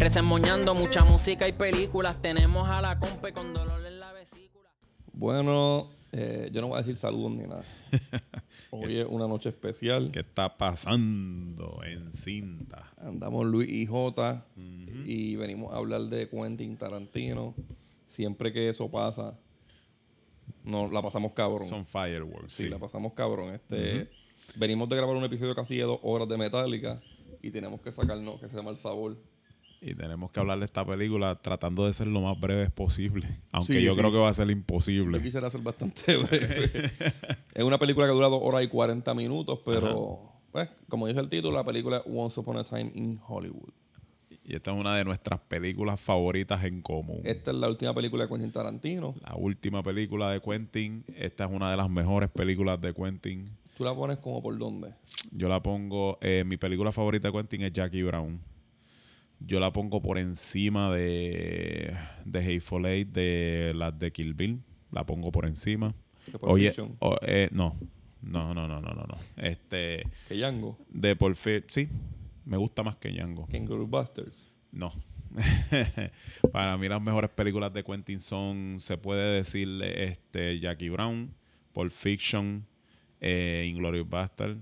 Resemoñando 0.00 0.74
mucha 0.74 1.04
música 1.04 1.46
y 1.46 1.52
películas. 1.52 2.22
Tenemos 2.22 2.66
a 2.70 2.80
la 2.80 2.98
compa 2.98 3.30
con 3.32 3.52
dolor 3.52 3.86
en 3.86 4.00
la 4.00 4.10
vesícula. 4.14 4.66
Bueno, 5.12 5.90
eh, 6.10 6.48
yo 6.50 6.62
no 6.62 6.68
voy 6.68 6.76
a 6.76 6.78
decir 6.78 6.96
saludos 6.96 7.32
ni 7.32 7.42
nada. 7.42 7.62
Hoy 8.70 9.00
es 9.00 9.06
una 9.06 9.28
noche 9.28 9.50
especial. 9.50 10.10
¿Qué 10.10 10.20
está 10.20 10.56
pasando 10.56 11.82
en 11.84 12.10
cinta? 12.14 12.90
Andamos 12.96 13.44
Luis 13.44 13.68
y 13.68 13.84
Jota 13.84 14.46
y 15.04 15.36
venimos 15.36 15.70
a 15.74 15.76
hablar 15.76 16.00
de 16.04 16.30
Quentin 16.30 16.78
Tarantino. 16.78 17.54
Siempre 18.08 18.54
que 18.54 18.70
eso 18.70 18.90
pasa, 18.90 19.38
nos 20.64 20.90
la 20.92 21.02
pasamos 21.02 21.32
cabrón. 21.32 21.68
Son 21.68 21.84
fireworks. 21.84 22.54
sí, 22.54 22.62
Sí, 22.62 22.68
la 22.70 22.78
pasamos 22.78 23.12
cabrón. 23.12 23.54
Este, 23.54 24.08
Venimos 24.56 24.88
de 24.88 24.96
grabar 24.96 25.14
un 25.14 25.24
episodio 25.24 25.54
casi 25.54 25.76
de 25.76 25.82
dos 25.82 26.00
horas 26.02 26.26
de 26.26 26.38
Metallica 26.38 27.02
y 27.42 27.50
tenemos 27.50 27.82
que 27.82 27.92
sacarnos 27.92 28.40
que 28.40 28.48
se 28.48 28.56
llama 28.56 28.70
El 28.70 28.78
Sabor. 28.78 29.18
Y 29.82 29.94
tenemos 29.94 30.30
que 30.30 30.38
hablar 30.40 30.58
de 30.58 30.66
esta 30.66 30.84
película 30.84 31.36
tratando 31.40 31.86
de 31.86 31.92
ser 31.94 32.06
lo 32.06 32.20
más 32.20 32.38
breves 32.38 32.70
posible. 32.70 33.26
Aunque 33.52 33.74
Sí, 33.74 33.82
yo 33.82 33.92
sí. 33.94 33.98
creo 33.98 34.12
que 34.12 34.18
va 34.18 34.28
a 34.28 34.34
ser 34.34 34.46
Yo 34.46 34.52
imposible. 34.52 35.22
quisiera 35.22 35.48
ser 35.48 35.62
bastante 35.62 36.16
breve. 36.18 36.70
es 37.54 37.64
una 37.64 37.78
película 37.78 38.06
que 38.06 38.12
dura 38.12 38.28
dos 38.28 38.40
horas 38.42 38.62
y 38.62 38.68
40 38.68 39.14
minutos, 39.14 39.58
pero 39.64 40.32
pues, 40.52 40.68
como 40.88 41.06
dice 41.06 41.20
el 41.20 41.28
título, 41.28 41.56
la 41.56 41.64
película 41.64 41.98
es 41.98 42.02
Once 42.06 42.38
Upon 42.38 42.58
a 42.58 42.64
Time 42.64 42.92
in 42.94 43.18
Hollywood. 43.26 43.70
Y 44.44 44.54
esta 44.56 44.72
es 44.72 44.76
una 44.78 44.96
de 44.96 45.04
nuestras 45.04 45.38
películas 45.40 46.00
favoritas 46.00 46.64
en 46.64 46.82
común. 46.82 47.20
Esta 47.24 47.52
es 47.52 47.56
la 47.56 47.68
última 47.68 47.94
película 47.94 48.24
de 48.24 48.28
Quentin 48.28 48.50
Tarantino. 48.50 49.14
La 49.22 49.36
última 49.36 49.82
película 49.82 50.30
de 50.32 50.40
Quentin. 50.40 51.04
Esta 51.16 51.44
es 51.44 51.50
una 51.52 51.70
de 51.70 51.76
las 51.76 51.88
mejores 51.88 52.30
películas 52.30 52.80
de 52.80 52.92
Quentin. 52.92 53.44
¿Tú 53.78 53.84
la 53.84 53.94
pones 53.94 54.18
como 54.18 54.42
por 54.42 54.58
dónde? 54.58 54.92
Yo 55.30 55.48
la 55.48 55.62
pongo. 55.62 56.18
eh, 56.20 56.42
mi 56.44 56.56
película 56.56 56.90
favorita 56.90 57.28
de 57.28 57.32
Quentin 57.32 57.62
es 57.62 57.72
Jackie 57.72 58.02
Brown. 58.02 58.40
Yo 59.40 59.58
la 59.58 59.72
pongo 59.72 60.02
por 60.02 60.18
encima 60.18 60.92
de, 60.92 61.96
de 62.24 62.38
Hateful 62.40 62.86
Eight, 62.86 63.08
de 63.08 63.72
las 63.74 63.98
de 63.98 64.12
Kill 64.12 64.34
Bill. 64.34 64.62
La 64.90 65.06
pongo 65.06 65.32
por 65.32 65.46
encima. 65.46 65.94
Pulp 66.32 66.44
Oye, 66.44 66.72
eh, 67.22 67.48
no. 67.52 67.74
No, 68.22 68.52
no, 68.52 68.68
no, 68.68 68.80
no, 68.80 68.92
no, 68.92 69.04
no. 69.04 69.16
Este, 69.36 70.06
Que 70.28 70.34
Django, 70.34 70.78
de 70.90 71.16
por 71.16 71.34
sí, 71.34 71.88
me 72.44 72.58
gusta 72.58 72.82
más 72.82 72.96
que 72.96 73.10
Django. 73.10 73.46
Kangaroo 73.46 73.86
Busters. 73.86 74.50
No. 74.72 74.92
Para 76.52 76.76
mí 76.76 76.88
las 76.88 77.00
mejores 77.00 77.30
películas 77.30 77.72
de 77.72 77.82
Quentin 77.82 78.20
son, 78.20 78.76
se 78.78 78.98
puede 78.98 79.36
decir, 79.36 79.80
este, 79.82 80.60
Jackie 80.60 80.90
Brown, 80.90 81.34
Pulp 81.72 81.90
Fiction, 81.90 82.66
eh, 83.20 83.66
Inglourious 83.68 84.08
Bastard, 84.08 84.58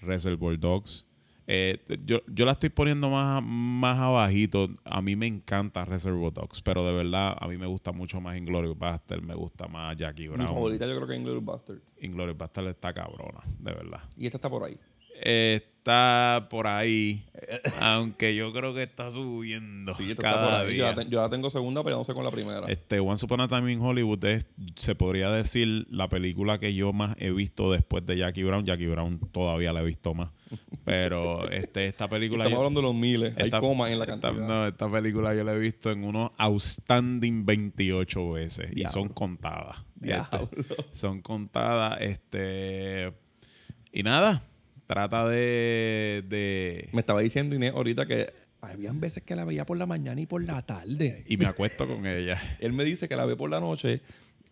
Reservoir 0.00 0.58
Dogs. 0.58 1.06
Eh, 1.46 1.78
yo, 2.04 2.20
yo 2.26 2.44
la 2.44 2.52
estoy 2.52 2.70
poniendo 2.70 3.10
más, 3.10 3.42
más 3.42 3.98
abajito. 3.98 4.68
A 4.84 5.02
mí 5.02 5.16
me 5.16 5.26
encanta 5.26 5.84
Reservoir 5.84 6.32
Dogs, 6.32 6.62
pero 6.62 6.84
de 6.86 6.92
verdad 6.92 7.36
a 7.38 7.48
mí 7.48 7.56
me 7.56 7.66
gusta 7.66 7.92
mucho 7.92 8.20
más 8.20 8.36
Inglourious 8.36 8.78
Bastard, 8.78 9.22
me 9.22 9.34
gusta 9.34 9.68
más 9.68 9.96
Jackie 9.96 10.28
Mi 10.28 10.34
Brown. 10.36 10.48
favorita 10.48 10.86
yo 10.86 10.96
creo 10.96 11.06
que 11.06 11.14
es 11.14 11.18
Inglourious 11.20 11.44
Basterds. 11.44 11.96
Inglourious 12.00 12.38
está 12.68 12.92
cabrona, 12.92 13.40
de 13.58 13.72
verdad. 13.72 14.00
Y 14.16 14.26
esta 14.26 14.38
está 14.38 14.48
por 14.50 14.64
ahí. 14.64 14.78
Está 15.24 16.46
por 16.48 16.68
ahí, 16.68 17.26
aunque 17.80 18.36
yo 18.36 18.52
creo 18.52 18.72
que 18.72 18.84
está 18.84 19.10
subiendo 19.10 19.92
Sí, 19.96 20.14
cada 20.16 20.44
por 20.60 20.68
ahí. 20.68 20.76
Yo 20.76 20.84
día. 20.84 20.94
la, 20.94 20.94
te- 21.04 21.10
yo 21.10 21.20
la 21.20 21.28
tengo 21.28 21.50
segunda, 21.50 21.82
pero 21.82 21.96
no 21.96 22.04
sé 22.04 22.14
con 22.14 22.22
la 22.22 22.30
primera. 22.30 22.66
Este, 22.68 23.00
Once 23.00 23.24
Upon 23.26 23.40
a 23.40 23.48
Time 23.48 23.72
in 23.72 23.80
Hollywood 23.80 24.24
es, 24.26 24.46
se 24.76 24.94
podría 24.94 25.28
decir, 25.32 25.86
la 25.90 26.08
película 26.08 26.58
que 26.60 26.72
yo 26.72 26.92
más 26.92 27.16
he 27.18 27.32
visto 27.32 27.72
después 27.72 28.06
de 28.06 28.16
Jackie 28.16 28.44
Brown. 28.44 28.64
Jackie 28.64 28.86
Brown 28.86 29.18
todavía 29.32 29.72
la 29.72 29.80
he 29.80 29.84
visto 29.84 30.14
más. 30.14 30.30
Pero 30.84 31.48
este, 31.50 31.86
esta 31.86 32.08
película... 32.08 32.44
Estamos 32.44 32.58
yo- 32.58 32.66
hablando 32.66 32.80
de 32.80 32.86
los 32.86 32.94
miles. 32.94 33.34
esta- 33.36 33.56
Hay 33.56 33.60
comas 33.60 33.90
en 33.90 33.98
la 33.98 34.04
esta- 34.04 34.20
cantidad. 34.20 34.46
no, 34.46 34.66
esta 34.68 34.88
película 34.88 35.34
yo 35.34 35.42
la 35.42 35.54
he 35.54 35.58
visto 35.58 35.90
en 35.90 36.04
unos 36.04 36.30
outstanding 36.38 37.44
28 37.44 38.30
veces. 38.30 38.70
Y 38.76 38.84
son 38.84 39.08
contadas. 39.08 39.78
Este, 40.00 40.38
son 40.92 41.20
contadas. 41.22 42.00
Este... 42.02 43.12
Y 43.92 44.04
nada, 44.04 44.40
trata 44.92 45.26
de... 45.26 46.22
de 46.28 46.88
Me 46.92 47.00
estaba 47.00 47.20
diciendo 47.20 47.54
Inés 47.54 47.72
ahorita 47.74 48.04
que 48.04 48.30
habían 48.60 49.00
veces 49.00 49.22
que 49.22 49.34
la 49.34 49.46
veía 49.46 49.64
por 49.64 49.78
la 49.78 49.86
mañana 49.86 50.20
y 50.20 50.26
por 50.26 50.44
la 50.44 50.60
tarde. 50.62 51.24
y 51.26 51.36
me 51.38 51.46
acuesto 51.46 51.86
con 51.86 52.06
ella. 52.06 52.38
Él 52.60 52.74
me 52.74 52.84
dice 52.84 53.08
que 53.08 53.16
la 53.16 53.24
ve 53.24 53.34
por 53.34 53.48
la 53.48 53.58
noche 53.58 54.02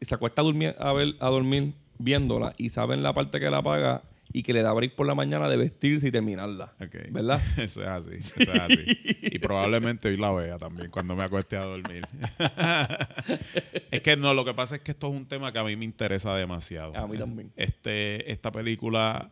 y 0.01 0.05
se 0.06 0.15
acuesta 0.15 0.41
a 0.41 0.45
dormir, 0.45 0.75
a, 0.78 0.93
ver, 0.95 1.15
a 1.21 1.28
dormir 1.28 1.75
viéndola 1.99 2.55
y 2.56 2.71
sabe 2.71 2.95
en 2.95 3.03
la 3.03 3.12
parte 3.12 3.39
que 3.39 3.51
la 3.51 3.59
apaga 3.59 4.03
y 4.33 4.43
que 4.43 4.55
le 4.55 4.62
da 4.62 4.73
break 4.73 4.95
por 4.95 5.06
la 5.06 5.15
mañana 5.15 5.47
de 5.49 5.59
vestirse 5.59 6.09
y 6.09 6.11
terminarla. 6.11 6.72
¿Verdad? 7.11 7.43
Eso 7.59 7.83
es 7.83 7.89
así, 7.89 8.15
eso 8.15 8.34
es 8.39 8.49
así. 8.49 8.84
Y 9.22 9.39
probablemente 9.41 10.09
hoy 10.09 10.17
la 10.17 10.33
vea 10.33 10.57
también 10.57 10.91
cuando 10.91 11.17
me 11.17 11.25
acueste 11.25 11.57
a 11.57 11.65
dormir. 11.67 12.07
es 13.91 14.01
que 14.01 14.17
no, 14.17 14.33
lo 14.33 14.45
que 14.45 14.55
pasa 14.55 14.77
es 14.77 14.83
que 14.83 14.93
esto 14.93 15.09
es 15.09 15.15
un 15.15 15.27
tema 15.27 15.53
que 15.53 15.59
a 15.59 15.65
mí 15.65 15.75
me 15.77 15.84
interesa 15.84 16.34
demasiado. 16.37 16.97
A 16.97 17.07
mí 17.09 17.19
también. 17.19 17.53
Este, 17.57 18.31
esta 18.31 18.53
película 18.53 19.31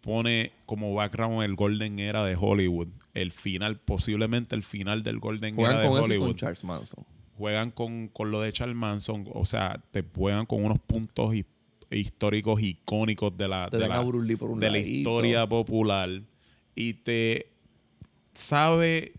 pone 0.00 0.52
como 0.66 0.94
background 0.94 1.42
el 1.42 1.54
Golden 1.56 1.98
Era 1.98 2.24
de 2.24 2.36
Hollywood. 2.38 2.88
El 3.14 3.30
final, 3.32 3.78
posiblemente 3.78 4.54
el 4.54 4.62
final 4.62 5.02
del 5.02 5.18
Golden 5.18 5.58
Era 5.58 5.80
de 5.80 5.88
con 5.88 5.96
eso 5.98 6.02
y 6.02 6.10
Hollywood. 6.10 6.26
con 6.28 6.36
Charles 6.36 6.64
Manson. 6.64 7.04
juegan 7.36 7.70
con, 7.70 8.08
con 8.08 8.30
lo 8.30 8.40
de 8.40 8.52
Charles 8.52 8.76
Manson, 8.76 9.26
o 9.32 9.44
sea, 9.44 9.82
te 9.90 10.02
juegan 10.02 10.46
con 10.46 10.64
unos 10.64 10.78
puntos 10.78 11.34
hi- 11.34 11.46
históricos 11.90 12.62
icónicos 12.62 13.36
de 13.36 13.48
la, 13.48 13.68
Te 13.70 13.78
de 13.78 13.88
la, 13.88 13.96
por 14.36 14.50
un 14.50 14.60
de 14.60 14.78
historia 14.80 15.46
popular 15.48 16.08
y 16.74 16.92
te 16.94 17.46
sabe, 18.34 19.12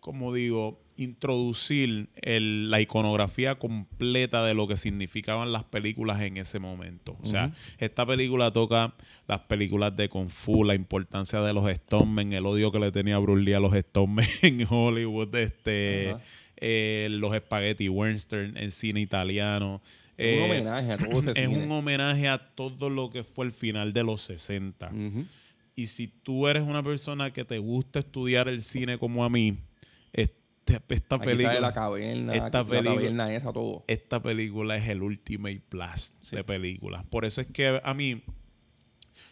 como 0.00 0.32
digo, 0.32 0.80
introducir 0.96 2.08
el- 2.22 2.70
la 2.70 2.80
iconografía 2.80 3.56
completa 3.56 4.44
de 4.44 4.54
lo 4.54 4.66
que 4.68 4.76
significaban 4.76 5.52
las 5.52 5.64
películas 5.64 6.20
en 6.22 6.36
ese 6.36 6.58
momento. 6.58 7.16
O 7.22 7.26
sea, 7.26 7.52
esta 7.78 8.06
película 8.06 8.52
toca 8.52 8.94
las 9.28 9.40
películas 9.40 9.96
de 9.96 10.08
Kung 10.08 10.28
Fu, 10.28 10.64
la 10.64 10.74
importancia 10.74 11.40
de 11.40 11.52
los 11.52 11.70
Stonemen, 11.72 12.32
el 12.32 12.46
odio 12.46 12.70
que 12.72 12.78
le 12.78 12.92
tenía 12.92 13.18
Bruce 13.18 13.42
Lee 13.44 13.52
a 13.54 13.60
los 13.60 13.74
Stonemen 13.74 14.26
en 14.42 14.66
Hollywood, 14.68 15.34
este, 15.36 16.14
eh, 16.58 17.08
los 17.10 17.36
Spaghetti 17.36 17.88
Western 17.88 18.56
en 18.56 18.70
cine 18.72 19.00
italiano. 19.00 19.80
Es 20.16 20.38
un 20.38 20.42
Eh, 20.44 20.50
homenaje 20.50 20.92
a 20.92 20.96
todo 20.96 21.30
ese 21.30 21.42
es 21.42 21.48
un 21.48 21.70
homenaje 21.70 22.28
a 22.28 22.38
todo 22.38 22.88
lo 22.88 23.10
que 23.10 23.22
fue 23.22 23.44
el 23.44 23.52
final 23.52 23.92
de 23.92 24.02
los 24.04 24.22
60. 24.22 24.88
Ujú. 24.90 25.26
Y 25.74 25.88
si 25.88 26.06
tú 26.08 26.48
eres 26.48 26.62
una 26.62 26.82
persona 26.82 27.30
que 27.34 27.44
te 27.44 27.58
gusta 27.58 27.98
estudiar 27.98 28.48
el 28.48 28.62
cine 28.62 28.96
como 28.96 29.26
a 29.26 29.28
mí, 29.28 29.58
este- 30.14 30.34
esta 30.66 31.16
Aquí 31.16 31.24
sale 31.24 31.36
película, 31.36 31.60
la 31.60 31.72
caverna, 31.74 32.34
esta 32.34 32.58
la 32.62 32.66
película- 32.66 32.94
taberna 32.94 33.34
esa, 33.34 33.52
todo. 33.52 33.84
esta 33.86 34.22
película 34.22 34.76
es 34.76 34.88
el 34.88 35.02
ultimate 35.02 35.62
blast 35.70 36.28
de 36.30 36.42
películas. 36.44 37.04
Por 37.04 37.24
eso 37.24 37.40
es 37.40 37.46
que 37.46 37.80
a 37.84 37.94
mí, 37.94 38.22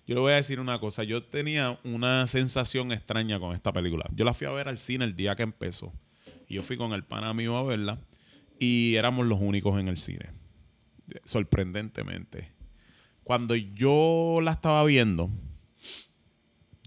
yo 0.06 0.14
le 0.14 0.20
voy 0.20 0.32
a 0.32 0.36
decir 0.36 0.60
una 0.60 0.78
cosa, 0.78 1.02
yo 1.04 1.22
tenía 1.24 1.78
una 1.84 2.26
sensación 2.26 2.92
extraña 2.92 3.40
con 3.40 3.54
esta 3.54 3.72
película. 3.72 4.04
Yo 4.14 4.24
la 4.24 4.34
fui 4.34 4.46
a 4.46 4.50
ver 4.50 4.68
al 4.68 4.78
cine 4.78 5.04
el 5.04 5.16
día 5.16 5.34
que 5.34 5.42
empezó. 5.42 5.92
Y 6.48 6.54
yo 6.54 6.62
fui 6.62 6.76
con 6.76 6.92
el 6.92 7.04
pana 7.04 7.32
mío 7.34 7.56
a 7.56 7.62
verla 7.62 7.98
y 8.58 8.94
éramos 8.96 9.26
los 9.26 9.40
únicos 9.40 9.80
en 9.80 9.88
el 9.88 9.96
cine. 9.96 10.30
Sorprendentemente. 11.24 12.52
Cuando 13.24 13.54
yo 13.56 14.38
la 14.42 14.52
estaba 14.52 14.84
viendo, 14.84 15.30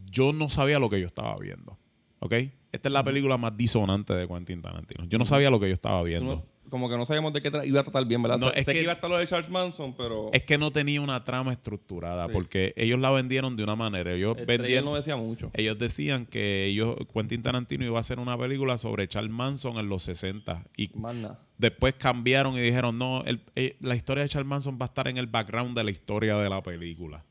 yo 0.09 0.33
no 0.33 0.49
sabía 0.49 0.79
lo 0.79 0.89
que 0.89 0.99
yo 1.01 1.07
estaba 1.07 1.37
viendo. 1.37 1.77
¿Ok? 2.19 2.33
Esta 2.77 2.89
es 2.89 2.93
la 2.93 3.03
película 3.03 3.37
más 3.37 3.57
disonante 3.57 4.13
de 4.13 4.27
Quentin 4.27 4.61
Tarantino. 4.61 5.05
Yo 5.05 5.17
no 5.17 5.25
sabía 5.25 5.49
lo 5.49 5.59
que 5.59 5.67
yo 5.67 5.73
estaba 5.73 6.01
viendo. 6.03 6.35
no- 6.35 6.57
como 6.69 6.89
que 6.89 6.97
no 6.97 7.05
sabíamos 7.05 7.31
de 7.31 7.41
qué 7.41 7.49
iba 7.63 7.79
a 7.79 7.83
tratar 7.83 8.05
bien, 8.05 8.21
¿verdad? 8.21 8.39
No, 8.39 8.49
sé 8.51 8.59
es 8.59 8.65
sé 8.65 8.71
que, 8.73 8.79
que- 8.79 8.83
iba 8.83 8.91
a 8.91 8.95
estar 8.95 9.09
lo 9.09 9.17
de 9.17 9.25
Charles 9.25 9.49
Manson, 9.49 9.95
pero 9.95 10.29
Es 10.33 10.41
que 10.43 10.57
no 10.57 10.69
tenía 10.69 10.99
una 10.99 11.23
trama 11.23 11.53
estructurada 11.53 12.25
Sí. 12.25 12.31
porque 12.33 12.73
ellos 12.75 12.99
la 12.99 13.09
vendieron 13.09 13.55
de 13.55 13.63
una 13.63 13.77
manera. 13.77 14.11
Ellos 14.11 14.37
el 14.37 14.45
vendieron, 14.45 14.83
no 14.83 14.95
decía 14.95 15.15
mucho. 15.15 15.49
ellos 15.53 15.77
decían 15.79 16.25
que 16.25 16.65
ellos, 16.65 16.97
Quentin 17.13 17.41
Tarantino 17.41 17.85
iba 17.85 17.97
a 17.97 18.01
hacer 18.01 18.19
una 18.19 18.37
película 18.37 18.77
sobre 18.77 19.07
Charles 19.07 19.31
Manson 19.31 19.77
en 19.77 19.87
los 19.87 20.03
60 20.03 20.65
y 20.75 20.89
Más 20.93 21.15
nada. 21.15 21.39
después 21.57 21.93
cambiaron 21.95 22.55
y 22.57 22.59
dijeron 22.59 22.97
no, 22.97 23.23
el- 23.23 23.39
eh, 23.55 23.77
la 23.79 23.95
historia 23.95 24.23
de 24.23 24.29
Charles 24.29 24.49
Manson 24.49 24.77
va 24.79 24.87
a 24.87 24.89
estar 24.89 25.07
en 25.07 25.17
el 25.17 25.27
background 25.27 25.75
de 25.75 25.85
la 25.85 25.91
historia 25.91 26.37
de 26.37 26.49
la 26.49 26.61
película. 26.61 27.23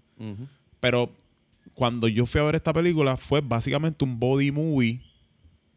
Pero 0.81 1.11
cuando 1.75 2.09
yo 2.09 2.25
fui 2.25 2.41
a 2.41 2.45
ver 2.45 2.55
esta 2.55 2.73
película 2.73 3.19
fue 3.19 3.43
básicamente 3.43 4.03
un 4.03 4.19
body 4.19 4.51
movie, 4.51 5.03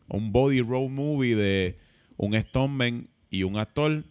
un 0.10 0.32
body 0.32 0.62
road 0.62 0.90
movie 0.90 1.36
de 1.36 1.78
un 2.18 2.34
Stoneman 2.40 3.08
y 3.30 3.44
un 3.44 3.58
actor 3.58 4.04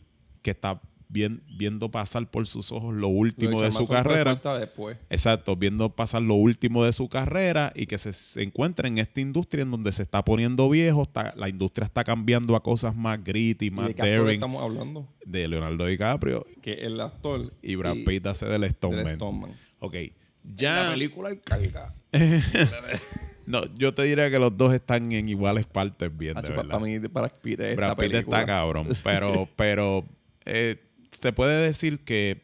que 0.43 0.51
está 0.53 0.81
bien- 1.11 1.43
viendo 1.57 1.91
pasar 1.91 2.31
por 2.31 2.47
sus 2.47 2.71
ojos 2.71 2.95
lo 2.95 3.09
último 3.09 3.53
Lo 3.53 3.63
de 3.63 3.73
su 3.73 3.89
carrera. 3.89 4.35
después. 4.59 4.99
Exacto, 5.09 5.57
viendo 5.57 5.95
pasar 5.97 6.21
lo 6.23 6.35
último 6.35 6.85
de 6.85 6.93
su 6.93 7.09
carrera 7.09 7.73
y 7.75 7.87
que 7.87 7.97
se, 7.99 8.13
se 8.13 8.43
encuentra 8.43 8.87
en 8.89 8.99
esta 8.99 9.21
industria 9.23 9.63
en 9.63 9.71
donde 9.71 9.91
se 9.93 10.03
está 10.03 10.23
poniendo 10.25 10.69
viejo, 10.69 11.03
está- 11.03 11.35
la 11.37 11.49
industria 11.49 11.87
está 11.87 12.05
cambiando 12.05 12.55
a 12.57 12.63
cosas 12.63 12.95
más 12.95 13.25
gritty, 13.25 13.67
¿Y 13.67 13.71
más 13.71 13.89
de 13.89 13.95
qué 13.95 14.03
actor 14.03 14.19
daring, 14.19 14.35
estamos 14.35 14.63
hablando? 14.63 15.09
de 15.25 15.49
Leonardo 15.49 15.85
DiCaprio 15.87 16.47
Que 16.63 16.75
el 16.75 17.01
actor 17.01 17.53
y 17.63 17.75
Brad 17.75 17.97
Pitt 18.07 18.27
hace 18.27 18.47
del 18.47 18.69
Stoneman. 18.71 19.05
del 19.07 19.15
Stoneman. 19.17 19.51
Ok, 19.81 19.95
La 19.95 20.11
ya... 20.57 20.91
película 20.93 21.31
hay 21.31 21.39
carga. 21.39 21.93
No, 23.49 23.65
yo 23.77 23.95
te 23.95 24.03
diría 24.03 24.31
que 24.31 24.39
los 24.39 24.57
dos 24.59 24.75
están 24.75 25.11
en 25.11 25.27
iguales 25.29 25.65
partes 25.65 26.15
bien, 26.15 26.35
de 26.35 26.51
verdad. 26.51 26.67
para 26.67 26.79
mí, 26.81 27.01
para 27.09 27.29
Pitt 27.31 27.61
es 27.61 27.77
Brad 27.77 27.97
Pitt 27.97 28.15
está 28.15 28.45
cabrón. 28.45 28.87
Pero, 29.03 29.49
pero 29.57 30.05
eh, 30.45 30.77
se 31.11 31.33
puede 31.33 31.65
decir 31.65 32.01
que 32.01 32.43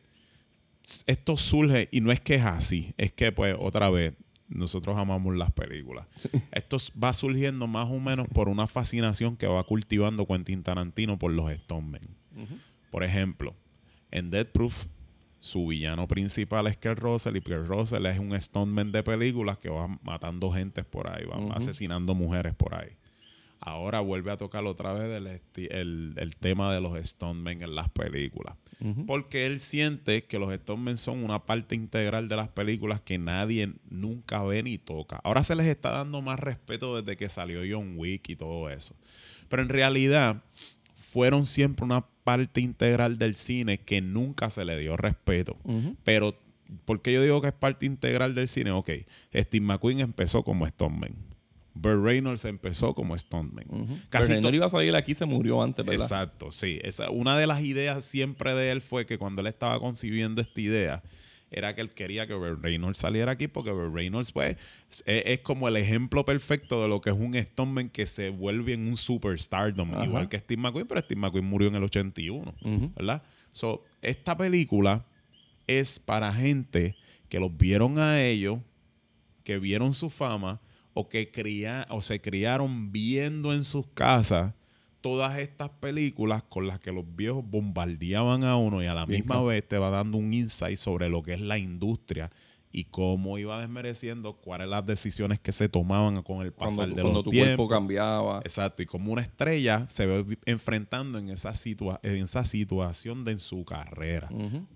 esto 1.06 1.37
surge, 1.37 1.89
y 1.93 2.01
no 2.01 2.11
es 2.11 2.21
que 2.21 2.37
es 2.37 2.45
así, 2.45 2.95
es 2.97 3.12
que, 3.12 3.33
pues, 3.33 3.55
otra 3.59 3.91
vez, 3.91 4.15
nosotros 4.49 4.97
amamos 4.97 5.35
las 5.37 5.51
películas. 5.53 6.06
Esto 6.53 6.79
va 7.03 7.12
surgiendo 7.12 7.67
más 7.67 7.89
o 7.91 8.01
menos 8.01 8.27
por 8.29 8.49
una 8.49 8.67
fascinación 8.67 9.37
que 9.37 9.47
va 9.47 9.62
cultivando 9.65 10.27
Quentin 10.27 10.62
Tarantino 10.62 11.19
por 11.19 11.33
los 11.33 11.53
Stonemen. 11.53 12.09
Por 12.91 13.05
ejemplo, 13.05 13.55
en 14.11 14.31
Death 14.31 14.49
Proof, 14.53 14.87
su 15.44 15.67
villano 15.67 16.08
principal 16.08 16.67
es 16.69 16.79
Kurt 16.79 16.99
Russell 17.00 17.37
y 17.37 17.41
Kurt 17.43 17.67
Russell 17.67 18.06
es 18.06 18.19
un 18.19 18.41
Stoneman 18.41 18.93
de 18.93 19.02
películas 19.02 19.58
que 19.58 19.69
va 19.69 19.88
matando 20.02 20.50
gente 20.50 20.85
por 20.85 21.06
ahí, 21.08 21.26
va 21.26 21.37
asesinando 21.55 22.14
mujeres 22.14 22.55
por 22.55 22.75
ahí. 22.75 22.88
Ahora 23.61 24.00
vuelve 24.00 24.31
a 24.31 24.37
tocar 24.37 24.64
otra 24.64 24.93
vez 24.94 25.05
el, 25.17 25.26
esti- 25.26 25.69
el- 25.70 26.14
el 26.17 26.37
tema 26.37 26.73
de 26.73 26.81
los 26.81 26.99
Stonemen 27.06 27.62
en 27.62 27.75
las 27.75 27.88
películas. 27.91 28.56
Porque 29.06 29.46
él 29.46 29.61
siente 29.61 30.25
que 30.25 30.38
los 30.38 30.52
Stonemen 30.55 30.96
son 30.99 31.23
una 31.25 31.44
parte 31.46 31.75
integral 31.75 32.29
de 32.29 32.37
las 32.37 32.49
películas 32.49 33.00
que 33.02 33.19
nadie 33.19 33.73
nunca 33.91 34.43
ve 34.44 34.62
ni 34.62 34.79
toca. 34.79 35.20
Ahora 35.25 35.43
se 35.43 35.55
les 35.56 35.67
está 35.67 35.91
dando 35.93 36.20
más 36.23 36.41
respeto 36.41 36.96
desde 37.00 37.17
que 37.17 37.29
salió 37.29 37.61
John 37.70 37.94
Wick 37.96 38.29
y 38.31 38.37
todo 38.37 38.69
eso. 38.70 38.94
Pero 39.49 39.62
en 39.62 39.69
realidad 39.69 40.43
fueron 41.14 41.46
siempre 41.46 41.84
una 41.84 42.05
parte 42.25 42.61
integral 42.61 43.19
del 43.19 43.37
cine 43.37 43.78
que 43.78 44.00
nunca 44.00 44.50
se 44.50 44.64
le 44.64 44.76
dio 44.76 44.96
respeto. 44.96 45.56
Pero, 46.02 46.37
¿por 46.84 47.02
qué 47.02 47.12
yo 47.12 47.22
digo 47.22 47.40
que 47.40 47.46
es 47.49 47.52
parte 47.55 47.87
integral 47.87 48.34
del 48.34 48.49
cine? 48.49 48.72
Ok, 48.72 48.90
Steve 49.32 49.64
McQueen 49.64 50.00
empezó 50.00 50.43
como 50.43 50.66
Stoneman. 50.66 51.12
Burt 51.75 52.02
Reynolds 52.05 52.44
empezó 52.46 52.94
como 52.96 53.16
Stoneman. 53.16 53.64
To- 54.11 54.40
no 54.40 54.50
iba 54.56 54.66
a 54.66 54.70
salir 54.70 54.96
aquí, 54.96 55.14
se 55.14 55.25
murió 55.25 55.62
antes, 55.62 55.87
¿verdad? 55.87 56.02
Exacto, 56.05 56.50
sí. 56.50 56.81
Esa, 56.82 57.11
una 57.11 57.38
de 57.38 57.46
las 57.46 57.62
ideas 57.62 58.05
siempre 58.05 58.52
de 58.55 58.72
él 58.72 58.81
fue 58.81 59.06
que 59.06 59.17
cuando 59.17 59.40
él 59.40 59.46
estaba 59.46 59.78
concibiendo 59.78 60.43
esta 60.43 60.60
idea, 60.60 61.02
era 61.55 61.75
que 61.75 61.81
él 61.81 61.91
quería 61.91 62.27
que 62.27 62.35
Burt 62.35 62.62
Reynolds 62.62 62.99
saliera 62.99 63.33
aquí 63.33 63.49
porque 63.49 63.71
Burt 63.71 63.95
Reynolds 63.95 64.33
pues 64.33 64.56
es, 64.91 65.05
es 65.06 65.41
como 65.41 65.69
el 65.69 65.77
ejemplo 65.77 66.25
perfecto 66.25 66.83
de 66.83 66.89
lo 66.89 67.01
que 67.01 67.11
es 67.11 67.17
un 67.17 67.35
Stoneman 67.35 67.89
que 67.89 68.06
se 68.06 68.31
vuelve 68.31 68.73
en 68.75 68.89
un 68.89 68.97
superstardom, 68.97 69.95
Ajá. 69.95 70.05
igual 70.05 70.29
que 70.29 70.39
Steve 70.39 70.61
McQueen, 70.61 70.87
pero 70.87 71.01
Steve 71.01 71.21
McQueen 71.21 71.45
murió 71.45 71.69
en 71.69 71.77
el 71.77 71.85
81, 71.85 72.55
¿verdad? 72.97 73.23
So, 73.53 73.85
esta 74.03 74.37
película 74.37 75.05
es 75.67 75.99
para 76.01 76.33
gente 76.33 76.97
que 77.29 77.39
los 77.41 77.56
vieron 77.56 77.99
a 77.99 78.21
ellos, 78.23 78.59
que 79.45 79.59
vieron 79.59 79.95
su 79.95 80.11
fama 80.11 80.61
o 80.93 81.09
que 81.09 81.31
cría, 81.31 81.87
o 81.91 82.03
se 82.03 82.21
criaron 82.21 82.93
viendo 82.93 83.53
en 83.55 83.65
sus 83.65 83.87
casas 83.89 84.55
todas 85.05 85.39
estas 85.39 85.69
películas 85.69 86.43
con 86.45 86.67
las 86.67 86.81
que 86.81 86.91
los 86.91 87.05
viejos 87.15 87.45
bombardeaban 87.47 88.43
a 88.43 88.56
uno 88.56 88.83
y 88.83 88.87
a 88.87 88.95
la 88.95 89.05
misma 89.05 89.43
vez 89.43 89.69
te 89.69 89.77
va 89.77 89.91
dando 89.91 90.17
un 90.17 90.33
insight 90.33 90.79
sobre 90.79 91.11
lo 91.11 91.23
que 91.23 91.35
es 91.35 91.43
la 91.43 91.59
industria 91.59 92.31
y 92.73 92.85
cómo 92.85 93.37
iba 93.37 93.61
desmereciendo 93.61 94.33
cuáles 94.33 94.67
las 94.69 94.87
decisiones 94.87 95.39
que 95.39 95.53
se 95.53 95.69
tomaban 95.69 96.23
con 96.23 96.41
el 96.45 96.53
Cuando, 96.55 96.77
pasar 96.77 96.89
de 96.89 97.03
cuando 97.03 97.12
los 97.19 97.25
tu 97.25 97.31
tiempos. 97.31 97.55
cuerpo 97.56 97.69
cambiaba. 97.69 98.39
Exacto, 98.45 98.83
y 98.83 98.87
como 98.87 99.12
una 99.12 99.21
estrella 99.21 99.87
se 99.89 100.06
ve 100.06 100.39
enfrentando 100.47 101.19
en 101.19 101.29
esa, 101.29 101.51
situa- 101.51 102.01
en 102.03 102.17
esa 102.25 102.45
situación 102.47 103.25
de 103.25 103.33
en 103.33 103.39
su 103.41 103.62
carrera, 103.67 104.31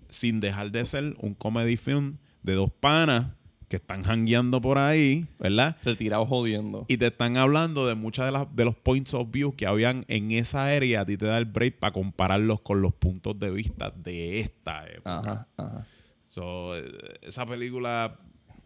sin 0.09 0.39
dejar 0.41 0.69
de 0.71 0.85
ser 0.85 1.15
un 1.19 1.33
comedy 1.33 1.75
film 1.75 2.17
de 2.43 2.53
dos 2.53 2.69
panas 2.79 3.29
que 3.69 3.75
están 3.75 4.03
jangueando 4.03 4.59
por 4.59 4.79
ahí, 4.79 5.27
¿verdad? 5.37 5.77
Retirado 5.85 6.25
jodiendo. 6.25 6.85
Y 6.89 6.97
te 6.97 7.07
están 7.07 7.37
hablando 7.37 7.85
de 7.87 7.93
muchas 7.93 8.25
de, 8.25 8.31
las, 8.31 8.55
de 8.55 8.65
los 8.65 8.75
points 8.75 9.13
of 9.13 9.29
view 9.31 9.55
que 9.55 9.67
habían 9.67 10.05
en 10.07 10.31
esa 10.31 10.65
área 10.65 10.85
y 10.85 10.95
a 10.95 11.05
ti 11.05 11.17
te 11.17 11.27
da 11.27 11.37
el 11.37 11.45
break 11.45 11.77
para 11.77 11.93
compararlos 11.93 12.61
con 12.61 12.81
los 12.81 12.93
puntos 12.93 13.37
de 13.39 13.51
vista 13.51 13.91
de 13.91 14.39
esta 14.39 14.85
época. 14.87 15.19
Ajá, 15.19 15.47
ajá. 15.55 15.87
So, 16.27 16.75
eh, 16.75 16.91
esa 17.21 17.45
película 17.45 18.17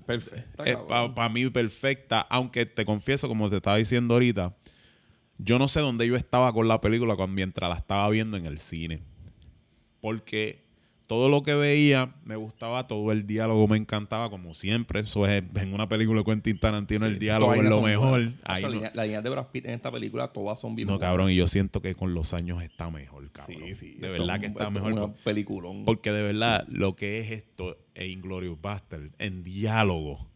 Perfecto. 0.06 0.64
es 0.64 0.78
para 0.78 1.30
mí 1.30 1.50
perfecta, 1.50 2.22
aunque 2.22 2.66
te 2.66 2.86
confieso, 2.86 3.28
como 3.28 3.50
te 3.50 3.58
estaba 3.58 3.76
diciendo 3.78 4.14
ahorita, 4.14 4.56
yo 5.38 5.60
no 5.60 5.68
sé 5.68 5.82
dónde 5.82 6.08
yo 6.08 6.16
estaba 6.16 6.54
con 6.54 6.70
la 6.70 6.80
película 6.80 7.18
cuando, 7.18 7.36
mientras 7.36 7.70
la 7.70 7.76
estaba 7.76 8.10
viendo 8.10 8.38
en 8.38 8.46
el 8.46 8.58
cine. 8.58 9.02
Porque 10.00 10.63
todo 11.08 11.30
lo 11.30 11.44
que 11.44 11.54
veía 11.54 12.14
me 12.24 12.36
gustaba, 12.36 12.88
todo 12.88 13.12
el 13.12 13.28
diálogo 13.28 13.68
me 13.68 13.78
encantaba, 13.78 14.30
como 14.30 14.54
siempre. 14.54 15.02
Eso 15.02 15.28
es 15.28 15.44
en 15.56 15.74
una 15.74 15.90
película 15.90 16.20
de 16.22 16.26
Quentin 16.26 16.58
Tarantino, 16.58 17.06
el 17.06 17.20
diálogo 17.20 17.54
es 17.56 17.64
lo 17.64 17.82
mejor. 17.82 18.32
Ahí 18.44 18.64
no, 18.64 18.70
Las 18.94 19.06
líneas 19.06 19.24
de 19.24 19.30
Brad 19.30 19.48
Pitt 19.48 19.66
en 19.66 19.72
esta 19.72 19.92
película 19.92 20.30
todas 20.30 20.60
son 20.60 20.76
bien 20.76 20.88
no, 20.88 20.94
buenas. 20.94 21.10
cabrón, 21.10 21.32
y 21.32 21.36
yo 21.36 21.48
siento 21.48 21.82
que 21.82 21.96
con 21.96 22.14
los 22.14 22.34
años 22.34 22.64
está 22.64 22.90
mejor, 22.90 23.30
cabrón. 23.32 23.62
Sí, 23.68 23.76
sí. 23.76 23.94
De 24.00 24.10
verdad 24.10 24.36
es 24.36 24.40
que 24.40 24.46
está 24.48 24.68
es 24.68 24.74
mejor. 24.74 24.94
Una 24.94 25.14
peliculón. 25.14 25.86
Porque 25.86 26.12
de 26.12 26.24
verdad, 26.24 26.66
lo 26.70 26.96
que 26.96 27.20
es 27.20 27.32
esto 27.32 27.78
e 27.96 28.08
Inglorious 28.08 28.60
Bastard 28.62 29.12
en 29.20 29.44
diálogo. 29.44 30.28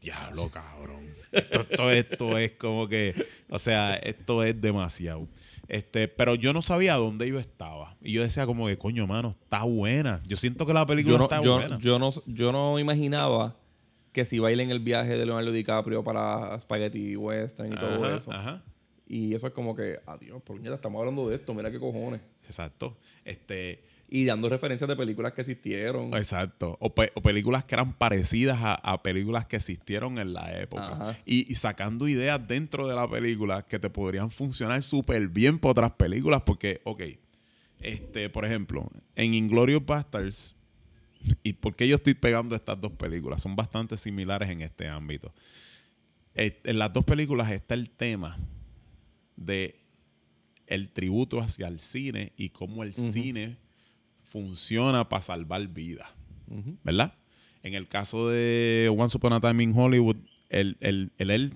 Diablo, 0.00 0.50
cabrón. 0.50 1.04
Esto, 1.32 1.60
esto, 1.68 1.90
esto 1.90 2.38
es 2.38 2.52
como 2.52 2.88
que, 2.88 3.14
o 3.48 3.58
sea, 3.58 3.96
esto 3.96 4.42
es 4.44 4.60
demasiado. 4.60 5.26
Este, 5.68 6.08
pero 6.08 6.34
yo 6.34 6.52
no 6.52 6.62
sabía 6.62 6.94
dónde 6.94 7.28
yo 7.28 7.38
estaba. 7.38 7.96
Y 8.00 8.12
yo 8.12 8.22
decía 8.22 8.46
como 8.46 8.66
que, 8.66 8.78
coño, 8.78 9.06
mano, 9.06 9.36
está 9.42 9.64
buena. 9.64 10.20
Yo 10.26 10.36
siento 10.36 10.66
que 10.66 10.72
la 10.72 10.86
película 10.86 11.14
yo, 11.14 11.18
no, 11.18 11.24
está 11.24 11.42
yo, 11.42 11.54
buena. 11.54 11.78
yo, 11.78 11.98
no, 11.98 12.12
yo 12.26 12.52
no 12.52 12.78
imaginaba 12.78 13.56
que 14.12 14.24
si 14.24 14.38
bailen 14.38 14.70
el 14.70 14.80
viaje 14.80 15.16
de 15.16 15.26
Leonardo 15.26 15.52
DiCaprio 15.52 16.02
para 16.02 16.58
Spaghetti 16.60 17.16
Western 17.16 17.72
y 17.72 17.76
todo 17.76 18.16
eso. 18.16 18.32
Ajá. 18.32 18.62
Y 19.08 19.34
eso 19.34 19.46
es 19.46 19.52
como 19.52 19.76
que, 19.76 20.00
adiós, 20.06 20.42
por 20.42 20.58
estamos 20.66 20.98
hablando 20.98 21.28
de 21.28 21.36
esto, 21.36 21.54
mira 21.54 21.70
qué 21.70 21.78
cojones. 21.78 22.20
Exacto. 22.44 22.96
Este, 23.24 23.84
Y 24.08 24.24
dando 24.24 24.48
referencias 24.48 24.86
de 24.86 24.94
películas 24.94 25.32
que 25.32 25.40
existieron. 25.40 26.14
Exacto. 26.14 26.76
O, 26.80 26.94
pe- 26.94 27.10
o 27.14 27.22
películas 27.22 27.64
que 27.64 27.74
eran 27.74 27.92
parecidas 27.92 28.58
a, 28.62 28.74
a 28.74 29.02
películas 29.02 29.46
que 29.46 29.56
existieron 29.56 30.18
en 30.18 30.32
la 30.32 30.60
época. 30.60 31.16
Y, 31.26 31.50
y 31.50 31.54
sacando 31.56 32.06
ideas 32.06 32.46
dentro 32.46 32.86
de 32.86 32.94
la 32.94 33.10
película 33.10 33.62
que 33.62 33.80
te 33.80 33.90
podrían 33.90 34.30
funcionar 34.30 34.80
súper 34.82 35.28
bien 35.28 35.58
para 35.58 35.72
otras 35.72 35.92
películas. 35.92 36.42
Porque, 36.46 36.80
ok, 36.84 37.02
este, 37.80 38.30
por 38.30 38.44
ejemplo, 38.44 38.88
en 39.16 39.34
Inglorious 39.34 39.84
Bastards, 39.84 40.54
¿y 41.42 41.54
por 41.54 41.74
qué 41.74 41.88
yo 41.88 41.96
estoy 41.96 42.14
pegando 42.14 42.54
estas 42.54 42.80
dos 42.80 42.92
películas? 42.92 43.42
Son 43.42 43.56
bastante 43.56 43.96
similares 43.96 44.48
en 44.50 44.60
este 44.60 44.86
ámbito. 44.86 45.34
En 46.34 46.78
las 46.78 46.92
dos 46.92 47.04
películas 47.04 47.50
está 47.50 47.74
el 47.74 47.90
tema 47.90 48.38
de 49.34 49.74
el 50.68 50.90
tributo 50.90 51.40
hacia 51.40 51.66
el 51.66 51.80
cine 51.80 52.32
y 52.36 52.50
cómo 52.50 52.82
el 52.84 52.94
cine 52.94 53.56
funciona 54.26 55.08
para 55.08 55.22
salvar 55.22 55.66
vidas. 55.68 56.08
¿Verdad? 56.84 57.14
En 57.62 57.74
el 57.74 57.88
caso 57.88 58.28
de 58.28 58.92
Once 58.96 59.16
Upon 59.16 59.32
a 59.32 59.40
Time 59.40 59.62
in 59.62 59.72
Hollywood, 59.74 60.16
el, 60.50 60.76
el, 60.80 61.10
el- 61.18 61.30
él 61.30 61.52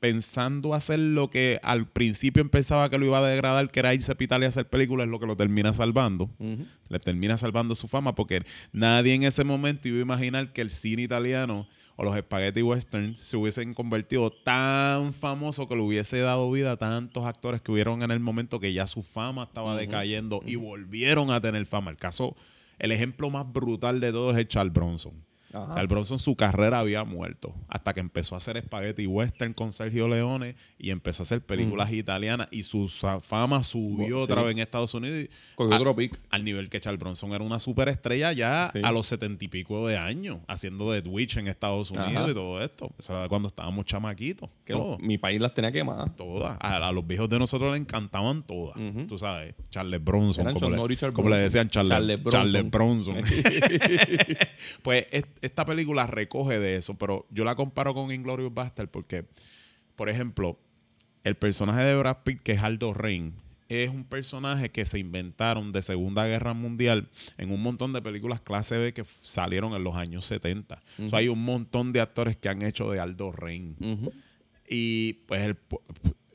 pensando 0.00 0.74
hacer 0.74 0.98
lo 0.98 1.30
que 1.30 1.60
al 1.62 1.86
principio 1.88 2.48
pensaba 2.50 2.90
que 2.90 2.98
lo 2.98 3.06
iba 3.06 3.18
a 3.18 3.22
degradar, 3.28 3.70
que 3.70 3.78
era 3.78 3.94
irse 3.94 4.10
a 4.10 4.16
Italia 4.18 4.46
a 4.46 4.48
hacer 4.48 4.68
películas, 4.68 5.04
es 5.06 5.10
lo 5.12 5.20
que 5.20 5.26
lo 5.26 5.36
termina 5.36 5.72
salvando. 5.72 6.28
Le 6.88 6.98
termina 6.98 7.36
salvando 7.36 7.76
su 7.76 7.86
fama 7.86 8.12
porque 8.16 8.42
nadie 8.72 9.14
en 9.14 9.22
ese 9.22 9.44
momento 9.44 9.86
iba 9.86 9.98
a 9.98 10.02
imaginar 10.02 10.52
que 10.52 10.60
el 10.62 10.70
cine 10.70 11.02
italiano 11.02 11.68
o 11.96 12.04
los 12.04 12.16
spaghetti 12.18 12.62
western 12.62 13.14
se 13.14 13.36
hubiesen 13.36 13.74
convertido 13.74 14.30
tan 14.30 15.12
famoso 15.12 15.68
que 15.68 15.76
le 15.76 15.82
hubiese 15.82 16.18
dado 16.18 16.50
vida 16.50 16.72
a 16.72 16.76
tantos 16.76 17.26
actores 17.26 17.60
que 17.60 17.72
hubieron 17.72 18.02
en 18.02 18.10
el 18.10 18.20
momento 18.20 18.60
que 18.60 18.72
ya 18.72 18.86
su 18.86 19.02
fama 19.02 19.44
estaba 19.44 19.76
decayendo 19.76 20.40
y 20.46 20.56
volvieron 20.56 21.30
a 21.30 21.40
tener 21.40 21.66
fama. 21.66 21.90
El 21.90 21.96
caso, 21.96 22.36
el 22.78 22.92
ejemplo 22.92 23.30
más 23.30 23.50
brutal 23.52 24.00
de 24.00 24.12
todos 24.12 24.36
es 24.36 24.48
Charles 24.48 24.72
Bronson. 24.72 25.31
Ajá. 25.52 25.74
Charles 25.74 25.88
Bronson, 25.88 26.18
su 26.18 26.34
carrera 26.36 26.78
había 26.80 27.04
muerto. 27.04 27.54
Hasta 27.68 27.92
que 27.92 28.00
empezó 28.00 28.34
a 28.34 28.38
hacer 28.38 28.58
spaghetti 28.60 29.06
western 29.06 29.52
con 29.54 29.72
Sergio 29.72 30.08
Leone 30.08 30.54
y 30.78 30.90
empezó 30.90 31.22
a 31.22 31.24
hacer 31.24 31.40
películas 31.42 31.92
italianas. 31.92 32.48
Y 32.50 32.62
su 32.62 32.88
fama 33.22 33.62
subió 33.62 34.06
Sí. 34.18 34.22
otra 34.24 34.42
vez 34.42 34.52
en 34.52 34.58
Estados 34.60 34.94
Unidos. 34.94 35.28
a- 35.58 35.62
otro 35.76 35.94
pick. 35.96 36.18
al 36.30 36.44
nivel 36.44 36.68
que 36.70 36.80
Charles 36.80 36.98
Bronson 37.00 37.32
era 37.32 37.44
una 37.44 37.58
superestrella 37.58 38.32
ya 38.32 38.70
Sí. 38.72 38.80
a 38.82 38.92
los 38.92 39.06
setenta 39.06 39.44
y 39.44 39.48
pico 39.48 39.86
de 39.86 39.96
años, 39.96 40.38
haciendo 40.48 40.90
de 40.90 41.02
Twitch 41.02 41.36
en 41.36 41.46
Estados 41.48 41.90
Unidos 41.90 42.08
Ajá. 42.16 42.30
y 42.30 42.34
todo 42.34 42.62
esto. 42.62 42.90
Eso 42.98 43.16
era 43.16 43.28
cuando 43.28 43.48
estábamos 43.48 43.84
chamaquitos. 43.84 44.48
Que 44.64 44.72
todo. 44.72 44.98
mi 44.98 45.18
país 45.18 45.40
las 45.40 45.54
tenía 45.54 45.70
quemadas. 45.72 46.14
Todas. 46.16 46.56
A, 46.60 46.88
a 46.88 46.92
los 46.92 47.06
viejos 47.06 47.28
de 47.28 47.38
nosotros 47.38 47.72
le 47.72 47.78
encantaban 47.78 48.42
todas. 48.42 48.76
Tú 49.08 49.18
sabes, 49.18 49.54
Charles 49.70 50.02
Bronson, 50.02 50.52
como, 50.54 50.70
le, 50.70 50.76
Norris, 50.76 50.98
Charles 51.00 51.14
como 51.14 51.28
le 51.28 51.36
Bronson. 51.36 51.44
decían 51.44 51.70
Charles, 51.70 51.92
Charles 51.92 52.22
Charles 52.30 52.70
Bronson. 52.70 53.16
Pues 54.82 55.06
es- 55.10 55.24
esta 55.42 55.64
película 55.64 56.06
recoge 56.06 56.58
de 56.58 56.76
eso, 56.76 56.96
pero 56.96 57.26
yo 57.30 57.44
la 57.44 57.56
comparo 57.56 57.94
con 57.94 58.12
Inglorious 58.12 58.54
Bastard 58.54 58.88
porque, 58.88 59.26
por 59.96 60.08
ejemplo, 60.08 60.58
el 61.24 61.34
personaje 61.34 61.84
de 61.84 61.96
Brad 61.96 62.18
Pitt, 62.24 62.40
que 62.40 62.52
es 62.52 62.62
Aldo 62.62 62.94
Rain, 62.94 63.34
es 63.68 63.88
un 63.88 64.04
personaje 64.04 64.70
que 64.70 64.84
se 64.84 64.98
inventaron 64.98 65.72
de 65.72 65.82
Segunda 65.82 66.26
Guerra 66.26 66.52
Mundial 66.52 67.08
en 67.38 67.50
un 67.50 67.62
montón 67.62 67.92
de 67.92 68.02
películas 68.02 68.40
clase 68.40 68.76
B 68.76 68.92
que 68.92 69.04
salieron 69.04 69.74
en 69.74 69.82
los 69.82 69.96
años 69.96 70.26
70. 70.26 70.82
O 71.06 71.08
sea, 71.08 71.20
hay 71.20 71.28
un 71.28 71.42
montón 71.42 71.92
de 71.92 72.00
actores 72.00 72.36
que 72.36 72.48
han 72.48 72.62
hecho 72.62 72.90
de 72.90 73.00
Aldo 73.00 73.32
Rain. 73.32 73.76
Y 74.68 75.14
pues 75.26 75.40
él, 75.42 75.58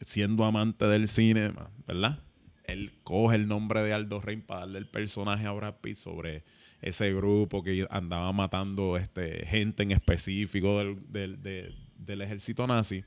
siendo 0.01 0.45
amante 0.45 0.87
del 0.87 1.07
cine, 1.07 1.53
¿verdad? 1.85 2.19
Él 2.63 2.91
coge 3.03 3.35
el 3.35 3.47
nombre 3.47 3.83
de 3.83 3.93
Aldo 3.93 4.19
Rain 4.19 4.41
para 4.41 4.61
darle 4.61 4.79
el 4.79 4.87
personaje 4.87 5.45
a 5.45 5.51
Brad 5.51 5.75
Pitt 5.75 5.95
sobre 5.95 6.43
ese 6.81 7.13
grupo 7.13 7.63
que 7.63 7.85
andaba 7.89 8.31
matando 8.33 8.97
este, 8.97 9.45
gente 9.45 9.83
en 9.83 9.91
específico 9.91 10.77
del, 10.79 11.11
del- 11.11 11.41
de- 11.41 11.73
del 11.97 12.21
ejército 12.21 12.65
nazi. 12.67 13.03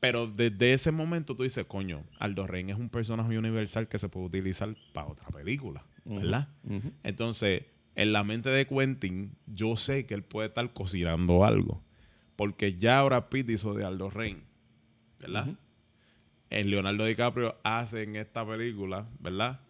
Pero 0.00 0.28
desde 0.28 0.72
ese 0.74 0.92
momento 0.92 1.34
tú 1.34 1.42
dices, 1.42 1.66
coño, 1.66 2.04
Aldo 2.18 2.46
Rain 2.46 2.70
es 2.70 2.76
un 2.76 2.88
personaje 2.88 3.36
universal 3.36 3.88
que 3.88 3.98
se 3.98 4.08
puede 4.08 4.26
utilizar 4.26 4.76
para 4.92 5.08
otra 5.08 5.28
película, 5.28 5.84
¿verdad? 6.04 6.48
Entonces, 7.02 7.62
en 7.96 8.12
la 8.12 8.22
mente 8.22 8.48
de 8.48 8.64
Quentin, 8.66 9.34
yo 9.46 9.76
sé 9.76 10.06
que 10.06 10.14
él 10.14 10.22
puede 10.22 10.48
estar 10.48 10.72
cocinando 10.72 11.44
algo. 11.44 11.82
Porque 12.36 12.76
ya 12.76 13.02
Brad 13.02 13.24
Pitt 13.24 13.50
hizo 13.50 13.74
de 13.74 13.84
Aldo 13.84 14.08
Rain, 14.10 14.44
¿verdad? 15.20 15.48
El 16.50 16.70
Leonardo 16.70 17.04
DiCaprio 17.04 17.56
hace 17.64 18.04
en 18.04 18.14
esta 18.14 18.46
película, 18.46 19.08
¿verdad? 19.18 19.60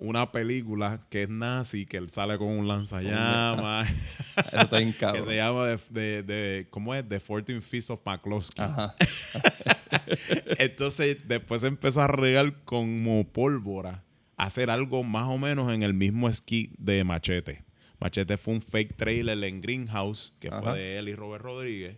Una 0.00 0.30
película 0.30 1.00
que 1.10 1.24
es 1.24 1.28
nazi, 1.28 1.84
que 1.84 1.96
él 1.96 2.08
sale 2.08 2.38
con 2.38 2.46
un 2.48 2.68
lanzallamas, 2.68 3.90
Eso 3.90 4.56
está 4.60 4.78
bien 4.78 4.92
que 4.98 5.24
se 5.24 5.34
llama 5.36 5.66
de, 5.66 5.78
de, 5.90 6.22
de- 6.22 6.66
¿cómo 6.70 6.94
es? 6.94 7.08
The 7.08 7.18
14 7.18 7.60
Feast 7.60 7.90
of 7.90 8.00
McCloskey. 8.06 8.64
Ajá. 8.64 8.94
Entonces, 10.58 11.26
después 11.26 11.64
empezó 11.64 12.00
a 12.02 12.06
regar 12.06 12.62
como 12.64 13.26
pólvora, 13.32 14.04
a 14.36 14.44
hacer 14.44 14.70
algo 14.70 15.02
más 15.02 15.28
o 15.28 15.38
menos 15.38 15.72
en 15.74 15.82
el 15.82 15.94
mismo 15.94 16.28
esquí 16.28 16.72
de 16.78 17.02
Machete. 17.04 17.64
Machete 18.00 18.36
fue 18.36 18.54
un 18.54 18.62
fake 18.62 18.96
trailer 18.96 19.42
en 19.42 19.60
Greenhouse, 19.60 20.32
que 20.38 20.48
Ajá. 20.48 20.62
fue 20.62 20.78
de 20.78 20.98
él 20.98 21.08
y 21.08 21.14
Robert 21.16 21.42
Rodríguez. 21.42 21.96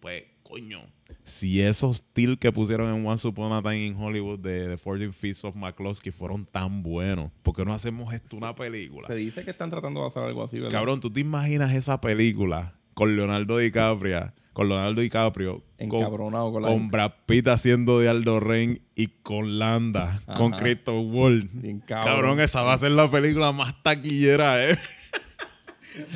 Pues, 0.00 0.24
coño, 0.42 0.84
si 1.22 1.60
esos 1.60 1.96
still 1.98 2.38
que 2.38 2.52
pusieron 2.52 2.94
en 2.94 3.06
Once 3.06 3.26
Upon 3.26 3.52
a 3.52 3.62
Time 3.62 3.84
in 3.86 3.96
Hollywood 3.96 4.38
de 4.38 4.68
The 4.76 4.76
14 4.82 5.12
Feast 5.12 5.44
of 5.44 5.56
McCloskey 5.56 6.12
fueron 6.12 6.46
tan 6.46 6.82
buenos, 6.82 7.30
¿por 7.42 7.54
qué 7.54 7.64
no 7.64 7.72
hacemos 7.72 8.12
esto 8.14 8.36
una 8.36 8.54
película? 8.54 9.06
Se 9.08 9.14
dice 9.14 9.44
que 9.44 9.50
están 9.50 9.70
tratando 9.70 10.00
de 10.02 10.06
hacer 10.06 10.22
algo 10.22 10.44
así, 10.44 10.56
¿verdad? 10.58 10.70
Cabrón, 10.78 11.00
¿tú 11.00 11.10
te 11.12 11.20
imaginas 11.20 11.72
esa 11.74 12.00
película 12.00 12.74
con 12.94 13.16
Leonardo 13.16 13.58
DiCaprio? 13.58 14.32
Con 14.52 14.68
Leonardo 14.70 15.02
DiCaprio. 15.02 15.62
Encabronado 15.76 16.50
con 16.50 16.62
la- 16.62 16.68
con 16.68 16.88
Brad 16.90 17.12
Pitt 17.26 17.46
haciendo 17.48 17.98
de 17.98 18.08
Aldo 18.08 18.40
Rain 18.40 18.80
y 18.94 19.08
con 19.22 19.58
Landa, 19.58 20.18
con. 20.34 20.52
Christoph. 20.52 21.04
Bien 21.52 21.80
cabrón. 21.80 22.04
cabrón. 22.14 22.40
esa 22.40 22.62
va 22.62 22.72
a 22.72 22.78
ser 22.78 22.92
la 22.92 23.10
película 23.10 23.52
más 23.52 23.82
taquillera, 23.82 24.64
¿eh? 24.70 24.78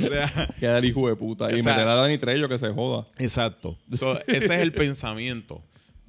O 0.02 0.08
sea, 0.08 0.48
Queda 0.60 0.78
el 0.78 0.84
hijo 0.84 1.08
de 1.08 1.16
puta. 1.16 1.50
Y 1.50 1.62
meter 1.62 1.88
a 1.88 1.94
Dani 1.94 2.18
Trejo 2.18 2.48
que 2.48 2.58
se 2.58 2.68
joda. 2.70 3.06
Exacto. 3.18 3.78
So, 3.92 4.18
ese 4.26 4.54
es 4.54 4.60
el 4.60 4.72
pensamiento. 4.72 5.62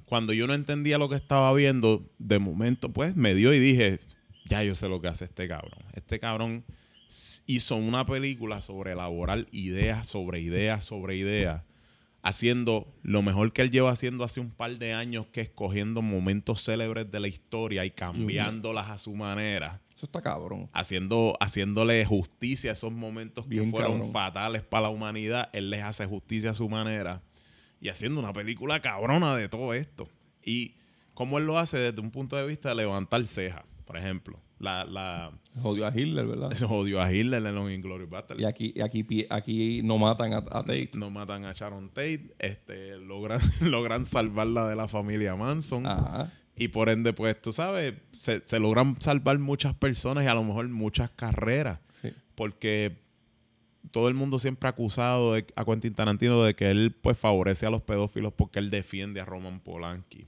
Cuando 0.05 0.33
yo 0.33 0.47
no 0.47 0.53
entendía 0.53 0.97
lo 0.97 1.09
que 1.09 1.15
estaba 1.15 1.53
viendo, 1.53 2.03
de 2.17 2.39
momento, 2.39 2.91
pues 2.91 3.15
me 3.15 3.33
dio 3.33 3.53
y 3.53 3.59
dije, 3.59 3.99
ya 4.45 4.63
yo 4.63 4.75
sé 4.75 4.89
lo 4.89 4.99
que 5.01 5.07
hace 5.07 5.25
este 5.25 5.47
cabrón. 5.47 5.79
Este 5.93 6.19
cabrón 6.19 6.65
hizo 7.45 7.75
una 7.75 8.05
película 8.05 8.61
sobre 8.61 8.93
elaborar 8.93 9.45
ideas 9.51 10.07
sobre 10.07 10.39
ideas 10.39 10.85
sobre 10.85 11.17
ideas, 11.17 11.63
haciendo 12.21 12.93
lo 13.03 13.21
mejor 13.21 13.51
que 13.51 13.61
él 13.63 13.71
lleva 13.71 13.91
haciendo 13.91 14.23
hace 14.23 14.39
un 14.39 14.51
par 14.51 14.77
de 14.77 14.93
años, 14.93 15.27
que 15.27 15.41
es 15.41 15.49
cogiendo 15.49 16.01
momentos 16.01 16.63
célebres 16.63 17.11
de 17.11 17.19
la 17.19 17.27
historia 17.27 17.83
y 17.83 17.91
cambiándolas 17.91 18.89
a 18.89 18.97
su 18.97 19.13
manera 19.13 19.81
Eso 20.01 20.07
está 20.07 20.19
cabrón. 20.19 20.67
haciendo, 20.73 21.37
haciéndole 21.39 22.03
justicia 22.05 22.71
a 22.71 22.73
esos 22.73 22.91
momentos 22.91 23.45
que 23.45 23.63
fueron 23.65 23.99
cabrón. 23.99 24.11
fatales 24.11 24.63
para 24.63 24.87
la 24.87 24.89
humanidad. 24.89 25.51
Él 25.53 25.69
les 25.69 25.83
hace 25.83 26.07
justicia 26.07 26.49
a 26.49 26.53
su 26.55 26.67
manera 26.69 27.21
y 27.79 27.89
haciendo 27.89 28.19
una 28.19 28.33
película 28.33 28.79
cabrona 28.79 29.35
de 29.35 29.47
todo 29.47 29.75
esto. 29.75 30.09
Y 30.43 30.73
cómo 31.13 31.37
él 31.37 31.45
lo 31.45 31.59
hace 31.59 31.77
desde 31.77 32.01
un 32.01 32.09
punto 32.09 32.35
de 32.35 32.47
vista 32.47 32.69
de 32.69 32.75
levantar 32.77 33.27
cejas, 33.27 33.63
por 33.85 33.95
ejemplo. 33.95 34.39
La, 34.57 34.85
la 34.85 35.33
Jodió 35.61 35.85
a 35.85 35.91
Hitler, 35.95 36.25
¿verdad? 36.25 36.51
se 36.55 36.65
odió 36.65 36.99
a 36.99 37.13
Hitler 37.13 37.45
en 37.45 37.53
los 37.53 37.71
Inglourious 37.71 38.09
Basterds. 38.09 38.41
Y 38.41 38.45
aquí, 38.45 38.73
aquí, 38.81 39.27
aquí 39.29 39.81
no 39.83 39.99
matan 39.99 40.33
a, 40.33 40.37
a 40.37 40.63
Tate. 40.63 40.89
No 40.97 41.11
matan 41.11 41.45
a 41.45 41.53
Sharon 41.53 41.89
Tate, 41.89 42.33
este, 42.39 42.97
logran, 42.97 43.39
logran 43.61 44.07
salvarla 44.07 44.67
de 44.67 44.75
la 44.75 44.87
familia 44.87 45.35
Manson. 45.35 45.85
Ajá. 45.85 46.31
Y 46.55 46.67
por 46.67 46.89
ende, 46.89 47.13
pues 47.13 47.41
tú 47.41 47.53
sabes, 47.53 47.93
se, 48.17 48.41
se 48.45 48.59
logran 48.59 48.99
salvar 49.01 49.39
muchas 49.39 49.73
personas 49.73 50.23
y 50.23 50.27
a 50.27 50.33
lo 50.35 50.43
mejor 50.43 50.67
muchas 50.69 51.09
carreras. 51.11 51.79
Sí. 52.01 52.09
Porque 52.35 52.97
todo 53.91 54.07
el 54.09 54.13
mundo 54.13 54.37
siempre 54.37 54.67
ha 54.67 54.71
acusado 54.71 55.33
de- 55.33 55.45
a 55.55 55.65
Quentin 55.65 55.93
Tarantino 55.93 56.43
de 56.43 56.53
que 56.53 56.69
él 56.69 56.95
pues 57.01 57.17
favorece 57.17 57.65
a 57.65 57.69
los 57.71 57.81
pedófilos 57.81 58.33
porque 58.33 58.59
él 58.59 58.69
defiende 58.69 59.21
a 59.21 59.25
Roman 59.25 59.59
Polanski. 59.59 60.27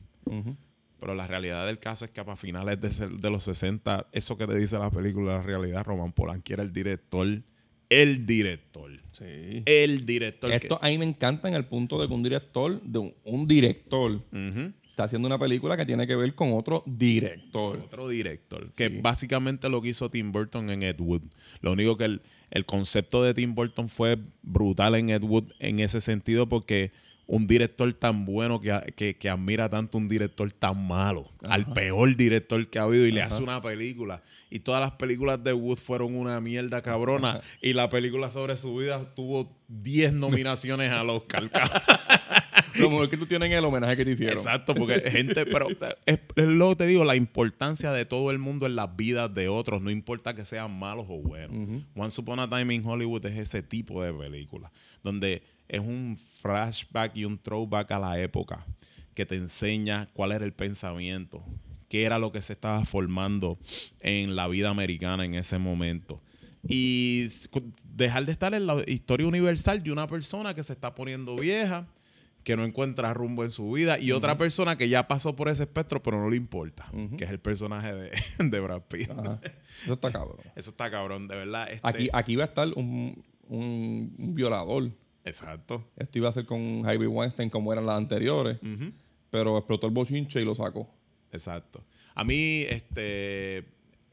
Pero 1.00 1.14
la 1.16 1.28
realidad 1.28 1.66
del 1.68 1.80
caso 1.80 2.06
es 2.06 2.12
que 2.12 2.24
para 2.24 2.38
finales 2.38 2.80
de, 2.80 2.90
ser- 2.90 3.12
de 3.12 3.30
los 3.30 3.44
60, 3.44 4.08
eso 4.14 4.38
que 4.38 4.48
te 4.48 4.58
dice 4.58 4.80
la 4.80 4.90
película, 4.90 5.34
la 5.34 5.42
realidad, 5.44 5.84
Roman 5.84 6.14
Polanski 6.14 6.54
era 6.54 6.64
el 6.64 6.72
director. 6.74 7.28
El 7.90 8.26
director. 8.26 8.90
Sí. 9.12 9.62
El 9.66 10.06
director. 10.06 10.50
que- 10.50 10.56
Esto 10.56 10.80
a 10.82 10.88
mí 10.88 10.98
me 10.98 11.06
encanta 11.06 11.48
en 11.50 11.54
el 11.54 11.66
punto 11.66 12.02
de 12.02 12.08
que 12.08 12.14
un 12.14 12.24
director, 12.24 12.82
de 12.82 12.98
un, 13.00 13.14
un 13.26 13.48
director. 13.48 14.20
Está 14.94 15.06
haciendo 15.06 15.26
una 15.28 15.40
película 15.40 15.76
que 15.76 15.88
tiene 15.88 16.06
que 16.06 16.16
ver 16.16 16.36
con 16.36 16.54
otro 16.54 16.84
director. 16.86 17.78
Otro 17.80 18.08
director. 18.08 18.72
Que 18.74 18.90
Sí. 18.90 19.00
básicamente 19.02 19.68
lo 19.68 19.82
que 19.82 19.90
hizo 19.90 20.10
Tim 20.12 20.32
Burton 20.32 20.70
en 20.70 20.84
Ed 20.84 21.00
Wood. 21.00 21.24
Lo 21.62 21.72
único 21.72 21.98
que 21.98 22.06
el, 22.06 22.22
el 22.52 22.66
concepto 22.68 23.24
de 23.24 23.34
Tim 23.34 23.56
Burton 23.56 23.90
fue 23.90 24.20
brutal 24.44 24.94
en 24.94 25.10
Ed 25.10 25.24
Wood 25.24 25.46
en 25.60 25.80
ese 25.80 26.00
sentido 26.00 26.48
porque 26.48 26.92
un 27.26 27.48
director 27.48 27.92
tan 27.94 28.26
bueno 28.26 28.60
que, 28.60 28.94
que, 28.96 29.16
que 29.16 29.30
admira 29.30 29.70
tanto 29.70 29.98
un 29.98 30.10
director 30.10 30.52
tan 30.52 30.88
malo, 30.88 31.30
al 31.48 31.72
peor 31.72 32.16
director 32.16 32.70
que 32.70 32.80
ha 32.80 32.84
habido 32.84 33.08
y 33.08 33.12
le 33.12 33.22
hace 33.22 33.42
una 33.42 33.62
película. 33.62 34.22
Y 34.50 34.60
todas 34.60 34.82
las 34.82 34.92
películas 34.92 35.44
de 35.44 35.54
Wood 35.54 35.78
fueron 35.78 36.16
una 36.16 36.40
mierda 36.42 36.82
cabrona. 36.82 37.42
Y 37.62 37.74
la 37.74 37.90
película 37.90 38.30
sobre 38.30 38.58
su 38.58 38.76
vida 38.76 39.14
tuvo 39.16 39.58
10 39.68 40.14
nominaciones 40.14 40.92
al 40.92 41.10
Oscar. 41.10 41.50
Lo 42.80 42.90
mejor 42.90 43.10
que 43.10 43.18
tú 43.18 43.26
tienes 43.26 43.52
en 43.52 43.58
el 43.58 43.66
homenaje 43.66 43.98
que 43.98 44.06
te 44.06 44.12
hicieron. 44.12 44.38
Exacto, 44.38 44.74
porque 44.74 45.00
gente, 45.10 45.46
pero 45.46 45.68
es, 46.06 46.20
es 46.36 46.46
lo 46.48 46.70
que 46.70 46.76
te 46.78 46.88
digo, 46.88 47.06
la 47.06 47.16
importancia 47.16 47.92
de 47.92 48.06
todo 48.06 48.32
el 48.32 48.40
mundo 48.40 48.66
en 48.66 48.76
las 48.76 48.96
vidas 48.96 49.32
de 49.34 49.48
otros, 49.48 49.84
no 49.84 49.92
importa 49.92 50.34
que 50.34 50.44
sean 50.44 50.78
malos 50.78 51.06
o 51.08 51.20
buenos. 51.20 51.84
Once 51.96 52.20
Upon 52.20 52.40
a 52.40 52.50
Time 52.50 52.74
in 52.74 52.84
Hollywood 52.84 53.26
es 53.28 53.38
ese 53.38 53.62
tipo 53.62 54.02
de 54.02 54.12
película, 54.12 54.72
donde 55.04 55.44
es 55.76 55.82
un 55.82 56.16
flashback 56.18 57.16
y 57.18 57.26
un 57.26 57.38
throwback 57.38 57.92
a 57.92 58.00
la 58.00 58.20
época 58.20 58.66
que 59.16 59.26
te 59.26 59.36
enseña 59.36 60.08
cuál 60.14 60.32
era 60.32 60.44
el 60.46 60.54
pensamiento, 60.54 61.44
qué 61.90 62.04
era 62.04 62.18
lo 62.20 62.32
que 62.32 62.42
se 62.42 62.54
estaba 62.54 62.84
formando 62.86 63.58
en 64.00 64.36
la 64.36 64.48
vida 64.48 64.70
americana 64.70 65.26
en 65.26 65.34
ese 65.36 65.58
momento. 65.60 66.22
Y 66.68 67.26
dejar 67.94 68.26
de 68.26 68.32
estar 68.32 68.54
en 68.54 68.66
la 68.66 68.84
historia 68.88 69.28
universal 69.28 69.84
de 69.84 69.92
una 69.92 70.08
persona 70.08 70.54
que 70.54 70.64
se 70.64 70.74
está 70.74 70.96
poniendo 70.96 71.36
vieja, 71.36 71.86
que 72.44 72.56
no 72.58 72.64
encuentra 72.66 73.14
rumbo 73.14 73.44
en 73.44 73.52
su 73.52 73.72
vida, 73.72 74.00
y 74.00 74.12
otra 74.12 74.38
persona 74.38 74.78
que 74.78 74.90
ya 74.90 75.08
pasó 75.08 75.36
por 75.36 75.48
ese 75.50 75.64
espectro, 75.64 76.02
pero 76.02 76.20
no 76.22 76.30
le 76.30 76.36
importa, 76.38 76.90
que 77.18 77.26
es 77.26 77.30
el 77.32 77.40
personaje 77.40 77.94
de, 77.94 78.12
de 78.50 78.60
Brad 78.60 78.82
Pitt. 78.84 79.10
Ajá. 79.12 79.40
Eso 79.84 79.94
está 79.94 80.12
cabrón. 80.12 80.38
Eso 80.56 80.70
está 80.72 80.90
cabrón, 80.90 81.28
de 81.28 81.36
verdad. 81.36 81.70
este- 81.72 81.88
Aquí, 81.88 82.10
aquí 82.14 82.36
va 82.36 82.44
a 82.44 82.48
estar 82.48 82.68
un- 82.76 83.24
un 83.50 84.34
violador. 84.34 84.90
Exacto. 85.26 85.84
Esto 85.98 86.18
iba 86.18 86.30
a 86.30 86.32
ser 86.32 86.46
con 86.46 86.84
Harvey 86.86 87.08
Weinstein 87.08 87.50
como 87.50 87.72
eran 87.74 87.86
las 87.86 87.98
anteriores. 87.98 88.58
Pero 89.30 89.58
explotó 89.58 89.88
el 89.88 89.94
bochinche 89.94 90.42
y 90.42 90.46
lo 90.46 90.54
sacó. 90.54 90.88
Exacto. 91.32 91.84
A 92.16 92.24
mí, 92.24 92.66
este, 92.70 93.64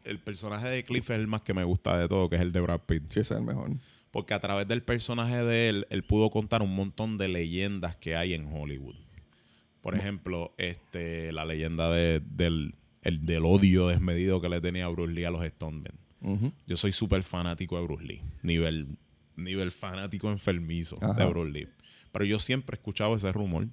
el 0.05 0.19
personaje 0.25 0.69
de 0.69 0.83
Cliff 0.85 1.11
es 1.11 1.19
el 1.19 1.26
más 1.26 1.43
que 1.43 1.52
me 1.52 1.64
gusta 1.64 1.99
de 1.99 2.09
todo, 2.09 2.29
que 2.31 2.37
es 2.37 2.43
el 2.43 2.52
de 2.52 2.61
Brad 2.61 2.81
Pitt. 2.81 3.05
Sí, 3.11 3.21
ese 3.21 3.35
es 3.35 3.40
el 3.40 3.47
mejor. 3.47 3.71
Porque 4.11 4.35
a 4.35 4.40
través 4.40 4.67
del 4.67 4.83
personaje 4.83 5.45
de 5.45 5.69
él, 5.69 5.87
él 5.90 6.02
pudo 6.05 6.31
contar 6.31 6.62
un 6.62 6.75
montón 6.75 7.19
de 7.19 7.29
leyendas 7.29 7.97
que 7.97 8.17
hay 8.17 8.33
en 8.35 8.47
Hollywood. 8.47 8.97
Por 9.83 9.95
ejemplo, 9.95 10.52
este, 10.59 11.33
la 11.33 11.45
leyenda 11.45 11.90
de- 11.90 12.21
del, 12.21 12.75
el- 13.02 13.25
del 13.25 13.45
odio 13.45 13.87
desmedido 13.88 14.40
que 14.40 14.49
le 14.49 14.61
tenía 14.61 14.88
Bruce 14.88 15.12
Lee 15.12 15.25
a 15.25 15.31
los 15.31 15.47
Stonemen. 15.47 15.93
Ujú. 16.23 16.52
Yo 16.67 16.76
soy 16.76 16.93
súper 16.93 17.23
fanático 17.23 17.76
de 17.79 17.85
Bruce 17.85 18.05
Lee. 18.05 18.21
Nivel, 18.43 18.88
nivel 19.37 19.71
fanático 19.73 20.31
enfermizo 20.31 20.99
Ajá. 21.01 21.15
de 21.15 21.25
Bruce 21.27 21.51
Lee. 21.51 21.69
Pero 22.13 22.25
yo 22.25 22.39
siempre 22.39 22.75
he 22.75 22.79
escuchado 22.79 23.15
ese 23.17 23.31
rumor 23.33 23.69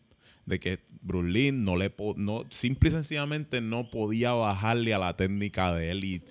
de 0.46 0.60
que 0.60 0.80
Bruce 1.02 1.30
Lee 1.30 1.52
no 1.52 1.76
le 1.76 1.90
po- 1.90 2.16
no, 2.18 2.46
simple 2.50 2.90
y 2.90 2.92
sencillamente 2.92 3.60
no 3.62 3.90
podía 3.90 4.32
bajarle 4.34 4.94
a 4.94 5.00
la 5.00 5.16
técnica 5.18 5.74
de 5.74 5.92
él. 5.92 6.04
Y 6.04 6.22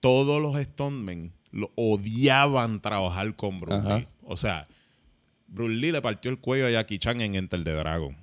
todos 0.00 0.40
los 0.40 0.56
Stonemen 0.62 1.32
lo 1.50 1.70
odiaban 1.74 2.80
trabajar 2.80 3.34
con 3.36 3.58
Bruce 3.60 3.76
Ajá. 3.76 3.98
Lee. 3.98 4.08
O 4.24 4.36
sea, 4.36 4.68
Bruce 5.48 5.74
Lee 5.74 5.92
le 5.92 6.00
partió 6.02 6.30
el 6.30 6.38
cuello 6.38 6.66
a 6.66 6.70
Jackie 6.70 6.98
Chan 6.98 7.20
en 7.20 7.34
Enter 7.34 7.62
the 7.64 7.72
Dragon. 7.72 8.16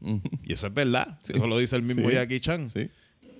Y 0.44 0.52
eso 0.52 0.66
es 0.66 0.74
verdad. 0.74 1.18
Eso 1.28 1.46
lo 1.46 1.58
dice 1.58 1.76
el 1.76 1.82
mismo 1.82 2.08
Sí. 2.08 2.14
Jackie 2.14 2.40
Chan. 2.40 2.68
Sí. 2.68 2.88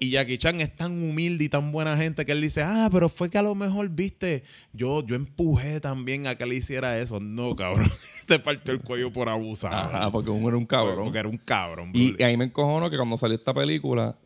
Y 0.03 0.11
Jackie 0.11 0.37
Chan 0.37 0.61
es 0.61 0.75
tan 0.75 1.01
humilde 1.01 1.45
y 1.45 1.49
tan 1.49 1.71
buena 1.71 1.97
gente 1.97 2.25
que 2.25 2.33
él 2.33 2.41
dice, 2.41 2.65
ah, 2.65 2.89
pero 2.91 3.09
fue 3.09 3.31
que 3.31 3.39
a 3.39 3.43
lo 3.43 3.55
mejor, 3.55 3.89
viste, 3.89 4.43
yo, 4.73 5.07
yo 5.07 5.15
empujé 5.15 5.79
también 5.81 6.27
a 6.27 6.35
que 6.35 6.45
le 6.45 6.57
hiciera 6.57 6.99
eso. 6.99 7.21
No, 7.21 7.55
cabrón. 7.55 7.89
Te 8.27 8.41
partió 8.41 8.75
el 8.75 8.81
cuello 8.81 9.13
por 9.13 9.29
abusar. 9.29 9.73
Ajá, 9.73 10.11
porque 10.11 10.31
uno 10.31 10.49
era 10.49 10.57
un 10.57 10.67
cabrón. 10.67 11.05
Porque 11.05 11.21
era 11.21 11.29
un 11.29 11.37
cabrón. 11.37 11.93
Y 11.95 12.15
Lee. 12.15 12.25
ahí 12.25 12.37
me 12.37 12.47
encojonó 12.47 12.91
que 12.91 12.97
cuando 12.97 13.17
salió 13.17 13.37
esta 13.37 13.55
película, 13.55 14.19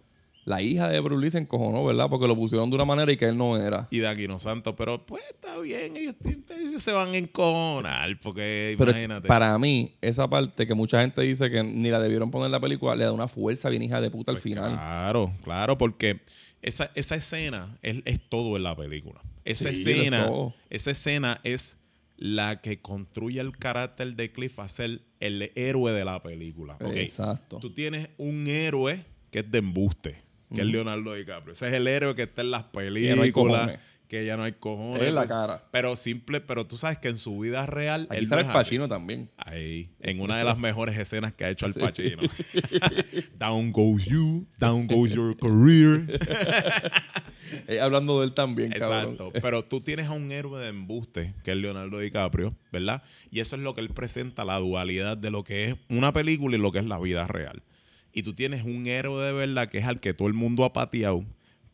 la 0.47 0.63
hija 0.63 0.89
de 0.89 1.01
Bruce 1.01 1.23
Lee 1.23 1.31
se 1.33 1.39
encojonó, 1.39 1.85
¿verdad? 1.85 2.09
Porque 2.09 2.27
lo 2.27 2.35
pusieron 2.35 2.71
de 2.71 2.77
una 2.77 2.85
manera 2.87 3.13
y 3.13 3.17
que 3.19 3.27
él 3.27 3.37
no 3.37 3.59
era. 3.59 3.89
Y 3.91 3.99
de 3.99 4.09
Aquino 4.09 4.39
Santos, 4.39 4.75
pero 4.79 5.05
pues 5.05 5.23
está 5.31 5.59
bien, 5.59 5.95
ellos, 5.97 6.15
ellos 6.25 6.81
se 6.81 6.93
van 6.93 7.11
a 7.11 7.17
encojonar, 7.19 8.19
porque 8.23 8.75
Pero 8.79 8.93
imagínate. 8.93 9.29
para 9.29 9.59
mí, 9.59 9.97
esa 10.01 10.29
parte 10.31 10.67
que 10.67 10.75
mucha 10.75 11.01
gente 11.01 11.21
dice 11.23 11.51
que 11.51 11.63
ni 11.63 11.91
la 11.91 12.01
debieron 12.01 12.31
poner 12.31 12.47
en 12.47 12.53
la 12.53 12.61
película, 12.61 12.95
le 12.97 13.05
da 13.05 13.13
una 13.13 13.29
fuerza 13.29 13.69
bien 13.69 13.83
hija 13.83 14.01
de 14.01 14.11
puta 14.11 14.31
al 14.31 14.37
Pues 14.37 14.45
final. 14.45 14.71
Claro, 14.73 15.33
claro, 15.43 15.77
porque 15.77 16.21
esa, 16.63 16.91
esa 16.95 17.17
escena 17.17 17.77
es, 17.83 17.97
es 18.05 18.21
todo 18.29 18.57
en 18.57 18.63
la 18.63 18.77
película. 18.77 19.21
Esa 19.45 19.73
Sí, 19.75 19.91
escena, 19.91 20.29
esa 20.71 20.91
escena 20.93 21.41
es 21.45 21.79
la 22.17 22.61
que 22.63 22.81
construye 22.81 23.41
el 23.41 23.57
carácter 23.59 24.15
de 24.15 24.33
Cliff 24.33 24.59
a 24.61 24.69
ser 24.69 25.03
el 25.21 25.51
héroe 25.55 25.93
de 25.93 26.05
la 26.05 26.23
película. 26.23 26.77
Exacto. 26.95 27.59
Tú 27.59 27.75
tienes 27.75 28.09
un 28.17 28.47
héroe 28.47 29.05
que 29.31 29.41
es 29.41 29.51
de 29.51 29.59
embuste, 29.59 30.23
que 30.55 30.61
es 30.61 30.67
Leonardo 30.67 31.15
DiCaprio. 31.15 31.53
Ese 31.53 31.69
es 31.69 31.75
el 31.75 31.87
héroe 31.87 32.15
que 32.15 32.23
está 32.23 32.43
en 32.43 32.51
las 32.51 32.65
películas, 32.65 33.73
que 34.09 34.25
ya 34.25 34.37
no 34.37 34.45
hay 34.45 34.53
cojones. 34.53 35.03
Es 35.03 35.13
la 35.13 35.23
pues, 35.23 35.29
cara. 35.29 35.65
Pero 35.71 35.97
simple, 35.97 36.41
pero 36.41 36.67
tú 36.67 36.77
sabes 36.77 36.99
que 36.99 37.09
en 37.09 37.19
su 37.19 37.39
vida 37.39 37.67
real 37.67 38.07
Aquí 38.11 38.19
él 38.19 38.25
no 38.25 38.29
sale 38.31 38.43
es 38.43 38.47
el 38.47 38.51
así. 38.51 38.65
Pacino 38.65 38.89
también. 38.89 39.31
Ahí, 39.37 39.91
en 40.01 40.21
una 40.21 40.39
de 40.39 40.45
las 40.45 40.59
mejores 40.59 40.97
escenas 40.97 41.33
que 41.35 41.45
ha 41.45 41.51
hecho 41.51 41.67
Al 41.67 41.75
Pacino. 41.75 42.23
down 43.39 43.73
goes 43.73 44.05
you, 44.07 44.47
down 44.59 44.87
goes 44.87 45.11
your 45.13 45.37
career. 45.37 46.21
Eh, 47.69 47.81
hablando 47.81 48.21
de 48.21 48.27
él 48.27 48.33
también, 48.33 48.73
cabrón. 48.73 49.13
Exacto. 49.13 49.33
Pero 49.41 49.63
tú 49.63 49.81
tienes 49.81 50.07
a 50.07 50.13
un 50.13 50.31
héroe 50.33 50.61
de 50.61 50.69
embuste, 50.69 51.35
que 51.45 51.53
es 51.53 51.57
Leonardo 51.57 51.99
DiCaprio, 51.99 52.57
¿verdad? 52.73 53.03
Y 53.31 53.41
eso 53.41 53.57
es 53.57 53.63
lo 53.63 53.75
que 53.75 53.81
él 53.81 53.91
presenta, 53.91 54.45
la 54.45 54.59
dualidad 54.59 55.17
de 55.17 55.31
lo 55.31 55.45
que 55.45 55.67
es 55.67 55.77
una 55.89 56.13
película 56.13 56.57
y 56.57 56.59
lo 56.59 56.73
que 56.73 56.81
es 56.81 56.87
la 56.87 56.99
vida 56.99 57.27
real. 57.27 57.63
Y 58.17 58.23
tú 58.23 58.33
tienes 58.33 58.65
un 58.65 58.87
héroe 58.87 59.23
de 59.23 59.35
verdad 59.35 59.69
que 59.69 59.77
es 59.77 59.85
al 59.85 60.01
que 60.01 60.15
todo 60.15 60.27
el 60.27 60.33
mundo 60.33 60.65
ha 60.65 60.73
pateado, 60.73 61.23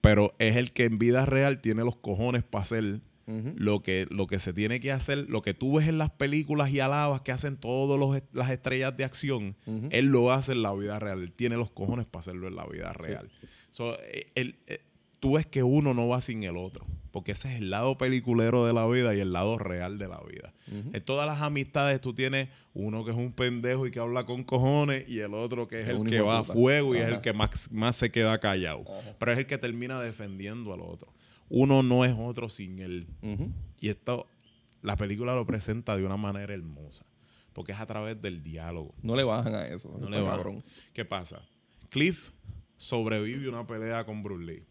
pero 0.00 0.34
es 0.40 0.56
el 0.56 0.72
que 0.72 0.86
en 0.86 0.98
vida 0.98 1.24
real 1.24 1.60
tiene 1.60 1.84
los 1.84 1.94
cojones 1.94 2.42
para 2.42 2.64
hacer 2.64 3.00
lo, 3.54 3.80
que, 3.80 4.08
lo 4.10 4.26
que 4.26 4.40
se 4.40 4.52
tiene 4.52 4.80
que 4.80 4.90
hacer, 4.90 5.26
lo 5.28 5.40
que 5.40 5.54
tú 5.54 5.76
ves 5.76 5.86
en 5.86 5.98
las 5.98 6.10
películas 6.10 6.72
y 6.72 6.80
alabas 6.80 7.20
que 7.20 7.30
hacen 7.30 7.56
todas 7.56 8.24
las 8.32 8.50
estrellas 8.50 8.96
de 8.96 9.04
acción, 9.04 9.56
él 9.90 10.06
lo 10.06 10.32
hace 10.32 10.50
en 10.50 10.62
la 10.62 10.74
vida 10.74 10.98
real, 10.98 11.22
él 11.22 11.30
tiene 11.30 11.56
los 11.56 11.70
cojones 11.70 12.08
para 12.08 12.22
hacerlo 12.22 12.48
en 12.48 12.56
la 12.56 12.66
vida 12.66 12.92
real. 12.92 13.30
So, 13.70 13.96
eh, 14.00 14.26
él, 14.34 14.56
eh, 14.66 14.80
tú 15.20 15.34
ves 15.34 15.46
que 15.46 15.62
uno 15.62 15.94
no 15.94 16.08
va 16.08 16.20
sin 16.20 16.42
el 16.42 16.56
otro, 16.56 16.84
porque 17.12 17.32
ese 17.32 17.52
es 17.52 17.58
el 17.58 17.70
lado 17.70 17.98
peliculero 17.98 18.66
de 18.66 18.72
la 18.72 18.86
vida 18.88 19.14
y 19.14 19.20
el 19.20 19.32
lado 19.32 19.58
real 19.58 19.98
de 19.98 20.08
la 20.08 20.20
vida. 20.22 20.52
En 20.66 21.02
todas 21.02 21.26
las 21.26 21.42
amistades 21.42 22.00
tú 22.00 22.14
tienes 22.14 22.48
uno 22.72 23.04
que 23.04 23.10
es 23.10 23.16
un 23.16 23.32
pendejo 23.32 23.86
y 23.86 23.90
que 23.90 24.00
habla 24.00 24.24
con 24.24 24.42
cojones 24.42 25.08
y 25.08 25.20
el 25.20 25.34
otro 25.34 25.68
que 25.68 25.82
es 25.82 25.88
el 25.88 26.04
que 26.04 26.22
va 26.22 26.38
a 26.38 26.44
fuego 26.44 26.94
y 26.94 26.98
es 26.98 27.08
el 27.08 27.20
que 27.20 27.34
más, 27.34 27.70
más 27.70 27.96
se 27.96 28.10
queda 28.10 28.40
callado. 28.40 28.84
Pero 29.18 29.32
es 29.32 29.38
el 29.38 29.46
que 29.46 29.58
termina 29.58 30.00
defendiendo 30.00 30.72
al 30.72 30.80
otro. 30.80 31.12
Uno 31.50 31.82
no 31.82 32.04
es 32.06 32.14
otro 32.18 32.48
sin 32.48 32.78
él. 32.78 33.06
Y 33.78 33.90
esto, 33.90 34.26
la 34.80 34.96
película 34.96 35.34
lo 35.34 35.46
presenta 35.46 35.96
de 35.96 36.06
una 36.06 36.16
manera 36.16 36.54
hermosa, 36.54 37.04
porque 37.52 37.72
es 37.72 37.80
a 37.80 37.86
través 37.86 38.20
del 38.22 38.42
diálogo. 38.42 38.94
No 39.02 39.16
le 39.16 39.24
bajan 39.24 39.54
a 39.54 39.66
eso. 39.66 39.90
No 39.90 40.06
está 40.06 40.10
le 40.10 40.20
va. 40.22 40.36
cabrón. 40.36 40.64
¿Qué 40.94 41.04
pasa? 41.04 41.42
Cliff 41.90 42.30
sobrevive 42.78 43.50
una 43.50 43.66
pelea 43.66 44.06
con 44.06 44.22
Bruce 44.22 44.44
Lee 44.44 44.64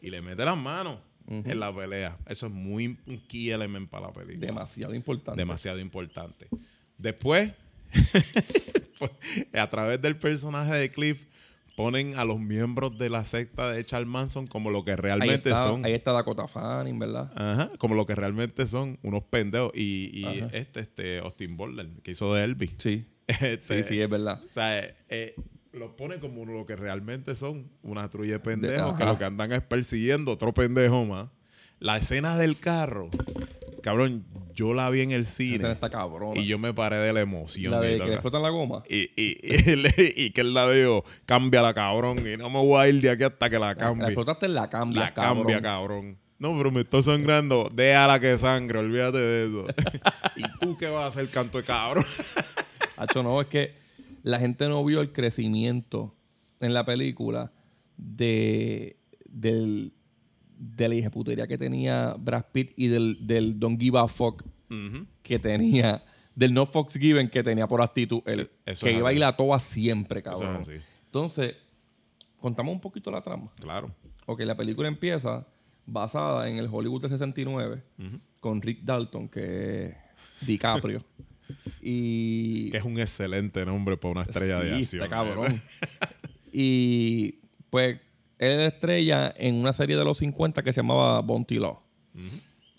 y 0.00 0.08
le 0.08 0.22
mete 0.22 0.44
las 0.44 0.56
manos 0.56 0.98
en 1.28 1.60
la 1.60 1.74
pelea. 1.74 2.18
Eso 2.26 2.46
es 2.46 2.52
muy 2.52 2.98
un 3.06 3.18
key 3.28 3.50
element 3.50 3.88
para 3.88 4.08
la 4.08 4.12
película. 4.12 4.46
Demasiado 4.46 4.94
importante. 4.94 5.40
Demasiado 5.40 5.78
importante. 5.78 6.48
Después, 6.98 7.52
pues, 8.98 9.10
a 9.54 9.68
través 9.70 10.00
del 10.00 10.16
personaje 10.16 10.74
de 10.74 10.90
Cliff, 10.90 11.26
ponen 11.76 12.18
a 12.18 12.24
los 12.24 12.38
miembros 12.38 12.98
de 12.98 13.08
la 13.08 13.24
secta 13.24 13.70
de 13.70 13.84
Charles 13.84 14.08
Manson 14.08 14.46
como 14.46 14.70
lo 14.70 14.84
que 14.84 14.92
Ahí 14.92 14.96
realmente 14.98 15.50
está, 15.50 15.62
son. 15.62 15.84
ahí 15.84 15.94
está 15.94 16.12
Dakota 16.12 16.46
Fanning, 16.46 16.98
¿verdad? 16.98 17.32
Ajá, 17.34 17.70
como 17.78 17.94
lo 17.94 18.06
que 18.06 18.14
realmente 18.14 18.66
son 18.66 18.98
unos 19.02 19.22
pendejos. 19.24 19.72
Y, 19.74 20.24
este, 20.52 20.80
este, 20.80 21.18
Austin 21.18 21.56
Butler, 21.56 21.88
que 22.02 22.12
hizo 22.12 22.34
de 22.34 22.44
Elvis. 22.44 22.74
Sí. 22.78 23.06
Este, 23.26 23.82
Sí, 23.82 23.88
sí, 23.94 24.00
es 24.00 24.10
verdad. 24.10 24.42
O 24.44 24.48
sea, 24.48 24.78
eh, 24.80 24.94
eh, 25.08 25.34
los 25.72 25.90
pone 25.92 26.18
como 26.20 26.44
lo 26.44 26.66
que 26.66 26.76
realmente 26.76 27.34
son, 27.34 27.70
una 27.82 28.10
trulla 28.10 28.32
de 28.34 28.40
pendejos 28.40 28.92
De- 28.92 28.98
que 28.98 29.04
lo 29.10 29.18
que 29.18 29.24
andan 29.24 29.52
es 29.52 29.62
persiguiendo 29.62 30.32
otro 30.32 30.52
pendejo 30.52 31.04
más. 31.04 31.28
La 31.78 31.96
escena 31.96 32.36
del 32.36 32.58
carro, 32.58 33.08
cabrón, 33.82 34.24
yo 34.54 34.74
la 34.74 34.88
vi 34.90 35.00
en 35.00 35.10
el 35.12 35.24
cine 35.26 35.76
y 36.34 36.46
yo 36.46 36.58
me 36.58 36.74
paré 36.74 36.98
de 36.98 37.12
la 37.12 37.20
emoción. 37.22 37.72
la 37.72 37.80
de 37.80 37.96
y, 37.96 37.98
que 37.98 38.04
le 38.04 38.12
explotan 38.12 38.42
la 38.42 38.50
goma. 38.50 38.82
y, 38.88 39.10
y, 39.16 39.38
y, 39.42 40.24
y 40.26 40.30
que 40.30 40.42
él 40.42 40.54
la 40.54 40.70
dijo, 40.70 41.04
cámbiala, 41.26 41.72
cabrón, 41.74 42.18
y 42.26 42.36
no 42.36 42.50
me 42.50 42.58
voy 42.60 42.80
a 42.80 42.88
ir 42.88 43.00
de 43.00 43.10
aquí 43.10 43.24
hasta 43.24 43.48
que 43.50 43.58
la 43.58 43.68
La 43.68 43.74
cambie. 43.76 44.04
explotaste 44.06 44.46
en 44.46 44.54
la 44.54 44.68
cambia, 44.70 45.00
La 45.00 45.14
cabrón. 45.14 45.38
cambia, 45.38 45.60
cabrón. 45.62 46.18
No, 46.38 46.56
pero 46.58 46.70
me 46.72 46.80
está 46.82 47.02
sangrando. 47.02 47.68
Déjala 47.72 48.18
que 48.20 48.36
sangre, 48.36 48.78
olvídate 48.80 49.16
de 49.18 49.46
eso. 49.46 49.66
¿Y 50.36 50.42
tú 50.60 50.76
qué 50.76 50.86
vas 50.88 51.04
a 51.04 51.06
hacer, 51.06 51.28
canto 51.30 51.58
de 51.58 51.64
cabrón? 51.64 52.04
Hacho, 52.96 53.22
no, 53.22 53.40
es 53.40 53.46
que 53.48 53.74
la 54.22 54.38
gente 54.38 54.68
no 54.68 54.84
vio 54.84 55.00
el 55.00 55.12
crecimiento 55.12 56.14
en 56.60 56.74
la 56.74 56.84
película 56.84 57.52
de, 57.96 58.96
del, 59.26 59.92
de 60.58 60.88
la 60.88 60.94
hijeputería 60.94 61.46
que 61.46 61.58
tenía 61.58 62.14
Brad 62.18 62.44
Pitt 62.52 62.72
y 62.76 62.88
del, 62.88 63.18
del 63.26 63.58
Don't 63.58 63.80
Give 63.80 63.98
a 63.98 64.08
Fuck 64.08 64.44
que 65.22 65.38
tenía, 65.38 66.02
del 66.34 66.54
No 66.54 66.64
Fox 66.64 66.94
Given 66.94 67.28
que 67.28 67.42
tenía 67.42 67.68
por 67.68 67.82
actitud 67.82 68.22
él. 68.24 68.40
E- 68.64 68.72
eso 68.72 68.86
que 68.86 68.92
iba 68.94 69.08
así. 69.10 69.16
y 69.16 69.20
la 69.20 69.36
toba 69.36 69.58
siempre, 69.60 70.20
Eso 70.20 70.30
es 70.32 70.38
cabrón. 70.40 70.56
así. 70.62 70.72
Entonces, 71.04 71.56
contamos 72.40 72.72
un 72.72 72.80
poquito 72.80 73.10
la 73.10 73.20
trama. 73.20 73.46
Claro. 73.60 73.94
Ok, 74.26 74.40
la 74.40 74.56
película 74.56 74.88
empieza 74.88 75.46
basada 75.84 76.48
en 76.48 76.56
el 76.56 76.68
Hollywood 76.72 77.02
del 77.02 77.10
69 77.10 77.82
con 78.40 78.62
Rick 78.62 78.80
Dalton, 78.82 79.28
que 79.28 79.86
es 79.88 80.46
DiCaprio. 80.46 81.04
y 81.80 82.70
Que 82.70 82.76
es 82.78 82.84
un 82.84 82.98
excelente 82.98 83.64
nombre 83.66 83.96
para 83.96 84.12
una 84.12 84.22
estrella 84.22 84.58
de 84.60 84.70
acción. 84.74 85.62
y 86.52 87.32
pues 87.70 87.98
él 88.38 88.50
era 88.52 88.66
estrella 88.66 89.32
en 89.36 89.54
una 89.56 89.72
serie 89.72 89.96
de 89.96 90.04
los 90.04 90.18
50 90.18 90.62
que 90.62 90.72
se 90.72 90.80
llamaba 90.82 91.20
Bounty 91.20 91.56
Law. 91.58 91.80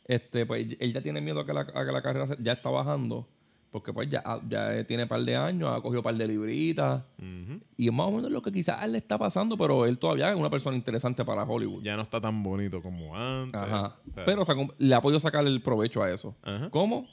Este, 0.08 0.46
pues 0.46 0.68
él 0.80 0.94
ya 0.94 1.02
tiene 1.02 1.22
miedo 1.22 1.40
a 1.40 1.46
que 1.46 1.54
la, 1.54 1.62
a 1.62 1.86
que 1.86 1.92
la 1.92 2.02
carrera 2.02 2.28
se- 2.28 2.38
ya 2.42 2.54
está 2.54 2.70
bajando. 2.70 3.28
Porque 3.72 3.92
pues 3.92 4.08
ya, 4.08 4.22
ya 4.48 4.84
tiene 4.86 5.08
par 5.08 5.24
de 5.24 5.36
años, 5.36 5.72
ha 5.76 5.82
cogido 5.82 6.04
par 6.04 6.14
de 6.16 6.28
libritas. 6.28 7.02
Y 7.76 7.88
es 7.88 7.94
más 7.94 8.06
o 8.08 8.12
menos 8.12 8.30
lo 8.32 8.40
que 8.44 8.52
quizás 8.52 8.80
a 8.80 8.86
él 8.86 8.92
le 8.92 9.00
está 9.00 9.18
pasando, 9.18 9.58
pero 9.58 9.88
él 9.88 9.98
todavía 9.98 10.32
es 10.32 10.38
una 10.38 10.52
persona 10.52 10.76
interesante 10.78 11.26
para 11.26 11.44
Hollywood. 11.44 11.82
Ya 11.82 11.96
no 11.96 12.04
está 12.04 12.22
tan 12.22 12.44
bonito 12.44 12.84
como 12.84 13.18
antes. 13.18 13.60
Ajá. 13.60 13.96
O 14.08 14.14
sea, 14.14 14.26
Pero 14.26 14.44
le 14.78 14.94
ha 14.94 15.02
podido 15.02 15.20
sacar 15.20 15.48
el 15.48 15.60
provecho 15.64 16.04
a 16.04 16.12
eso. 16.12 16.36
¿Cómo? 16.70 17.08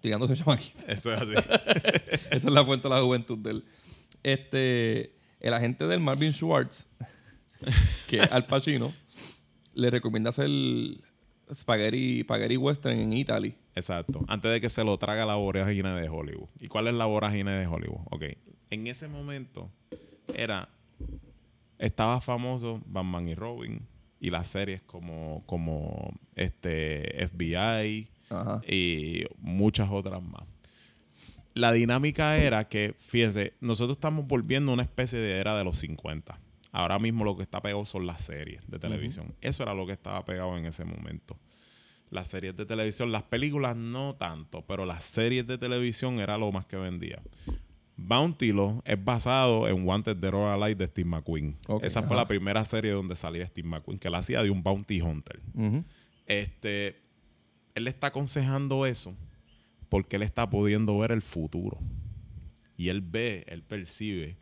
Tirándose 0.00 0.34
chamaquita. 0.36 0.90
Eso 0.92 1.12
es 1.12 1.20
así. 1.20 1.32
Esa 2.30 2.48
es 2.48 2.52
la 2.52 2.64
fuente 2.64 2.88
de 2.88 2.94
la 2.94 3.02
juventud 3.02 3.38
de 3.38 3.50
él. 3.50 3.64
Este, 4.22 5.14
el 5.40 5.54
agente 5.54 5.86
del 5.86 6.00
Marvin 6.00 6.32
Schwartz, 6.32 6.88
que 8.08 8.20
es 8.20 8.32
Al 8.32 8.46
Pacino, 8.46 8.92
le 9.74 9.90
recomienda 9.90 10.30
hacer 10.30 10.48
spaghetti, 11.52 12.22
spaghetti 12.22 12.56
western 12.56 12.98
en 12.98 13.12
Italy. 13.12 13.54
Exacto. 13.74 14.24
Antes 14.28 14.52
de 14.52 14.60
que 14.60 14.70
se 14.70 14.84
lo 14.84 14.98
traga 14.98 15.26
la 15.26 15.36
vorágine 15.36 15.90
de 16.00 16.08
Hollywood. 16.08 16.48
¿Y 16.60 16.68
cuál 16.68 16.88
es 16.88 16.94
la 16.94 17.06
vorágine 17.06 17.52
de 17.52 17.66
Hollywood? 17.66 18.00
Ok. 18.10 18.24
En 18.70 18.86
ese 18.86 19.08
momento 19.08 19.70
era. 20.34 20.68
Estaba 21.78 22.20
famoso 22.20 22.82
Batman 22.86 23.28
y 23.28 23.34
Robin. 23.34 23.86
Y 24.20 24.28
las 24.30 24.48
series 24.48 24.82
como, 24.82 25.42
como 25.46 26.12
este 26.34 27.26
FBI, 27.26 28.10
Ajá. 28.30 28.62
y 28.66 29.24
muchas 29.38 29.90
otras 29.90 30.22
más. 30.22 30.44
La 31.54 31.72
dinámica 31.72 32.38
era 32.38 32.68
que, 32.68 32.94
fíjense, 32.98 33.54
nosotros 33.60 33.96
estamos 33.96 34.26
volviendo 34.26 34.70
a 34.70 34.74
una 34.74 34.82
especie 34.84 35.18
de 35.18 35.38
era 35.38 35.58
de 35.58 35.64
los 35.64 35.78
50. 35.78 36.38
Ahora 36.72 36.98
mismo 36.98 37.24
lo 37.24 37.36
que 37.36 37.42
está 37.42 37.60
pegado 37.60 37.84
son 37.84 38.06
las 38.06 38.22
series 38.22 38.62
de 38.68 38.78
televisión. 38.78 39.34
Eso 39.40 39.64
era 39.64 39.74
lo 39.74 39.86
que 39.86 39.92
estaba 39.92 40.24
pegado 40.24 40.56
en 40.56 40.66
ese 40.66 40.84
momento. 40.84 41.36
Las 42.10 42.28
series 42.28 42.56
de 42.56 42.66
televisión, 42.66 43.10
las 43.10 43.24
películas 43.24 43.76
no 43.76 44.14
tanto, 44.14 44.64
pero 44.66 44.86
las 44.86 45.02
series 45.02 45.46
de 45.46 45.58
televisión 45.58 46.20
era 46.20 46.38
lo 46.38 46.52
más 46.52 46.66
que 46.66 46.76
vendía. 46.76 47.20
Bounty 47.96 48.52
Law 48.52 48.82
es 48.84 49.04
basado 49.04 49.68
en 49.68 49.86
Wanted 49.86 50.16
Dead 50.16 50.32
or 50.34 50.50
Alive 50.52 50.76
de 50.76 50.86
Steve 50.86 51.08
McQueen. 51.08 51.56
Esa 51.82 52.02
fue 52.02 52.16
la 52.16 52.26
primera 52.26 52.64
serie 52.64 52.92
donde 52.92 53.14
salía 53.16 53.46
Steve 53.46 53.68
McQueen, 53.68 53.98
que 53.98 54.08
la 54.08 54.18
hacía 54.18 54.42
de 54.42 54.50
un 54.50 54.62
bounty 54.62 55.00
hunter. 55.00 55.40
Este, 56.26 56.99
él 57.80 57.88
está 57.88 58.08
aconsejando 58.08 58.86
eso 58.86 59.16
porque 59.88 60.16
él 60.16 60.22
está 60.22 60.48
pudiendo 60.48 60.96
ver 60.98 61.10
el 61.10 61.22
futuro. 61.22 61.78
Y 62.76 62.88
él 62.88 63.00
ve, 63.02 63.44
él 63.48 63.62
percibe 63.62 64.38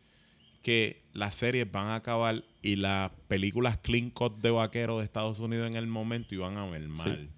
que 0.62 1.03
las 1.12 1.35
series 1.35 1.70
van 1.70 1.87
a 1.87 1.96
acabar 1.96 2.44
y 2.62 2.77
las 2.77 3.11
películas 3.27 3.79
clean 3.79 4.11
cut 4.11 4.37
de 4.38 4.51
vaqueros 4.51 4.98
de 4.98 5.05
Estados 5.05 5.40
Unidos 5.40 5.66
en 5.66 5.77
el 5.77 5.87
momento 5.87 6.35
iban 6.35 6.57
a 6.59 6.68
ver 6.68 6.87
mal. 6.88 7.31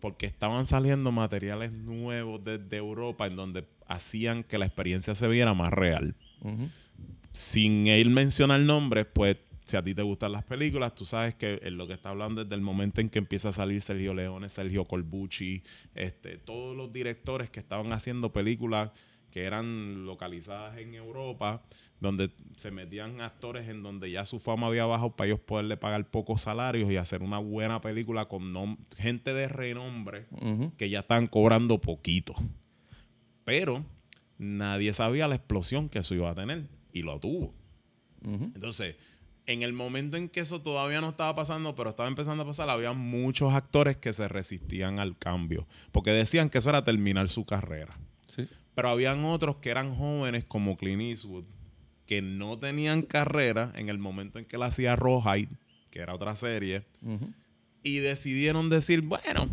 Porque 0.00 0.26
estaban 0.26 0.66
saliendo 0.66 1.10
materiales 1.10 1.78
nuevos 1.78 2.44
desde 2.44 2.76
Europa 2.76 3.26
en 3.26 3.36
donde 3.36 3.66
hacían 3.86 4.44
que 4.44 4.58
la 4.58 4.66
experiencia 4.66 5.14
se 5.14 5.26
viera 5.26 5.54
más 5.54 5.72
real 5.72 6.14
sin 7.36 7.86
él 7.86 8.08
mencionar 8.08 8.60
nombres, 8.60 9.06
pues 9.12 9.36
si 9.66 9.76
a 9.76 9.82
ti 9.82 9.94
te 9.96 10.02
gustan 10.02 10.30
las 10.30 10.44
películas, 10.44 10.94
tú 10.94 11.04
sabes 11.04 11.34
que 11.34 11.58
es 11.60 11.72
lo 11.72 11.88
que 11.88 11.94
está 11.94 12.10
hablando 12.10 12.44
desde 12.44 12.54
el 12.54 12.60
momento 12.60 13.00
en 13.00 13.08
que 13.08 13.18
empieza 13.18 13.48
a 13.48 13.52
salir 13.52 13.80
Sergio 13.80 14.14
Leone, 14.14 14.48
Sergio 14.48 14.84
Corbucci, 14.84 15.64
este, 15.92 16.38
todos 16.38 16.76
los 16.76 16.92
directores 16.92 17.50
que 17.50 17.58
estaban 17.58 17.92
haciendo 17.92 18.32
películas 18.32 18.92
que 19.32 19.42
eran 19.42 20.06
localizadas 20.06 20.78
en 20.78 20.94
Europa, 20.94 21.64
donde 22.00 22.30
se 22.56 22.70
metían 22.70 23.20
actores 23.20 23.68
en 23.68 23.82
donde 23.82 24.08
ya 24.08 24.24
su 24.24 24.38
fama 24.38 24.68
había 24.68 24.86
bajado 24.86 25.16
para 25.16 25.26
ellos 25.26 25.40
poderle 25.40 25.76
pagar 25.76 26.08
pocos 26.12 26.42
salarios 26.42 26.88
y 26.92 26.96
hacer 26.96 27.22
una 27.22 27.40
buena 27.40 27.80
película 27.80 28.26
con 28.28 28.78
gente 28.96 29.34
de 29.34 29.48
renombre 29.48 30.26
que 30.78 30.88
ya 30.88 31.00
están 31.00 31.26
cobrando 31.26 31.80
poquito. 31.80 32.36
Pero 33.44 33.84
nadie 34.38 34.92
sabía 34.92 35.26
la 35.26 35.34
explosión 35.34 35.88
que 35.88 35.98
eso 35.98 36.14
iba 36.14 36.30
a 36.30 36.36
tener 36.36 36.62
y 36.92 37.02
lo 37.02 37.18
tuvo. 37.18 37.52
Entonces, 38.22 38.96
en 39.46 39.62
el 39.62 39.72
momento 39.72 40.16
en 40.16 40.28
que 40.28 40.40
eso 40.40 40.60
todavía 40.60 41.00
no 41.00 41.10
estaba 41.10 41.34
pasando, 41.34 41.74
pero 41.76 41.90
estaba 41.90 42.08
empezando 42.08 42.42
a 42.42 42.46
pasar, 42.46 42.68
había 42.68 42.92
muchos 42.92 43.54
actores 43.54 43.96
que 43.96 44.12
se 44.12 44.28
resistían 44.28 44.98
al 44.98 45.16
cambio, 45.16 45.66
porque 45.92 46.10
decían 46.10 46.50
que 46.50 46.58
eso 46.58 46.70
era 46.70 46.84
terminar 46.84 47.28
su 47.28 47.44
carrera. 47.44 47.96
Sí. 48.34 48.48
Pero 48.74 48.88
habían 48.88 49.24
otros 49.24 49.56
que 49.56 49.70
eran 49.70 49.94
jóvenes 49.94 50.44
como 50.44 50.76
Clint 50.76 51.02
Eastwood, 51.02 51.44
que 52.06 52.22
no 52.22 52.58
tenían 52.58 53.02
carrera 53.02 53.72
en 53.76 53.88
el 53.88 53.98
momento 53.98 54.38
en 54.38 54.44
que 54.44 54.56
él 54.56 54.62
hacía 54.62 54.96
Rawhide, 54.96 55.48
que 55.90 56.00
era 56.00 56.14
otra 56.14 56.36
serie, 56.36 56.84
y 57.82 57.98
decidieron 57.98 58.68
decir, 58.68 59.00
bueno, 59.00 59.48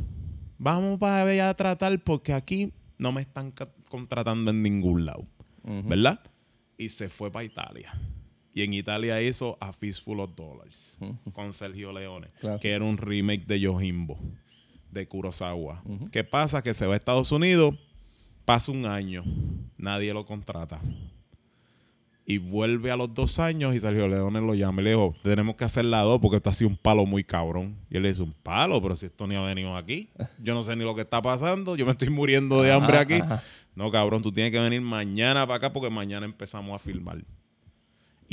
vamos 0.58 1.00
para 1.00 1.30
allá 1.30 1.50
a 1.50 1.56
tratar 1.56 2.00
porque 2.04 2.34
aquí 2.34 2.74
no 2.98 3.12
me 3.12 3.22
están 3.22 3.54
contratando 3.90 4.52
en 4.52 4.62
ningún 4.64 5.06
lado. 5.06 5.28
¿verdad? 5.64 6.20
Y 6.78 6.90
se 6.90 7.10
fue 7.10 7.32
para 7.32 7.46
Italia. 7.46 7.92
Y 8.54 8.62
en 8.64 8.74
Italia 8.74 9.22
hizo 9.22 9.58
A 9.60 9.74
Fistful 9.74 10.20
of 10.20 10.36
Dollars 10.36 10.98
con 11.34 11.54
Sergio 11.54 11.92
Leone, 11.92 12.28
que 12.62 12.72
era 12.72 12.86
un 12.86 12.98
remake 12.98 13.46
de 13.46 13.60
Yojimbo, 13.60 14.20
de 14.92 15.08
Kurosawa. 15.08 15.84
¿Qué 16.12 16.24
pasa? 16.24 16.62
Que 16.62 16.74
se 16.74 16.86
va 16.86 16.94
a 16.94 16.98
Estados 16.98 17.32
Unidos, 17.32 17.76
pasa 18.46 18.72
un 18.72 18.86
año, 18.86 19.24
nadie 19.78 20.14
lo 20.14 20.26
contrata. 20.26 20.80
Y 22.26 22.38
vuelve 22.38 22.90
a 22.90 22.96
los 22.96 23.14
dos 23.14 23.40
años 23.40 23.76
y 23.76 23.82
Sergio 23.82 24.08
Leone 24.08 24.40
lo 24.40 24.54
llama 24.56 24.82
y 24.82 24.86
le 24.86 24.90
dijo, 24.92 25.14
tenemos 25.24 25.56
que 25.56 25.66
hacer 25.66 25.84
la 25.84 26.02
dos 26.04 26.20
porque 26.22 26.38
esto 26.38 26.50
ha 26.50 26.54
sido 26.54 26.70
un 26.70 26.78
palo 26.78 27.06
muy 27.06 27.24
cabrón. 27.26 27.76
Y 27.90 27.98
él 27.98 28.04
le 28.04 28.10
dice, 28.10 28.24
un 28.24 28.32
palo, 28.32 28.82
pero 28.82 28.96
si 28.96 29.08
esto 29.08 29.28
ni 29.28 29.36
ha 29.36 29.42
venido 29.42 29.76
aquí. 29.76 30.10
Yo 30.42 30.54
no 30.54 30.64
sé 30.64 30.76
ni 30.78 30.86
lo 30.86 30.96
que 30.96 31.02
está 31.02 31.22
pasando, 31.22 31.76
yo 31.76 31.86
me 31.86 31.92
estoy 31.92 32.10
muriendo 32.10 32.62
de 32.62 32.72
hambre 32.72 32.98
aquí. 32.98 33.16
ajá. 33.16 33.44
No, 33.76 33.92
cabrón, 33.92 34.22
tú 34.22 34.32
tienes 34.32 34.52
que 34.54 34.60
venir 34.60 34.80
mañana 34.82 35.46
para 35.48 35.58
acá 35.58 35.74
porque 35.74 35.90
mañana 35.90 36.26
empezamos 36.26 36.74
a 36.76 36.80
filmar. 36.80 37.26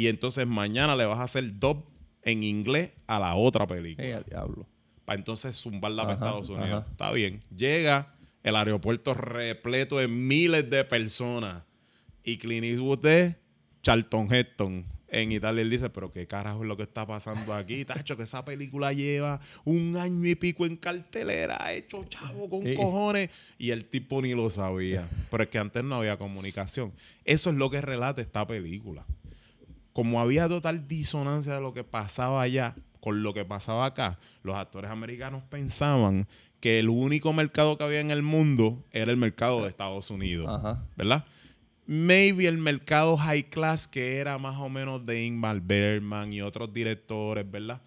Y 0.00 0.08
entonces 0.08 0.46
mañana 0.46 0.96
le 0.96 1.04
vas 1.04 1.18
a 1.18 1.24
hacer 1.24 1.58
dub 1.58 1.84
en 2.22 2.42
inglés 2.42 2.94
a 3.06 3.18
la 3.18 3.34
otra 3.34 3.66
película 3.66 4.06
Ey, 4.06 4.12
al 4.12 4.24
diablo. 4.24 4.66
para 5.04 5.18
entonces 5.18 5.56
zumbarla 5.60 6.02
para 6.04 6.14
Estados 6.14 6.48
Unidos. 6.48 6.68
ajá. 6.84 6.86
Está 6.90 7.12
bien. 7.12 7.42
Llega 7.54 8.14
el 8.42 8.56
aeropuerto 8.56 9.12
repleto 9.12 9.98
de 9.98 10.08
miles 10.08 10.70
de 10.70 10.84
personas. 10.86 11.62
Y 12.24 12.38
Clint 12.38 12.64
Eastwood 12.64 13.04
es 13.06 13.36
Charlton 13.82 14.32
Heston. 14.32 14.86
En 15.12 15.32
Italia 15.32 15.60
él 15.62 15.68
dice, 15.70 15.90
pero 15.90 16.12
qué 16.12 16.26
carajo 16.28 16.62
es 16.62 16.68
lo 16.68 16.76
que 16.76 16.84
está 16.84 17.04
pasando 17.06 17.52
aquí, 17.52 17.84
Tacho, 17.84 18.16
que 18.16 18.22
esa 18.22 18.44
película 18.44 18.92
lleva 18.92 19.40
un 19.64 19.96
año 19.96 20.24
y 20.28 20.36
pico 20.36 20.64
en 20.66 20.76
cartelera, 20.76 21.56
ha 21.60 21.72
hecho 21.72 22.04
chavo 22.04 22.48
con 22.48 22.62
Sí. 22.62 22.76
cojones. 22.76 23.28
Y 23.58 23.70
el 23.72 23.84
tipo 23.86 24.22
ni 24.22 24.34
lo 24.34 24.48
sabía. 24.50 25.08
Pero 25.30 25.42
es 25.42 25.48
que 25.50 25.58
antes 25.58 25.82
no 25.82 25.96
había 25.96 26.16
comunicación. 26.16 26.92
Eso 27.24 27.50
es 27.50 27.56
lo 27.56 27.68
que 27.70 27.80
relata 27.80 28.22
esta 28.22 28.46
película 28.46 29.04
como 29.92 30.20
había 30.20 30.48
total 30.48 30.86
disonancia 30.86 31.54
de 31.54 31.60
lo 31.60 31.74
que 31.74 31.84
pasaba 31.84 32.42
allá 32.42 32.74
con 33.00 33.22
lo 33.22 33.32
que 33.32 33.44
pasaba 33.44 33.86
acá, 33.86 34.18
los 34.42 34.56
actores 34.56 34.90
americanos 34.90 35.42
pensaban 35.44 36.28
que 36.60 36.78
el 36.78 36.88
único 36.90 37.32
mercado 37.32 37.78
que 37.78 37.84
había 37.84 38.00
en 38.00 38.10
el 38.10 38.22
mundo 38.22 38.84
era 38.92 39.10
el 39.10 39.16
mercado 39.16 39.62
de 39.62 39.68
Estados 39.68 40.10
Unidos, 40.10 40.48
Ajá. 40.48 40.84
¿verdad? 40.96 41.24
Maybe 41.86 42.46
el 42.46 42.58
mercado 42.58 43.16
high 43.16 43.44
class 43.44 43.88
que 43.88 44.18
era 44.18 44.38
más 44.38 44.58
o 44.58 44.68
menos 44.68 45.04
de 45.04 45.24
Ingmar 45.24 45.60
Bergman 45.60 46.32
y 46.32 46.42
otros 46.42 46.72
directores, 46.72 47.50
¿verdad? 47.50 47.80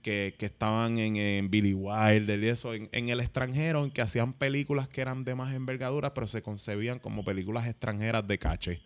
Que, 0.00 0.34
que 0.38 0.46
estaban 0.46 0.96
en, 0.96 1.16
en 1.16 1.50
Billy 1.50 1.74
Wilder 1.74 2.42
y 2.42 2.48
eso, 2.48 2.72
en, 2.72 2.88
en 2.92 3.10
el 3.10 3.20
extranjero, 3.20 3.84
en 3.84 3.90
que 3.90 4.00
hacían 4.00 4.32
películas 4.32 4.88
que 4.88 5.02
eran 5.02 5.24
de 5.24 5.34
más 5.34 5.52
envergadura, 5.52 6.14
pero 6.14 6.26
se 6.26 6.40
concebían 6.40 7.00
como 7.00 7.22
películas 7.22 7.66
extranjeras 7.66 8.26
de 8.26 8.38
caché. 8.38 8.80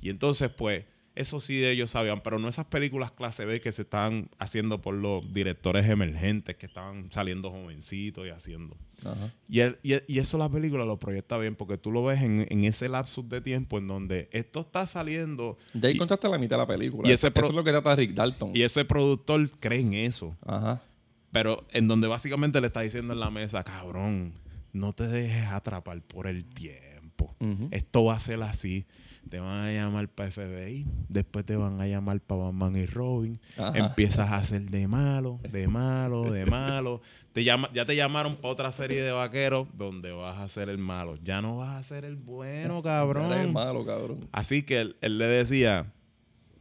Y 0.00 0.10
entonces, 0.10 0.48
pues, 0.50 0.86
eso 1.14 1.40
sí 1.40 1.58
de 1.58 1.70
ellos 1.72 1.90
sabían, 1.90 2.22
pero 2.22 2.38
no 2.38 2.48
esas 2.48 2.64
películas 2.66 3.10
clase 3.10 3.44
B 3.44 3.60
que 3.60 3.70
se 3.72 3.82
estaban 3.82 4.30
haciendo 4.38 4.80
por 4.80 4.94
los 4.94 5.32
directores 5.34 5.86
emergentes 5.88 6.56
que 6.56 6.66
estaban 6.66 7.12
saliendo 7.12 7.50
jovencitos 7.50 8.26
y 8.26 8.30
haciendo. 8.30 8.76
Ajá. 9.04 9.30
Y, 9.48 9.60
el- 9.60 9.78
y, 9.82 9.94
y 10.12 10.18
eso 10.20 10.38
la 10.38 10.48
película 10.48 10.84
lo 10.84 10.98
proyecta 10.98 11.36
bien, 11.38 11.54
porque 11.54 11.76
tú 11.76 11.90
lo 11.92 12.02
ves 12.04 12.22
en, 12.22 12.46
en 12.48 12.64
ese 12.64 12.88
lapsus 12.88 13.28
de 13.28 13.40
tiempo 13.40 13.78
en 13.78 13.88
donde 13.88 14.28
esto 14.32 14.60
está 14.60 14.86
saliendo 14.86 15.58
Ya 15.74 15.88
ahí 15.88 15.96
contaste 15.98 16.28
la 16.28 16.38
mitad 16.38 16.56
de 16.56 16.62
la 16.62 16.66
película. 16.66 17.06
y 17.08 17.12
ese 17.12 17.28
Eso 17.28 17.48
es 17.48 17.54
lo 17.54 17.62
que 17.64 17.70
trata 17.72 17.94
Rick 17.94 18.12
Dalton. 18.14 18.52
y 18.54 18.62
ese 18.62 18.84
productor 18.84 19.50
cree 19.60 19.80
en 19.80 19.92
eso. 19.94 20.36
Ajá. 20.46 20.82
Pero 21.30 21.66
en 21.72 21.88
donde 21.88 22.08
básicamente 22.08 22.60
le 22.60 22.66
está 22.68 22.80
diciendo 22.82 23.12
en 23.12 23.20
la 23.20 23.30
mesa, 23.30 23.64
cabrón, 23.64 24.32
no 24.72 24.92
te 24.94 25.06
dejes 25.06 25.46
atrapar 25.46 26.00
por 26.02 26.26
el 26.26 26.44
tiempo. 26.44 27.34
Esto 27.70 28.04
va 28.04 28.14
a 28.14 28.18
ser 28.18 28.42
así. 28.42 28.86
Te 29.30 29.40
van 29.40 29.66
a 29.66 29.72
llamar 29.72 30.08
para 30.08 30.30
FBI, 30.30 30.86
después 31.08 31.46
te 31.46 31.56
van 31.56 31.80
a 31.80 31.86
llamar 31.86 32.20
para 32.20 32.42
Batman 32.42 32.76
y 32.76 32.86
Robin. 32.86 33.40
Ajá. 33.56 33.72
Empiezas 33.78 34.30
a 34.30 34.44
ser 34.44 34.62
de 34.62 34.86
malo, 34.88 35.40
de 35.50 35.68
malo, 35.68 36.30
de 36.30 36.44
malo. 36.44 37.00
Te 37.32 37.42
llama, 37.42 37.70
ya 37.72 37.86
te 37.86 37.96
llamaron 37.96 38.36
para 38.36 38.52
otra 38.52 38.72
serie 38.72 39.02
de 39.02 39.12
vaqueros 39.12 39.68
donde 39.74 40.12
vas 40.12 40.38
a 40.38 40.48
ser 40.48 40.68
el 40.68 40.78
malo. 40.78 41.16
Ya 41.24 41.40
no 41.40 41.56
vas 41.56 41.70
a 41.70 41.82
ser 41.82 42.04
el 42.04 42.16
bueno, 42.16 42.82
cabrón. 42.82 43.32
Eres 43.32 43.50
malo, 43.50 43.86
cabrón. 43.86 44.28
Así 44.32 44.62
que 44.62 44.80
él, 44.80 44.96
él 45.00 45.16
le 45.18 45.26
decía, 45.26 45.90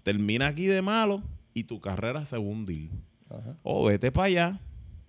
termina 0.04 0.47
aquí 0.47 0.65
de 0.67 0.82
malo 0.82 1.21
y 1.54 1.65
tu 1.65 1.82
carrera 1.82 2.26
se 2.26 2.38
va 2.38 2.43
a 2.43 2.45
hundir. 2.45 2.89
O 3.63 3.86
vete 3.86 4.12
para 4.12 4.26
allá 4.28 4.60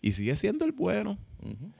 y 0.01 0.13
sigue 0.13 0.37
siendo 0.37 0.65
el 0.65 0.73
bueno. 0.73 1.19
Ujú. 1.43 1.73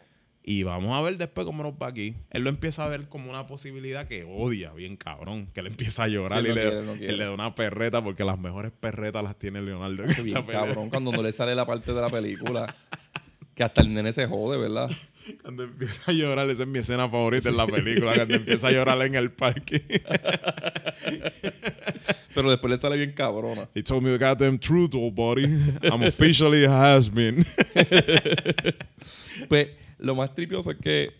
Y 0.45 0.65
vamos 0.65 0.91
a 0.91 1.01
ver 1.03 1.19
después 1.19 1.45
cómo 1.47 1.63
nos 1.63 1.75
va 1.75 1.87
aquí. 1.87 2.17
Él 2.31 2.43
lo 2.43 2.51
empieza 2.51 2.85
a 2.85 2.89
ver 2.89 3.09
como 3.09 3.31
una 3.31 3.47
posibilidad 3.47 4.09
que 4.09 4.25
odia, 4.25 4.73
bien 4.73 4.97
cabrón. 4.97 5.47
Que 5.55 5.61
él 5.61 5.69
empieza 5.69 6.03
a 6.03 6.09
llorar 6.09 6.43
Sí, 6.43 6.47
y 6.47 6.49
no 6.49 6.55
le, 6.57 6.63
quiere, 6.63 6.83
no 6.83 6.93
quiere. 6.95 7.13
él 7.13 7.19
le 7.19 7.25
da 7.27 7.31
una 7.31 7.55
perreta 7.55 8.03
porque 8.03 8.25
las 8.25 8.41
mejores 8.41 8.73
perretas 8.73 9.23
las 9.23 9.39
tiene 9.39 9.63
Leonardo 9.63 10.03
Bien 10.25 10.43
cabrón 10.43 10.91
cuando 10.91 11.13
no 11.13 11.23
le 11.23 11.31
sale 11.33 11.55
la 11.55 11.65
parte 11.65 11.93
de 11.95 12.01
la 12.01 12.09
película. 12.09 12.75
Que 13.55 13.63
hasta 13.63 13.83
el 13.83 13.93
nene 13.95 14.13
se 14.13 14.27
jode, 14.27 14.59
¿verdad? 14.59 14.91
Cuando 15.43 15.63
empieza 15.65 16.11
a 16.11 16.15
llorar, 16.15 16.51
esa 16.51 16.63
es 16.63 16.69
mi 16.69 16.81
escena 16.81 17.09
favorita 17.09 17.49
en 17.51 17.57
la 17.59 17.67
película. 17.67 18.15
cuando 18.15 18.35
empieza 18.35 18.67
a 18.69 18.73
llorar 18.73 19.01
en 19.03 19.15
el 19.15 19.31
parque. 19.31 19.81
Pero 22.35 22.51
después 22.51 22.71
le 22.71 22.79
sale 22.79 22.97
bien 22.97 23.13
cabrona. 23.13 23.69
He 23.75 23.83
told 23.83 24.03
me 24.03 24.11
the 24.11 24.19
goddamn 24.19 24.59
truth, 24.59 24.95
old 24.95 25.15
buddy. 25.15 25.45
I'm 25.85 26.03
officially 26.03 26.65
a 26.65 26.71
has-been. 26.97 27.45
Pues 29.49 29.69
lo 30.03 30.15
más 30.15 30.35
tripioso 30.35 30.71
es 30.71 30.77
que 30.79 31.11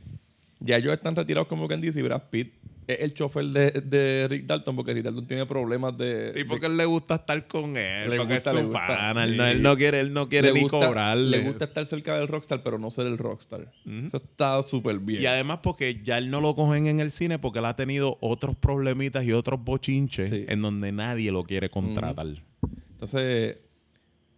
ya 0.61 0.77
ellos 0.77 0.93
están 0.93 1.17
retirados 1.17 1.49
como 1.49 1.67
quien 1.69 1.81
dice 1.81 1.99
y 1.99 2.03
Brad 2.03 2.25
Pitt 2.31 2.55
es 2.87 2.99
el 3.01 3.15
chofer 3.15 3.45
de, 3.47 3.71
de 3.71 4.27
Rick 4.29 4.45
Dalton 4.47 4.75
porque 4.75 4.93
Rick 4.93 5.05
Dalton 5.05 5.27
tiene 5.27 5.47
problemas 5.47 5.97
de... 5.97 6.35
Y 6.37 6.43
porque 6.45 6.67
él 6.67 6.77
le 6.77 6.85
gusta 6.85 7.15
estar 7.15 7.47
con 7.47 7.77
él, 7.77 8.11
Le 8.11 8.17
porque 8.17 8.35
gusta, 8.35 8.51
es 8.51 8.57
su 8.59 8.63
gusta. 8.65 8.87
pana. 8.89 9.23
Él, 9.25 9.37
no, 9.37 9.45
Sí. 9.45 9.51
él 9.53 9.63
no 9.63 9.77
quiere, 9.77 10.01
él 10.01 10.13
no 10.13 10.29
quiere 10.29 10.49
le 10.49 10.55
ni 10.55 10.63
gusta- 10.63 10.87
cobrarle. 10.87 11.39
Le 11.39 11.45
gusta 11.45 11.65
estar 11.67 11.87
cerca 11.87 12.17
del 12.19 12.27
rockstar, 12.27 12.63
pero 12.65 12.79
no 12.79 12.91
ser 12.91 13.07
el 13.07 13.19
rockstar. 13.19 13.73
Eso 13.87 14.17
está 14.17 14.61
súper 14.65 14.99
bien. 14.99 15.23
Y 15.23 15.27
además 15.27 15.61
porque 15.63 16.01
ya 16.03 16.19
él 16.19 16.29
no 16.31 16.41
lo 16.41 16.57
cogen 16.57 16.89
en 16.89 16.99
el 16.99 17.13
cine 17.13 17.39
porque 17.39 17.61
él 17.61 17.67
ha 17.67 17.77
tenido 17.77 18.19
otros 18.21 18.57
problemitas 18.57 19.25
y 19.25 19.33
otros 19.33 19.63
bochinches 19.63 20.29
Sí. 20.29 20.45
en 20.49 20.61
donde 20.61 20.91
nadie 20.91 21.31
lo 21.31 21.45
quiere 21.45 21.71
contratar. 21.71 22.27
Entonces, 22.91 23.59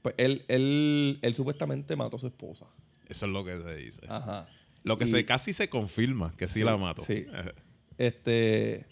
pues 0.02 0.14
él, 0.18 0.44
él, 0.48 1.18
él 1.22 1.35
supuestamente 1.35 1.96
mató 1.96 2.16
a 2.16 2.18
su 2.18 2.26
esposa. 2.26 2.66
Eso 3.09 3.27
es 3.27 3.33
lo 3.33 3.45
que 3.45 3.53
se 3.61 3.77
dice. 3.77 4.03
Ajá. 4.09 4.47
Lo 4.83 4.99
que 4.99 5.05
Y- 5.05 5.09
se 5.09 5.25
casi 5.25 5.53
se 5.53 5.69
confirma 5.69 6.33
que 6.37 6.47
sí, 6.47 6.62
la 6.62 6.77
mató. 6.77 7.03
sí. 7.03 7.27
Este. 7.99 8.87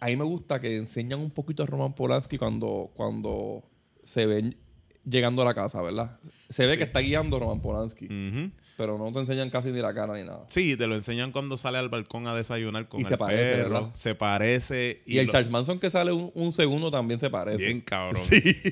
A 0.00 0.06
mí 0.06 0.16
me 0.16 0.24
gusta 0.24 0.60
que 0.60 0.78
enseñan 0.78 1.20
un 1.20 1.30
poquito 1.30 1.62
a 1.62 1.66
Roman 1.66 1.92
Polanski 1.94 2.38
cuando, 2.38 2.90
cuando 2.94 3.62
se 4.02 4.24
ven 4.24 4.56
llegando 5.04 5.42
a 5.42 5.44
la 5.44 5.54
casa, 5.54 5.82
¿verdad? 5.82 6.18
Se 6.48 6.62
ve 6.64 6.72
Sí. 6.72 6.78
que 6.78 6.84
está 6.84 7.00
guiando 7.00 7.38
Roman 7.38 7.60
Polanski, 7.60 8.06
Ujú. 8.06 8.50
Pero 8.80 8.96
no 8.98 9.12
te 9.12 9.18
enseñan 9.20 9.50
casi 9.50 9.68
ni 9.68 9.80
la 9.80 9.92
cara 9.92 10.16
ni 10.16 10.24
nada. 10.24 10.44
Sí, 10.48 10.74
te 10.76 10.86
lo 10.86 10.94
enseñan 10.94 11.32
cuando 11.32 11.56
sale 11.58 11.76
al 11.76 11.90
balcón 11.90 12.26
a 12.26 12.34
desayunar 12.34 12.88
con 12.88 13.00
Y 13.00 13.02
el 13.02 13.08
se 13.10 13.18
parece, 13.18 13.56
perro. 13.56 13.70
¿verdad? 13.74 13.92
Se 13.92 14.14
parece. 14.14 15.02
Y, 15.04 15.18
el 15.18 15.26
lo- 15.26 15.32
Charles 15.32 15.50
Manson 15.50 15.78
que 15.78 15.90
sale 15.90 16.12
un, 16.12 16.30
un 16.34 16.52
segundo 16.52 16.90
también 16.90 17.20
se 17.20 17.28
parece. 17.28 17.62
Bien 17.64 17.80
cabrón. 17.82 18.22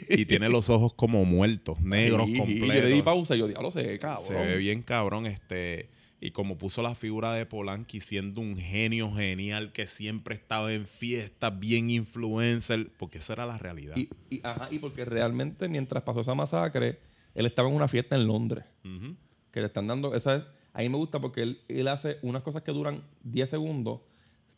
Y 0.09 0.25
tiene 0.25 0.49
los 0.49 0.71
ojos 0.71 0.95
como 0.95 1.25
muertos, 1.27 1.81
negros 1.81 2.27
Sí, 2.27 2.39
completos. 2.39 2.69
Yo 2.77 2.83
le 2.83 2.87
di 2.87 3.03
pausa 3.03 3.37
y 3.37 3.39
yo, 3.41 3.47
diablo, 3.49 3.71
se 3.71 3.83
ve 3.83 3.99
cabrón. 3.99 4.25
Se 4.25 4.35
ve 4.35 4.57
bien 4.57 4.83
cabrón, 4.83 5.27
este. 5.27 5.91
Y 6.21 6.33
como 6.33 6.59
puso 6.59 6.83
la 6.83 6.97
figura 6.97 7.33
de 7.35 7.47
Polanski 7.47 8.01
siendo 8.01 8.41
un 8.41 8.57
genio 8.59 9.13
genial 9.15 9.71
que 9.71 9.87
siempre 9.87 10.35
estaba 10.35 10.73
en 10.73 10.85
fiestas, 10.85 11.57
bien 11.61 11.91
influencer, 11.91 12.91
porque 12.97 13.19
eso 13.19 13.33
era 13.35 13.47
la 13.47 13.57
realidad. 13.59 13.97
Y, 13.97 14.09
y- 14.29 14.41
ajá, 14.43 14.67
y 14.71 14.79
porque 14.81 15.05
realmente 15.05 15.69
mientras 15.69 16.03
pasó 16.03 16.23
esa 16.23 16.35
masacre, 16.35 16.99
él 17.37 17.47
estaba 17.47 17.69
en 17.69 17.77
una 17.77 17.87
fiesta 17.87 18.17
en 18.17 18.27
Londres. 18.27 18.65
Ujú. 18.85 19.15
Que 19.59 19.63
le 19.63 19.67
están 19.67 19.89
dando. 19.89 20.15
Esa 20.15 20.37
es, 20.37 20.47
a 20.73 20.83
mí 20.83 20.89
me 20.89 20.97
gusta 20.97 21.21
porque 21.21 21.43
él, 21.43 21.61
él 21.67 21.89
hace 21.89 22.19
unas 22.23 22.43
cosas 22.45 22.63
que 22.63 22.71
duran 22.71 23.03
10 23.25 23.51
segundos, 23.51 24.03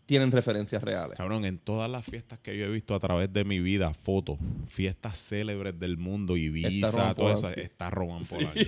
tienen 0.04 0.30
referencias 0.30 0.82
reales. 0.82 1.16
Cabrón, 1.16 1.46
en 1.46 1.56
todas 1.56 1.90
las 1.90 2.04
fiestas 2.04 2.38
que 2.38 2.54
yo 2.58 2.66
he 2.66 2.68
visto 2.68 2.94
a 2.94 2.98
través 2.98 3.32
de 3.32 3.46
mi 3.46 3.60
vida, 3.60 3.94
fotos, 3.94 4.38
fiestas 4.66 5.16
célebres 5.16 5.78
del 5.78 5.96
mundo, 5.96 6.36
Ibiza, 6.36 7.14
todo 7.14 7.32
eso, 7.32 7.48
está 7.48 7.88
Roman 7.88 8.26
Polanski. 8.26 8.66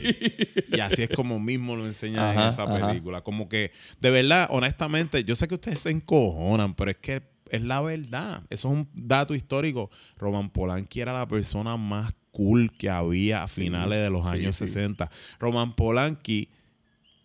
Y 0.72 0.80
así 0.80 1.02
es 1.02 1.10
como 1.10 1.38
mismo 1.38 1.76
lo 1.76 1.84
enseñan 1.84 2.38
en 2.38 2.46
esa 2.46 2.62
ajá. 2.62 2.86
película. 2.86 3.20
Como 3.20 3.46
que, 3.46 3.72
de 4.00 4.10
verdad, 4.10 4.46
honestamente, 4.50 5.22
yo 5.24 5.36
sé 5.36 5.48
que 5.48 5.56
ustedes 5.56 5.80
se 5.80 5.90
encojonan, 5.90 6.72
pero 6.72 6.92
es 6.92 6.96
que 6.96 7.22
es 7.50 7.60
la 7.60 7.82
verdad. 7.82 8.42
Eso 8.48 8.68
es 8.68 8.74
un 8.74 8.88
dato 8.94 9.34
histórico. 9.34 9.90
Roman 10.16 10.48
Polanski 10.48 11.02
era 11.02 11.12
la 11.12 11.28
persona 11.28 11.76
más 11.76 12.14
cool 12.32 12.72
que 12.76 12.90
había 12.90 13.42
a 13.44 13.48
finales 13.48 14.02
de 14.02 14.10
los 14.10 14.26
años 14.26 14.56
sí. 14.56 14.66
60. 14.66 15.10
Roman 15.38 15.74
Polanski, 15.74 16.48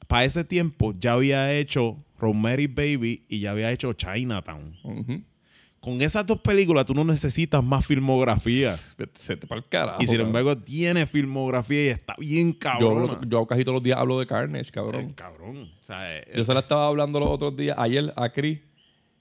para 0.07 0.25
ese 0.25 0.43
tiempo, 0.43 0.93
ya 0.97 1.13
había 1.13 1.53
hecho 1.53 1.97
Rosemary 2.19 2.67
Baby 2.67 3.23
y 3.27 3.39
ya 3.39 3.51
había 3.51 3.71
hecho 3.71 3.93
Chinatown. 3.93 4.77
Con 5.79 6.01
esas 6.01 6.25
dos 6.25 6.41
películas 6.41 6.85
tú 6.85 6.93
no 6.93 7.03
necesitas 7.03 7.63
más 7.63 7.85
filmografía. 7.85 8.75
Se 9.13 9.37
te 9.37 9.47
para 9.47 9.59
el 9.61 9.67
carajo. 9.69 9.97
Y 10.01 10.07
sin 10.07 10.17
cabrón. 10.17 10.27
embargo 10.27 10.57
tiene 10.57 11.05
filmografía 11.05 11.85
y 11.85 11.87
está 11.89 12.15
bien 12.17 12.53
yo, 12.53 12.59
cabrón. 12.59 13.29
yo 13.29 13.45
casi 13.45 13.63
todos 13.63 13.75
los 13.75 13.83
días 13.83 13.97
hablo 13.97 14.19
de 14.19 14.27
Carnage, 14.27 14.71
cabrón. 14.71 15.13
cabrón. 15.13 15.71
O 15.79 15.83
sea, 15.83 16.17
eh, 16.17 16.27
Yo 16.35 16.43
se 16.43 16.53
la 16.53 16.61
estaba 16.61 16.87
hablando 16.87 17.19
los 17.19 17.29
otros 17.29 17.55
días, 17.55 17.77
ayer 17.79 18.11
a 18.15 18.29
Chris, 18.31 18.59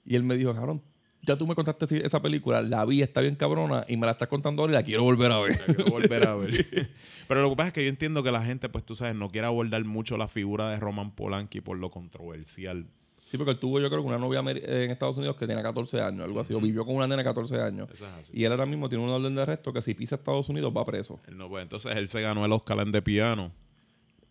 y 0.03 0.15
él 0.15 0.23
me 0.23 0.35
dijo, 0.35 0.53
cabrón, 0.53 0.81
ya 1.21 1.37
tú 1.37 1.45
me 1.47 1.55
contaste 1.55 2.05
esa 2.05 2.21
película, 2.21 2.61
la 2.61 2.85
vi, 2.85 3.01
está 3.01 3.21
bien 3.21 3.35
cabrona, 3.35 3.85
y 3.87 3.97
me 3.97 4.05
la 4.05 4.13
estás 4.13 4.27
contando 4.27 4.61
ahora 4.61 4.73
y 4.73 4.75
la 4.75 4.83
quiero 4.83 5.03
volver 5.03 5.31
a 5.31 5.39
ver. 5.39 5.57
quiero 5.65 5.85
volver 5.85 6.27
a 6.27 6.35
ver. 6.35 6.65
Pero 7.27 7.41
lo 7.41 7.49
que 7.49 7.55
pasa 7.55 7.67
es 7.67 7.73
que 7.73 7.83
yo 7.83 7.89
entiendo 7.89 8.23
que 8.23 8.31
la 8.31 8.43
gente, 8.43 8.69
pues 8.69 8.85
tú 8.85 8.95
sabes, 8.95 9.15
no 9.15 9.29
quiere 9.29 9.47
abordar 9.47 9.83
mucho 9.83 10.17
la 10.17 10.27
figura 10.27 10.69
de 10.69 10.77
Roman 10.77 11.11
Polanski 11.11 11.61
por 11.61 11.77
lo 11.77 11.91
controversial. 11.91 12.87
Sí, 13.29 13.37
porque 13.37 13.51
él 13.51 13.59
tuvo, 13.59 13.81
yo 13.81 13.89
creo 13.89 14.01
que 14.01 14.07
una 14.07 14.17
novia 14.17 14.39
en 14.39 14.89
Estados 14.89 15.17
Unidos 15.17 15.35
que 15.35 15.45
tenía 15.45 15.61
14 15.61 15.99
años, 15.99 16.23
algo 16.23 16.39
así, 16.39 16.53
o 16.53 16.61
vivió 16.61 16.85
con 16.85 16.95
una 16.95 17.07
nena 17.07 17.17
de 17.17 17.23
14 17.25 17.59
años. 17.59 17.89
Eso 17.91 18.05
es 18.05 18.13
así. 18.13 18.31
Y 18.33 18.45
él 18.45 18.51
ahora 18.53 18.65
mismo 18.65 18.87
tiene 18.87 19.03
una 19.03 19.15
orden 19.15 19.35
de 19.35 19.41
arresto 19.41 19.73
que 19.73 19.81
si 19.81 19.93
pisa 19.93 20.15
Estados 20.15 20.47
Unidos 20.47 20.71
va 20.75 20.85
preso. 20.85 21.19
Él 21.27 21.37
no, 21.37 21.49
pues, 21.49 21.63
entonces 21.63 21.93
él 21.97 22.07
se 22.07 22.21
ganó 22.21 22.45
el 22.45 22.51
Oscar 22.53 22.79
en 22.79 22.93
de 22.93 23.01
piano. 23.01 23.51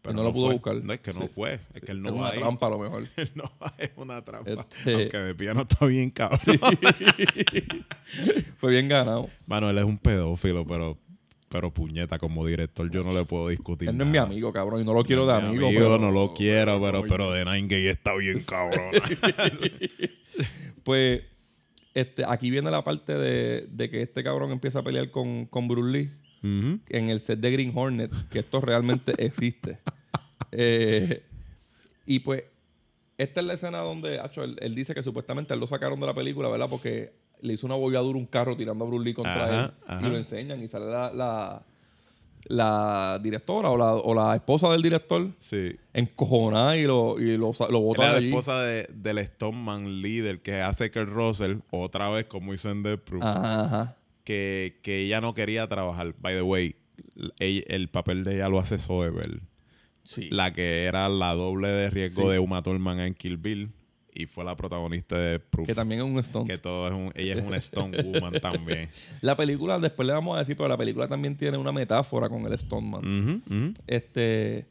Pero 0.06 0.16
no 0.18 0.22
lo 0.24 0.32
pudo 0.32 0.46
fue. 0.46 0.54
buscar. 0.54 0.74
No 0.76 0.92
es 0.92 1.00
que 1.00 1.12
no 1.12 1.22
Sí. 1.22 1.28
fue, 1.28 1.60
es 1.74 1.82
que 1.82 1.92
él 1.92 2.02
no 2.02 2.08
es 2.10 2.14
va 2.14 2.18
una 2.18 2.28
ahí. 2.30 2.38
trampa 2.38 2.66
a 2.66 2.70
lo 2.70 2.78
mejor. 2.78 3.06
Él 3.16 3.30
no 3.34 3.44
va, 3.62 3.74
es 3.78 3.90
una 3.96 4.24
trampa. 4.24 4.50
Este- 4.50 4.92
Aunque 4.94 5.18
de 5.18 5.34
piano 5.34 5.62
está 5.62 5.86
bien 5.86 6.10
cabrón. 6.10 6.38
Fue 8.58 8.70
bien 8.72 8.88
ganado. 8.88 9.28
Mano, 9.46 9.68
él 9.70 9.78
es 9.78 9.84
un 9.84 9.98
pedófilo, 9.98 10.66
pero, 10.66 10.96
pero 11.48 11.72
puñeta, 11.72 12.18
como 12.18 12.46
director 12.46 12.90
yo 12.90 13.02
no 13.04 13.12
le 13.12 13.24
puedo 13.24 13.48
discutir. 13.48 13.88
Él 13.88 13.96
no 13.96 14.04
es 14.04 14.10
mi 14.10 14.18
amigo, 14.18 14.52
cabrón, 14.52 14.80
y 14.80 14.84
no 14.84 14.94
lo 14.94 15.04
quiero 15.04 15.26
de 15.26 15.32
Mi 15.40 15.48
amigo. 15.48 15.66
amigo, 15.68 15.80
pero- 15.82 15.98
no 15.98 16.10
lo 16.10 16.34
quiero, 16.34 16.80
pero, 16.80 17.02
pero 17.06 17.30
de 17.32 17.44
Nine 17.44 17.68
Gay 17.68 17.86
está 17.88 18.14
bien 18.16 18.42
cabrón. 18.42 18.92
Pues 20.84 21.22
este, 21.94 22.24
aquí 22.24 22.48
viene 22.50 22.70
la 22.70 22.84
parte 22.84 23.14
de, 23.18 23.66
de 23.70 23.90
que 23.90 24.02
este 24.02 24.22
cabrón 24.22 24.52
empieza 24.52 24.78
a 24.78 24.82
pelear 24.84 25.10
con, 25.10 25.46
con 25.46 25.66
Bruce 25.66 25.90
Lee 25.98 26.10
En 26.42 27.08
el 27.08 27.20
set 27.20 27.40
de 27.40 27.50
Green 27.50 27.72
Hornet, 27.74 28.12
que 28.30 28.38
esto 28.40 28.60
realmente 28.60 29.12
existe. 29.24 29.78
Eh, 30.52 31.22
y 32.04 32.20
pues, 32.20 32.44
esta 33.18 33.40
es 33.40 33.46
la 33.46 33.54
escena 33.54 33.78
donde 33.78 34.20
acho, 34.20 34.44
él, 34.44 34.56
él 34.60 34.74
dice 34.74 34.94
que 34.94 35.02
supuestamente 35.02 35.54
él 35.54 35.60
lo 35.60 35.66
sacaron 35.66 35.98
de 35.98 36.06
la 36.06 36.14
película, 36.14 36.48
¿verdad? 36.48 36.68
Porque 36.70 37.12
le 37.40 37.52
hizo 37.54 37.66
una 37.66 37.74
bolladura 37.76 38.18
un 38.18 38.26
carro 38.26 38.56
tirando 38.56 38.84
a 38.84 38.88
Bruce 38.88 39.04
Lee 39.04 39.14
contra 39.14 39.44
Ajá, 39.44 39.64
él. 39.64 39.70
ajá. 39.86 40.06
Y 40.06 40.10
lo 40.10 40.16
enseñan 40.16 40.62
y 40.62 40.68
sale 40.68 40.86
la, 40.86 41.12
la, 41.12 41.62
la 42.48 43.18
directora 43.22 43.70
o 43.70 43.76
la, 43.76 43.92
o 43.94 44.14
la 44.14 44.34
esposa 44.36 44.68
del 44.70 44.82
director 44.82 45.30
Sí. 45.38 45.76
encojonada 45.92 46.76
y 46.76 46.84
lo, 46.84 47.18
y 47.18 47.36
lo, 47.36 47.52
lo 47.70 47.80
bota 47.80 48.04
Era 48.04 48.14
de 48.14 48.20
la 48.20 48.26
esposa 48.28 48.62
de, 48.62 48.86
del 48.94 49.24
Stoneman 49.24 50.00
líder 50.00 50.40
que 50.40 50.60
hace 50.62 50.90
que 50.90 51.00
el 51.00 51.06
Russell, 51.08 51.56
otra 51.70 52.08
vez 52.10 52.26
como 52.26 52.54
hizo 52.54 52.70
en 52.70 52.82
Death 52.82 53.00
Proof, 53.00 53.22
Ajá, 53.24 53.64
ajá. 53.64 53.96
Que, 54.26 54.80
que 54.82 54.98
ella 55.04 55.22
no 55.22 55.32
quería 55.32 55.66
trabajar. 55.68 56.14
By 56.20 56.34
the 56.34 56.42
way, 56.42 56.76
el, 57.38 57.64
el 57.68 57.88
papel 57.88 58.24
de 58.24 58.34
ella 58.34 58.48
lo 58.50 58.58
hace 58.58 58.76
Zoe 58.76 59.10
Bell, 59.10 59.40
Sí. 60.02 60.28
la 60.30 60.52
que 60.52 60.84
era 60.84 61.08
la 61.08 61.32
doble 61.34 61.68
de 61.68 61.88
riesgo 61.90 62.24
Sí. 62.24 62.32
de 62.32 62.38
Uma 62.40 62.60
Thurman 62.60 63.00
en 63.00 63.14
Kill 63.14 63.38
Bill 63.38 63.72
y 64.14 64.26
fue 64.26 64.44
la 64.44 64.56
protagonista 64.56 65.18
de 65.18 65.38
Proof. 65.40 65.66
que 65.66 65.74
también 65.74 66.00
es 66.00 66.06
un 66.06 66.22
stunt. 66.22 66.46
que 66.48 66.56
todo 66.58 66.88
es 66.88 66.94
un, 66.94 67.12
ella 67.14 67.34
es 67.34 67.44
una 67.44 67.56
Stone 67.58 68.02
Woman 68.02 68.34
también. 68.40 68.88
La 69.20 69.36
película, 69.36 69.78
después 69.78 70.06
le 70.06 70.12
vamos 70.12 70.36
a 70.36 70.40
decir, 70.40 70.56
pero 70.56 70.68
la 70.68 70.76
película 70.76 71.06
también 71.08 71.36
tiene 71.36 71.56
una 71.58 71.70
metáfora 71.72 72.28
con 72.28 72.44
el 72.46 72.58
Stoneman. 72.58 73.00
Ujú, 73.04 73.54
ujú. 73.54 73.74
Este. 73.86 74.66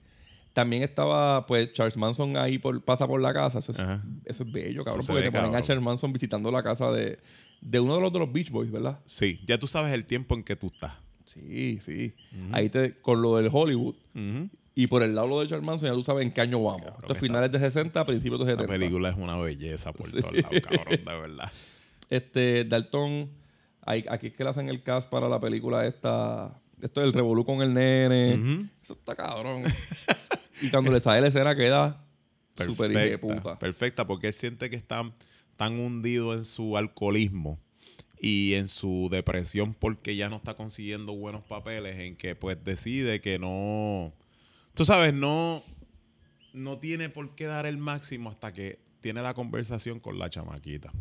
También 0.53 0.83
estaba, 0.83 1.45
pues, 1.45 1.73
Charles 1.73 1.97
Manson 1.97 2.37
ahí 2.37 2.57
por, 2.59 2.81
pasa 2.81 3.05
por 3.05 3.21
la 3.21 3.33
casa. 3.33 3.59
Eso 3.59 3.73
es, 3.73 3.77
eso 4.23 4.43
es 4.43 4.51
bello, 4.53 4.85
cabrón. 4.85 5.03
porque 5.05 5.21
ve 5.23 5.29
te 5.29 5.37
ponen 5.37 5.53
a. 5.53 5.61
Charles 5.61 5.83
Manson 5.83 6.13
visitando 6.13 6.49
la 6.49 6.63
casa 6.63 6.89
de, 6.91 7.19
de 7.61 7.79
uno 7.79 7.95
de 7.95 8.01
los 8.01 8.13
de 8.13 8.19
los 8.19 8.31
Beach 8.31 8.49
Boys, 8.51 8.71
¿verdad? 8.71 8.99
Sí, 9.05 9.41
ya 9.45 9.57
tú 9.57 9.67
sabes 9.67 9.91
el 9.93 10.05
tiempo 10.05 10.35
en 10.35 10.43
que 10.43 10.55
tú 10.55 10.67
estás. 10.67 10.93
Sí, 11.25 11.79
sí. 11.83 12.13
Ahí 12.51 12.69
te, 12.69 12.93
con 13.01 13.21
lo 13.21 13.37
del 13.37 13.49
Hollywood. 13.51 13.95
Y 14.77 14.87
por 14.87 15.03
el 15.03 15.15
lado 15.15 15.27
lo 15.27 15.39
de 15.39 15.47
Charles 15.47 15.65
Manson, 15.65 15.89
ya 15.89 15.93
tú 15.95 16.01
sabes 16.03 16.25
en 16.25 16.31
qué 16.33 16.41
año 16.41 16.61
vamos. 16.61 16.87
Esto 17.01 17.13
es 17.13 17.19
finales 17.19 17.51
de 17.51 17.59
60, 17.59 18.05
principios 18.05 18.39
de 18.41 18.45
La 18.45 18.51
70. 18.61 18.73
película 18.73 19.09
es 19.09 19.15
una 19.15 19.37
belleza 19.37 19.93
por 19.93 20.11
todos 20.11 20.33
lados, 20.33 20.51
cabrón, 20.61 20.87
de 21.05 21.19
verdad. 21.21 21.51
Este, 22.09 22.65
Dalton, 22.65 23.29
ahí- 23.81 24.05
aquí 24.09 24.27
es 24.27 24.33
que 24.33 24.43
le 24.43 24.49
hacen 24.49 24.69
el 24.69 24.83
cast 24.83 25.09
para 25.09 25.27
la 25.29 25.39
película 25.39 25.85
esta. 25.87 26.61
Esto 26.81 27.01
es 27.01 27.07
el 27.07 27.13
revolú 27.13 27.45
con 27.45 27.61
el 27.61 27.73
nene. 27.73 28.33
Eso 28.83 28.93
está 28.93 29.15
cabrón. 29.15 29.63
y 30.61 30.69
cuando 30.69 30.91
le 30.91 30.99
sale 30.99 31.21
la 31.21 31.27
escena 31.29 31.55
queda 31.55 32.05
súper 32.65 33.19
puta. 33.19 33.55
perfecta, 33.55 34.05
porque 34.05 34.27
él 34.27 34.33
siente 34.33 34.69
que 34.69 34.75
está 34.75 35.09
tan 35.57 35.79
hundido 35.79 36.33
en 36.33 36.45
su 36.45 36.77
alcoholismo 36.77 37.59
y 38.19 38.53
en 38.53 38.67
su 38.67 39.09
depresión 39.11 39.73
porque 39.73 40.15
ya 40.15 40.29
no 40.29 40.37
está 40.37 40.55
consiguiendo 40.55 41.15
buenos 41.15 41.43
papeles, 41.43 41.97
en 41.97 42.15
que 42.15 42.35
pues 42.35 42.63
decide 42.63 43.21
que 43.21 43.39
no, 43.39 44.13
tú 44.73 44.85
sabes, 44.85 45.13
no, 45.13 45.61
no 46.53 46.79
tiene 46.79 47.09
por 47.09 47.35
qué 47.35 47.45
dar 47.45 47.65
el 47.65 47.77
máximo 47.77 48.29
hasta 48.29 48.53
que 48.53 48.79
tiene 49.01 49.21
la 49.21 49.33
conversación 49.33 49.99
con 49.99 50.17
la 50.17 50.29
chamaquita. 50.29 50.91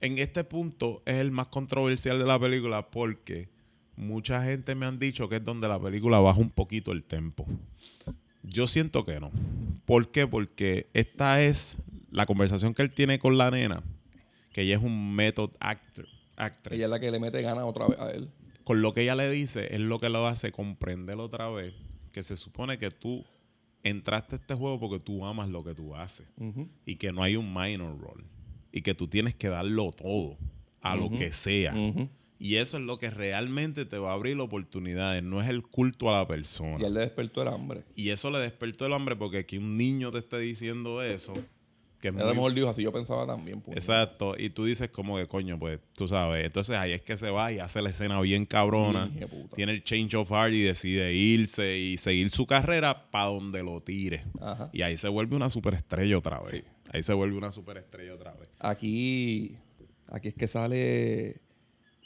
En 0.00 0.18
este 0.18 0.44
punto 0.44 1.02
es 1.06 1.16
el 1.16 1.30
más 1.30 1.46
controversial 1.46 2.18
de 2.18 2.26
la 2.26 2.38
película 2.38 2.90
porque 2.90 3.48
mucha 3.96 4.44
gente 4.44 4.74
me 4.74 4.84
han 4.84 4.98
dicho 4.98 5.28
que 5.28 5.36
es 5.36 5.44
donde 5.44 5.68
la 5.68 5.80
película 5.80 6.20
baja 6.20 6.38
un 6.38 6.50
poquito 6.50 6.92
el 6.92 7.02
tempo. 7.02 7.46
Yo 8.42 8.66
siento 8.66 9.04
que 9.04 9.18
no. 9.18 9.30
¿Por 9.86 10.10
qué? 10.10 10.26
Porque 10.26 10.88
esta 10.92 11.42
es 11.42 11.78
la 12.16 12.24
conversación 12.24 12.72
que 12.72 12.80
él 12.80 12.90
tiene 12.92 13.18
con 13.18 13.36
la 13.36 13.50
nena, 13.50 13.82
que 14.54 14.62
ella 14.62 14.76
es 14.76 14.82
un 14.82 15.14
method 15.14 15.50
actor, 15.60 16.08
actress. 16.36 16.76
Ella 16.76 16.86
es 16.86 16.90
la 16.90 16.98
que 16.98 17.10
le 17.10 17.20
mete 17.20 17.42
ganas 17.42 17.64
otra 17.64 17.86
vez 17.86 17.98
a 18.00 18.10
él. 18.10 18.30
Con 18.64 18.80
lo 18.80 18.94
que 18.94 19.02
ella 19.02 19.14
le 19.14 19.30
dice 19.30 19.74
es 19.74 19.80
lo 19.80 20.00
que 20.00 20.08
lo 20.08 20.26
hace 20.26 20.50
comprender 20.50 21.18
otra 21.18 21.50
vez 21.50 21.74
que 22.12 22.22
se 22.22 22.38
supone 22.38 22.78
que 22.78 22.88
tú 22.90 23.22
entraste 23.82 24.36
a 24.36 24.38
este 24.38 24.54
juego 24.54 24.80
porque 24.80 24.98
tú 24.98 25.26
amas 25.26 25.50
lo 25.50 25.62
que 25.62 25.74
tú 25.74 25.94
haces 25.94 26.26
y 26.86 26.96
que 26.96 27.12
no 27.12 27.22
hay 27.22 27.36
un 27.36 27.52
minor 27.52 27.98
role. 28.00 28.24
y 28.72 28.80
que 28.80 28.94
tú 28.94 29.08
tienes 29.08 29.34
que 29.34 29.48
darlo 29.48 29.90
todo, 29.90 30.38
a 30.80 30.96
lo 30.96 31.10
que 31.10 31.32
sea. 31.32 31.74
Y 32.38 32.56
eso 32.56 32.78
es 32.78 32.84
lo 32.84 32.98
que 32.98 33.10
realmente 33.10 33.84
te 33.84 33.98
va 33.98 34.10
a 34.10 34.14
abrir 34.14 34.38
oportunidades, 34.40 35.22
no 35.22 35.40
es 35.42 35.48
el 35.48 35.62
culto 35.62 36.08
a 36.08 36.18
la 36.18 36.26
persona. 36.26 36.78
Y 36.80 36.84
él 36.84 36.94
le 36.94 37.00
despertó 37.00 37.42
el 37.42 37.48
hambre. 37.48 37.84
Y 37.94 38.08
eso 38.08 38.30
le 38.30 38.38
despertó 38.38 38.86
el 38.86 38.92
hambre 38.94 39.16
porque 39.16 39.44
que 39.46 39.58
un 39.58 39.76
niño 39.76 40.10
te 40.10 40.18
esté 40.18 40.38
diciendo 40.38 41.02
eso, 41.02 41.32
que 42.12 42.20
a 42.22 42.24
lo 42.26 42.34
mejor 42.34 42.54
dijo 42.54 42.68
así, 42.68 42.82
yo 42.82 42.92
pensaba 42.92 43.26
también. 43.26 43.62
Exacto, 43.68 44.34
y 44.38 44.50
tú 44.50 44.64
dices 44.64 44.90
como 44.90 45.16
que 45.16 45.26
coño, 45.26 45.58
pues 45.58 45.80
tú 45.94 46.08
sabes, 46.08 46.44
entonces 46.44 46.76
ahí 46.76 46.92
es 46.92 47.02
que 47.02 47.16
se 47.16 47.30
va 47.30 47.52
y 47.52 47.58
hace 47.58 47.82
la 47.82 47.90
escena 47.90 48.20
bien 48.20 48.46
cabrona, 48.46 49.10
tiene 49.54 49.72
el 49.72 49.84
change 49.84 50.14
of 50.14 50.30
heart 50.30 50.52
y 50.52 50.62
decide 50.62 51.12
irse 51.14 51.78
y 51.78 51.96
seguir 51.96 52.30
su 52.30 52.46
carrera 52.46 53.10
para 53.10 53.26
donde 53.26 53.62
lo 53.62 53.80
tire. 53.80 54.24
Ajá. 54.40 54.70
Y 54.72 54.82
ahí 54.82 54.96
se 54.96 55.08
vuelve 55.08 55.36
una 55.36 55.50
superestrella 55.50 56.18
otra 56.18 56.40
vez. 56.40 56.50
Sí. 56.50 56.64
Ahí 56.92 57.02
se 57.02 57.12
vuelve 57.12 57.36
una 57.36 57.52
superestrella 57.52 58.14
otra 58.14 58.32
vez. 58.32 58.48
Aquí, 58.58 59.56
aquí 60.10 60.28
es 60.28 60.34
que 60.34 60.46
sale 60.46 61.40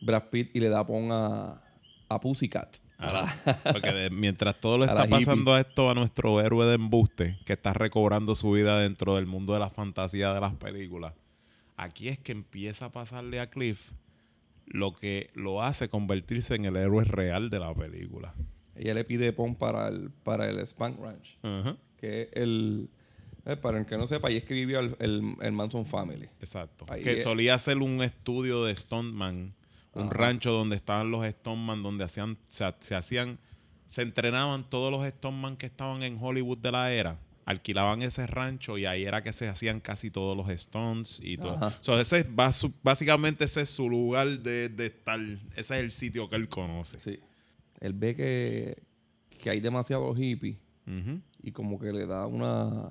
Brad 0.01 0.25
Pitt 0.31 0.51
y 0.55 0.61
le 0.61 0.69
da 0.69 0.87
pon 0.87 1.09
a, 1.13 1.61
a 2.09 2.21
Pussycat. 2.21 2.79
Porque 3.73 3.93
de- 3.93 4.11
mientras 4.11 4.61
todo 4.61 4.79
lo 4.79 4.85
está 4.85 5.05
hippie. 5.07 5.19
pasando 5.19 5.55
a 5.55 5.61
esto 5.61 5.91
a 5.91 5.95
nuestro 5.95 6.41
héroe 6.41 6.67
de 6.67 6.75
embuste, 6.75 7.39
que 7.45 7.53
está 7.55 7.73
recobrando 7.73 8.35
su 8.35 8.53
vida 8.53 8.79
dentro 8.79 9.17
del 9.17 9.27
mundo 9.27 9.55
de 9.55 9.61
la 9.61 9.71
fantasía 9.71 10.33
de 10.35 10.41
las 10.41 10.55
películas, 10.55 11.15
aquí 11.77 12.09
es 12.09 12.19
que 12.19 12.33
empieza 12.33 12.87
a 12.87 12.93
pasarle 12.93 13.41
a 13.41 13.49
Cliff 13.51 13.93
lo 14.67 14.95
que 14.95 15.31
lo 15.35 15.63
hace 15.63 15.89
convertirse 15.89 16.55
en 16.55 16.65
el 16.67 16.77
héroe 16.77 17.05
real 17.05 17.51
de 17.51 17.59
la 17.59 17.75
película. 17.75 18.35
Ella 18.77 18.95
le 18.95 19.05
pide 19.05 19.33
pon 19.33 19.55
para 19.57 19.89
el, 19.89 20.11
para 20.23 20.49
el 20.49 20.65
Spank 20.67 20.99
Ranch, 21.01 21.39
que 21.99 22.23
es 22.23 22.29
el... 22.35 22.89
eh, 23.47 23.57
para 23.57 23.79
el 23.81 23.87
que 23.87 23.97
no 23.99 24.07
sepa, 24.07 24.29
ahí 24.29 24.37
escribió 24.37 24.79
el, 24.81 24.97
el, 25.01 25.35
el 25.41 25.53
Manson 25.53 25.85
Family. 25.85 26.29
Exacto. 26.41 26.87
Ahí 26.89 27.03
que 27.03 27.15
es- 27.15 27.23
solía 27.25 27.59
ser 27.59 27.79
un 27.79 28.01
estudio 28.03 28.65
de 28.65 28.75
Stuntman, 28.77 29.55
un 29.95 30.11
rancho 30.11 30.53
donde 30.53 30.77
estaban 30.77 31.11
los 31.11 31.27
Stuntman, 31.27 31.83
donde 31.83 32.05
hacían, 32.05 32.39
se, 32.49 32.65
se 32.81 32.95
hacían, 32.95 33.39
se 33.87 34.03
entrenaban 34.03 34.69
todos 34.69 34.93
los 34.93 35.09
Stuntman 35.09 35.57
que 35.57 35.67
estaban 35.67 36.03
en 36.03 36.19
Hollywood 36.21 36.59
de 36.59 36.73
la 36.73 36.93
era. 36.93 37.19
Alquilaban 37.47 38.03
ese 38.03 38.27
rancho 38.29 38.79
y 38.79 38.87
ahí 38.87 39.05
era 39.05 39.23
que 39.23 39.33
se 39.33 39.49
hacían 39.49 39.81
casi 39.81 40.11
todos 40.11 40.37
los 40.37 40.47
stunts 40.57 41.21
y 41.21 41.37
todo. 41.37 41.59
So, 41.81 41.99
ese 41.99 42.21
es 42.21 42.27
básicamente 42.83 43.45
ese 43.45 43.63
es 43.63 43.71
su 43.71 43.89
lugar 43.91 44.29
de, 44.39 44.69
de 44.69 44.87
estar. 44.87 45.19
Ese 45.57 45.75
es 45.75 45.81
el 45.81 45.91
sitio 45.91 46.29
que 46.31 46.37
él 46.37 46.49
conoce. 46.49 47.01
Sí. 47.01 47.19
Él 47.81 47.95
ve 47.95 48.15
que, 48.15 48.81
que 49.43 49.51
hay 49.51 49.61
demasiados 49.61 50.17
hippies 50.17 50.59
y 51.43 51.53
como 51.53 51.79
que 51.79 51.93
le 51.93 52.07
da 52.07 52.27
una, 52.27 52.91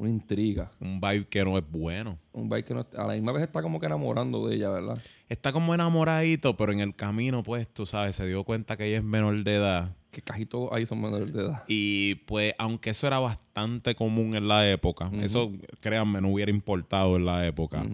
una 0.00 0.08
intriga. 0.08 0.72
Un 0.80 0.98
vibe 0.98 1.26
que 1.26 1.44
no 1.44 1.58
es 1.58 1.64
bueno. 1.70 2.18
Un 2.32 2.48
bike 2.48 2.66
que 2.66 2.74
no, 2.74 2.86
a 2.96 3.06
la 3.06 3.12
misma 3.12 3.32
vez 3.32 3.42
está 3.42 3.60
como 3.60 3.78
que 3.78 3.86
enamorando 3.86 4.48
de 4.48 4.56
ella, 4.56 4.70
¿verdad? 4.70 4.98
Está 5.28 5.52
como 5.52 5.74
enamoradito, 5.74 6.56
pero 6.56 6.72
en 6.72 6.80
el 6.80 6.94
camino, 6.94 7.42
pues, 7.42 7.68
tú 7.68 7.84
sabes, 7.84 8.16
se 8.16 8.26
dio 8.26 8.42
cuenta 8.44 8.78
que 8.78 8.86
ella 8.86 8.98
es 8.98 9.04
menor 9.04 9.44
de 9.44 9.54
edad. 9.56 9.94
Que 10.10 10.22
casi 10.22 10.46
todos 10.46 10.72
ahí 10.72 10.86
son 10.86 11.02
menores 11.02 11.32
de 11.34 11.42
edad. 11.42 11.62
Y 11.68 12.14
pues, 12.26 12.54
aunque 12.58 12.90
eso 12.90 13.06
era 13.06 13.18
bastante 13.18 13.94
común 13.94 14.34
en 14.34 14.48
la 14.48 14.68
época, 14.70 15.10
eso, 15.22 15.52
créanme, 15.80 16.22
no 16.22 16.30
hubiera 16.30 16.50
importado 16.50 17.16
en 17.16 17.26
la 17.26 17.46
época. 17.46 17.84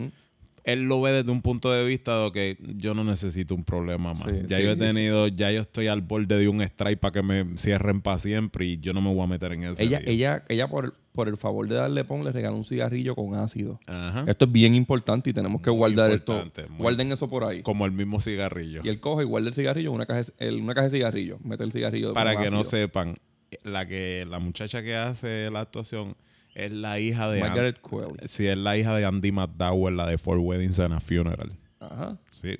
Él 0.62 0.83
lo 0.83 1.01
ve 1.01 1.12
desde 1.12 1.31
un 1.31 1.42
punto 1.42 1.71
de 1.71 1.85
vista 1.85 2.25
de 2.25 2.33
que 2.33 2.59
yo 2.77 2.92
no 2.92 3.05
necesito 3.05 3.55
un 3.55 3.62
problema 3.62 4.14
más. 4.14 4.29
Sí, 4.29 4.47
ya 4.49 4.57
sí. 4.57 4.64
yo 4.64 4.71
he 4.73 4.77
tenido, 4.77 5.29
ya 5.29 5.53
yo 5.53 5.61
estoy 5.61 5.87
al 5.87 6.01
borde 6.01 6.37
de 6.37 6.49
un 6.49 6.61
strike 6.61 6.99
para 6.99 7.12
que 7.12 7.23
me 7.23 7.57
cierren 7.57 8.01
para 8.01 8.19
siempre 8.19 8.66
y 8.66 8.79
yo 8.79 8.92
no 8.92 9.01
me 9.01 9.14
voy 9.14 9.23
a 9.23 9.29
meter 9.29 9.53
en 9.53 9.62
ese. 9.62 9.85
Ella, 9.85 10.01
ella, 10.05 10.45
ella 10.49 10.66
por, 10.66 10.97
por 11.16 11.26
el 11.29 11.37
favor 11.37 11.66
de 11.66 11.74
darle 11.74 12.05
pon, 12.05 12.22
le 12.22 12.31
regaló 12.31 12.55
un 12.57 12.64
cigarrillo 12.64 13.16
con 13.16 13.35
ácido. 13.35 13.81
Ajá. 13.87 14.24
Esto 14.29 14.44
es 14.44 14.52
bien 14.52 14.74
importante 14.76 15.31
y 15.31 15.33
tenemos 15.33 15.61
que 15.61 15.70
Muy 15.70 15.79
guardar 15.79 16.12
esto. 16.12 16.35
muy- 16.68 16.79
Guarden 16.79 17.11
eso 17.11 17.26
por 17.26 17.42
ahí. 17.42 17.62
Como 17.62 17.85
el 17.87 17.92
mismo 17.92 18.20
cigarrillo. 18.20 18.83
Y 18.85 18.88
él 18.88 19.00
coge 19.00 19.24
y 19.24 19.26
guarda 19.26 19.48
el 19.48 19.55
cigarrillo 19.55 19.88
en 19.88 19.94
una 19.96 20.07
caja, 20.07 20.22
de- 20.22 20.33
el- 20.46 20.61
una 20.61 20.74
caja 20.74 20.85
de 20.88 20.90
cigarrillo. 20.98 21.38
Mete 21.42 21.64
el 21.64 21.72
cigarrillo 21.72 22.12
Para 22.12 22.37
que 22.37 22.50
no 22.50 22.62
sepan, 22.62 23.16
la 23.64 23.87
que 23.87 24.24
la 24.29 24.38
muchacha 24.38 24.83
que 24.83 24.94
hace 24.94 25.50
la 25.50 25.61
actuación 25.61 26.14
es 26.55 26.70
la 26.70 27.00
hija 27.00 27.29
de 27.31 27.40
Margaret 27.40 27.81
Qualley. 27.81 28.14
Sí, 28.26 28.46
es 28.46 28.57
la 28.57 28.76
hija 28.79 28.94
de 28.94 29.05
Andy 29.05 29.33
McDowell, 29.33 29.96
la 29.96 30.07
de 30.07 30.18
Four 30.18 30.38
Weddings 30.38 30.79
and 30.81 30.94
a 30.94 31.00
Funeral. 31.00 31.50
Ajá. 31.81 32.16
Sí. 32.31 32.57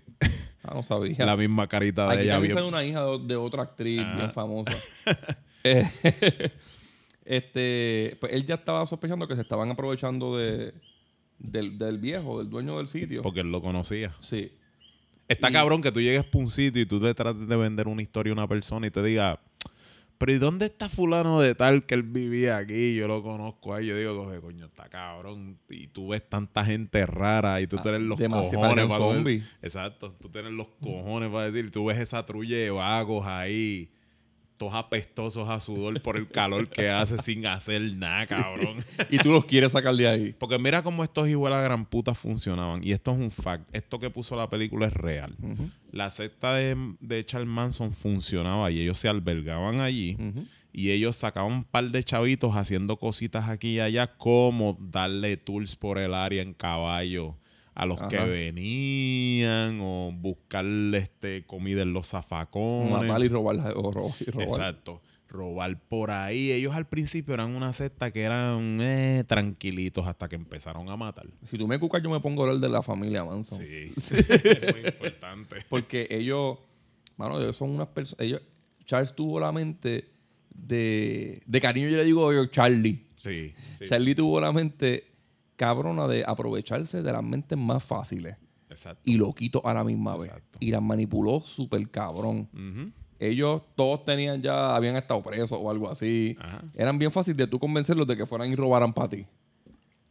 Ah, 0.63 0.73
no 0.75 0.83
sabía. 0.83 1.25
la 1.25 1.37
misma 1.37 1.69
carita 1.69 2.09
de 2.09 2.15
Aquí 2.15 2.23
ella. 2.25 2.41
sale 2.55 2.67
una 2.67 2.85
hija 2.85 3.05
de, 3.05 3.19
de 3.27 3.37
otra 3.37 3.63
actriz 3.63 4.01
Ajá. 4.01 4.17
bien 4.17 4.33
famosa. 4.33 4.77
Eh, 5.69 5.85
este, 7.27 8.17
pues 8.21 8.33
él 8.33 8.47
ya 8.47 8.55
estaba 8.57 8.87
sospechando 8.87 9.27
que 9.29 9.35
se 9.37 9.43
estaban 9.43 9.71
aprovechando 9.71 10.37
de, 10.37 10.73
del, 11.39 11.77
del 11.77 11.99
viejo, 11.99 12.39
del 12.39 12.49
dueño 12.49 12.79
del 12.79 12.89
sitio. 12.89 13.23
Porque 13.23 13.41
él 13.41 13.51
lo 13.51 13.61
conocía. 13.61 14.15
Sí. 14.21 14.53
Está 15.29 15.51
Y- 15.51 15.53
cabrón 15.53 15.83
que 15.83 15.93
tú 15.93 16.01
llegues 16.01 16.25
a 16.33 16.39
un 16.39 16.49
sitio 16.51 16.81
y 16.83 16.87
tú 16.87 17.01
te 17.01 17.13
trates 17.15 17.47
de 17.49 17.57
vender 17.57 17.89
una 17.89 18.01
historia 18.03 18.31
a 18.31 18.35
una 18.35 18.47
persona 18.49 18.87
y 18.87 18.91
te 18.91 19.03
diga, 19.03 19.41
pero 20.19 20.33
¿y 20.33 20.39
dónde 20.39 20.67
está 20.67 20.89
fulano 20.89 21.41
de 21.41 21.55
tal 21.55 21.85
que 21.85 21.95
él 21.95 22.03
vivía 22.05 22.57
aquí? 22.57 22.95
Yo 22.95 23.07
lo 23.07 23.23
conozco 23.23 23.75
ahí. 23.75 23.87
Yo 23.87 23.99
digo, 23.99 24.17
coge, 24.25 24.41
coño, 24.41 24.65
está 24.67 24.89
cabrón. 24.89 25.59
Y 25.69 25.89
tú 25.89 26.09
ves 26.09 26.27
tanta 26.27 26.65
gente 26.65 27.05
rara 27.05 27.61
y 27.61 27.67
tú 27.67 27.77
Ah, 27.79 27.83
tienes 27.83 28.01
los 28.03 28.19
cojones 28.19 28.87
para 28.87 28.99
zombies. 28.99 29.57
Exacto. 29.61 30.15
Tú 30.23 30.31
tienes 30.31 30.53
los 30.53 30.69
cojones 30.81 31.29
para 31.29 31.51
decir. 31.51 31.71
Tú 31.71 31.85
ves 31.85 31.99
esa 31.99 32.25
trulla 32.25 32.57
de 32.57 32.71
vagos 32.71 33.27
ahí. 33.27 33.91
Todos 34.57 34.75
apestosos 34.75 35.49
a 35.49 35.61
sudor 35.61 36.01
por 36.03 36.17
el 36.17 36.29
calor 36.29 36.69
que 36.69 36.89
hace 36.89 37.19
sin 37.19 37.47
hacer 37.47 37.83
nada, 37.95 38.27
cabrón. 38.27 38.77
Y 39.11 39.19
tú 39.19 39.31
los 39.31 39.45
quieres 39.45 39.73
sacar 39.73 39.95
de 39.95 40.09
ahí. 40.09 40.35
Porque 40.39 40.59
mira 40.59 40.83
cómo 40.83 41.05
estos 41.05 41.29
igual 41.29 41.53
a 41.53 41.61
gran 41.61 41.85
puta 41.85 42.15
funcionaban. 42.15 42.83
Y 42.83 42.93
esto 42.93 43.13
es 43.13 43.19
un 43.19 43.31
fact. 43.31 43.69
Esto 43.75 43.99
que 43.99 44.11
puso 44.11 44.37
la 44.37 44.49
película 44.49 44.87
es 44.87 44.93
real. 44.93 45.37
La 45.93 46.11
secta 46.11 46.55
de, 46.55 46.77
de 47.01 47.25
Charles 47.25 47.49
Manson 47.49 47.93
funcionaba 47.93 48.71
y 48.71 48.81
ellos 48.81 48.99
se 48.99 49.09
albergaban 49.09 49.81
allí. 49.81 50.17
Y 50.73 50.91
ellos 50.91 51.17
sacaban 51.17 51.53
un 51.53 51.65
par 51.65 51.91
de 51.91 52.03
chavitos 52.03 52.55
haciendo 52.57 52.99
cositas 52.99 53.49
aquí 53.49 53.77
y 53.77 53.81
allá, 53.81 54.17
como 54.17 54.77
darle 54.81 55.37
tours 55.37 55.75
por 55.77 55.99
el 55.99 56.13
área 56.13 56.43
en 56.43 56.53
caballo 56.53 57.37
a 57.77 57.85
los 57.85 58.01
que 58.09 58.17
venían 58.17 59.79
o 59.83 60.11
buscar 60.11 60.65
este, 60.95 61.45
comida 61.45 61.83
en 61.83 61.93
los 61.93 62.09
zafacones. 62.09 62.91
Matar 62.91 63.23
y 63.23 63.29
robar. 63.29 63.57
O 63.77 63.91
y 64.19 64.31
robar. 64.31 64.49
Exacto. 64.49 65.03
Robar 65.29 65.79
por 65.79 66.11
ahí. 66.11 66.53
Ellos 66.53 66.75
al 66.75 66.89
principio 66.89 67.35
eran 67.35 67.55
una 67.55 67.75
secta 67.75 68.11
que 68.11 68.23
eran 68.23 68.81
eh, 68.81 69.25
tranquilitos 69.27 70.07
hasta 70.07 70.27
que 70.27 70.37
empezaron 70.37 70.89
a 70.89 70.97
matar. 70.97 71.27
Si 71.45 71.59
tú 71.59 71.69
me 71.69 71.79
cucas, 71.79 72.03
yo 72.03 72.09
me 72.09 72.19
pongo 72.19 72.45
a 72.45 72.47
hablar 72.47 72.63
de 72.63 72.69
la 72.71 72.83
familia 72.83 73.25
Manson. 73.25 73.59
Sí. 73.59 73.93
Muy 74.73 74.87
importante. 74.87 75.57
Porque 75.69 76.09
ellos, 76.11 76.57
mano, 77.19 77.39
ellos 77.39 77.59
son 77.59 77.71
unas 77.71 77.89
personas. 77.89 78.25
Ellos, 78.25 78.41
Charles 78.87 79.15
tuvo 79.15 79.39
la 79.39 79.53
mente 79.53 80.09
de, 80.49 81.43
de 81.45 81.61
cariño, 81.61 81.91
yo 81.91 81.99
le 81.99 82.05
digo 82.05 82.33
yo, 82.33 82.47
Charlie. 82.47 83.05
Sí. 83.19 83.53
sí. 83.79 83.85
Charlie 83.87 84.15
tuvo 84.15 84.41
la 84.41 84.51
mente 84.51 85.16
cabrona 85.57 86.07
de 86.07 86.25
aprovecharse 86.27 87.03
de 87.03 87.13
las 87.13 87.23
mentes 87.23 87.59
más 87.59 87.83
fáciles 87.83 88.37
Exacto. 88.71 89.03
y 89.05 89.17
lo 89.17 89.33
quito 89.33 89.67
a 89.67 89.75
la 89.75 89.85
misma 89.85 90.15
vez. 90.15 90.27
Exacto. 90.27 90.59
Y 90.61 90.71
las 90.71 90.83
manipuló 90.83 91.41
súper 91.41 91.89
cabrón. 91.91 92.49
Ellos 93.19 93.63
todos 93.75 94.05
tenían 94.05 94.43
ya, 94.43 94.77
habían 94.77 94.97
estado 94.97 95.23
presos 95.23 95.59
o 95.61 95.71
algo 95.71 95.91
así. 95.91 96.37
Ajá. 96.39 96.63
Eran 96.75 96.99
bien 96.99 97.11
fáciles 97.11 97.37
de 97.39 97.47
tú 97.47 97.59
convencerlos 97.59 98.07
de 98.07 98.17
que 98.17 98.27
fueran 98.27 98.53
y 98.53 98.55
robaran 98.55 98.93
para 98.93 99.09
ti. 99.09 99.27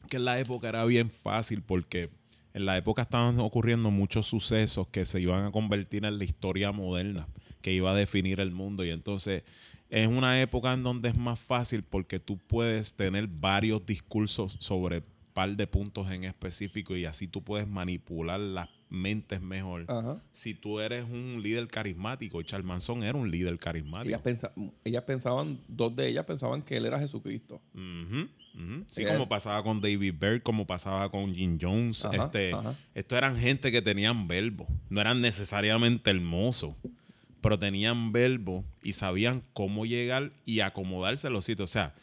Que 0.10 0.17
en 0.17 0.25
la 0.25 0.39
época 0.39 0.69
era 0.69 0.84
bien 0.86 1.12
fácil 1.12 1.62
porque 1.62 2.10
en 2.53 2.65
la 2.65 2.77
época 2.77 3.03
estaban 3.03 3.39
ocurriendo 3.39 3.91
muchos 3.91 4.25
sucesos 4.25 4.88
que 4.88 5.05
se 5.05 5.21
iban 5.21 5.45
a 5.45 5.51
convertir 5.51 6.05
en 6.05 6.17
la 6.17 6.23
historia 6.23 6.71
moderna, 6.71 7.27
que 7.62 7.73
iba 7.73 7.91
a 7.91 7.95
definir 7.95 8.39
el 8.39 8.51
mundo. 8.51 8.84
Y 8.86 8.89
entonces 8.89 9.43
es 9.89 10.08
una 10.08 10.41
época 10.41 10.73
en 10.73 10.81
donde 10.81 11.10
es 11.10 11.17
más 11.17 11.39
fácil 11.39 11.84
porque 11.84 12.19
tú 12.19 12.38
puedes 12.38 12.95
tener 12.95 13.27
varios 13.27 13.86
discursos 13.86 14.58
sobre 14.60 15.03
par 15.36 15.56
de 15.56 15.67
puntos 15.67 16.10
en 16.12 16.24
específico 16.24 16.95
y 16.95 17.06
así 17.06 17.28
tú 17.28 17.43
puedes 17.43 17.67
manipular 17.67 18.39
las 18.39 18.69
mentes 18.89 19.41
mejor. 19.41 19.84
Ajá. 19.89 20.21
Si 20.32 20.54
tú 20.54 20.80
eres 20.80 21.04
un 21.04 21.41
líder 21.43 21.67
carismático, 21.67 22.39
y 22.39 22.45
Charles 22.45 22.65
Manson 22.65 23.04
era 23.04 23.17
un 23.17 23.30
líder 23.30 23.58
carismático. 23.58 24.08
Ellas, 24.08 24.21
pensa- 24.21 24.54
ellas 24.86 25.04
pensaban, 25.04 25.60
dos 25.67 25.93
de 25.93 26.08
ellas 26.08 26.26
pensaban 26.26 26.62
que 26.62 26.78
él 26.78 26.86
era 26.86 26.98
Jesucristo. 27.00 27.62
Ujú. 27.74 28.30
Sí, 28.88 29.04
Eh, 29.04 29.08
como 29.08 29.28
pasaba 29.28 29.62
con 29.62 29.82
David 29.82 30.13
Byrd, 30.17 30.41
como 30.41 30.65
pasaba 30.65 31.12
con 31.12 31.36
Jim 31.36 31.58
Jones. 31.62 32.06
Ajá, 32.06 32.24
este, 32.26 32.54
ajá. 32.54 32.74
Estos 32.93 33.17
eran 33.17 33.36
gente 33.38 33.69
que 33.74 33.82
tenían 33.82 34.30
verbo. 34.30 34.65
No 34.89 35.02
eran 35.02 35.19
necesariamente 35.19 36.10
hermosos, 36.12 36.74
pero 37.41 37.60
tenían 37.60 38.13
verbo 38.13 38.63
y 38.82 38.93
sabían 38.93 39.43
cómo 39.52 39.86
llegar 39.86 40.32
y 40.45 40.62
acomodarse 40.62 41.28
en 41.28 41.34
los 41.34 41.43
sitios. 41.43 41.69
O 41.69 41.74
sea, 41.74 41.93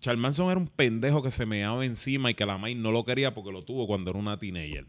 Charles 0.00 0.20
Manson 0.20 0.50
era 0.50 0.60
un 0.60 0.68
pendejo 0.68 1.22
que 1.22 1.30
se 1.30 1.46
meaba 1.46 1.84
encima 1.84 2.30
y 2.30 2.34
que 2.34 2.46
la 2.46 2.58
May 2.58 2.74
no 2.74 2.92
lo 2.92 3.04
quería 3.04 3.34
porque 3.34 3.52
lo 3.52 3.62
tuvo 3.62 3.86
cuando 3.86 4.10
era 4.10 4.18
una 4.18 4.38
teenager. 4.38 4.86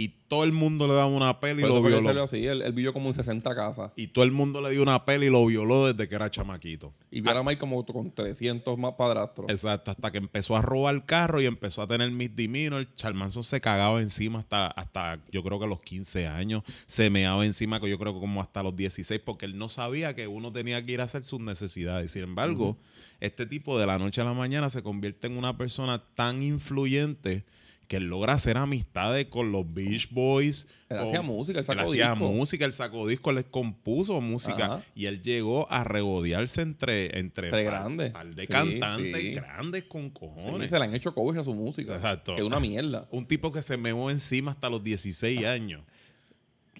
Y 0.00 0.08
todo 0.28 0.44
el 0.44 0.52
mundo 0.52 0.88
le 0.88 0.94
daba 0.94 1.04
una 1.08 1.40
pela 1.40 1.60
y 1.60 1.64
lo 1.64 1.82
violó. 1.82 2.02
salió 2.02 2.22
así. 2.22 2.46
Él, 2.46 2.62
él 2.62 2.72
vivió 2.72 2.94
como 2.94 3.08
en 3.08 3.14
60 3.14 3.54
casas. 3.54 3.92
Y 3.96 4.06
todo 4.06 4.24
el 4.24 4.32
mundo 4.32 4.62
le 4.62 4.70
dio 4.70 4.82
una 4.82 5.04
pela 5.04 5.26
y 5.26 5.28
lo 5.28 5.44
violó 5.44 5.92
desde 5.92 6.08
que 6.08 6.14
era 6.14 6.30
chamaquito. 6.30 6.94
Y 7.10 7.20
vio 7.20 7.36
a 7.36 7.42
Mike 7.42 7.58
como 7.58 7.84
con 7.84 8.10
300 8.10 8.78
más 8.78 8.94
padrastros. 8.94 9.50
Exacto, 9.50 9.90
hasta 9.90 10.10
que 10.10 10.16
empezó 10.16 10.56
a 10.56 10.62
robar 10.62 11.04
carro 11.04 11.42
y 11.42 11.44
empezó 11.44 11.82
a 11.82 11.86
tener 11.86 12.10
misdemeanor. 12.12 12.88
Charmanson 12.96 13.44
se 13.44 13.60
cagaba 13.60 14.00
encima 14.00 14.38
hasta, 14.38 14.68
hasta 14.68 15.18
yo 15.30 15.42
creo 15.42 15.58
que 15.58 15.66
a 15.66 15.68
los 15.68 15.82
15 15.82 16.28
años. 16.28 16.62
Se 16.86 17.10
meaba 17.10 17.44
encima, 17.44 17.78
que 17.78 17.90
yo 17.90 17.98
creo 17.98 18.14
que 18.14 18.20
como 18.20 18.40
hasta 18.40 18.62
los 18.62 18.74
16, 18.74 19.20
porque 19.22 19.44
él 19.44 19.58
no 19.58 19.68
sabía 19.68 20.14
que 20.14 20.26
uno 20.28 20.50
tenía 20.50 20.82
que 20.82 20.92
ir 20.92 21.02
a 21.02 21.04
hacer 21.04 21.24
sus 21.24 21.40
necesidades. 21.40 22.12
Sin 22.12 22.22
embargo, 22.22 22.78
este 23.20 23.44
tipo 23.44 23.78
de 23.78 23.84
la 23.84 23.98
noche 23.98 24.22
a 24.22 24.24
la 24.24 24.32
mañana 24.32 24.70
se 24.70 24.82
convierte 24.82 25.26
en 25.26 25.36
una 25.36 25.58
persona 25.58 26.02
tan 26.14 26.42
influyente 26.42 27.44
que 27.90 27.96
él 27.96 28.04
logra 28.04 28.34
hacer 28.34 28.56
amistades 28.56 29.26
con 29.26 29.50
los 29.50 29.68
Beach 29.74 30.10
Boys. 30.12 30.68
Él 30.88 30.98
con- 30.98 31.06
hacía 31.08 31.22
música, 31.22 31.58
él 31.58 31.64
sacó 31.64 31.80
hacía 31.80 32.10
disco. 32.12 32.30
música, 32.30 32.64
él 32.64 32.72
sacó 32.72 33.04
disco, 33.08 33.30
él 33.32 33.44
compuso 33.46 34.20
música. 34.20 34.66
Ajá. 34.66 34.82
Y 34.94 35.06
él 35.06 35.20
llegó 35.24 35.66
a 35.72 35.82
regodearse 35.82 36.62
entre, 36.62 37.18
entre, 37.18 37.50
par- 37.50 37.64
grandes. 37.64 38.12
par 38.12 38.32
de 38.32 38.42
Sí, 38.42 38.46
cantantes 38.48 39.20
sí. 39.20 39.30
grandes 39.32 39.82
con 39.82 40.04
Sí, 40.04 40.10
cojones. 40.12 40.70
se 40.70 40.78
le 40.78 40.84
han 40.84 40.94
hecho 40.94 41.12
covers 41.12 41.40
a 41.40 41.42
su 41.44 41.52
música. 41.52 41.96
Exacto. 41.96 42.36
Que 42.36 42.42
es 42.42 42.46
una 42.46 42.60
mierda. 42.60 43.08
Un 43.10 43.26
tipo 43.26 43.50
que 43.50 43.60
se 43.60 43.76
meó 43.76 44.08
encima 44.08 44.52
hasta 44.52 44.70
los 44.70 44.78
Ah. 44.82 44.84
16 44.84 45.44
años. 45.44 45.82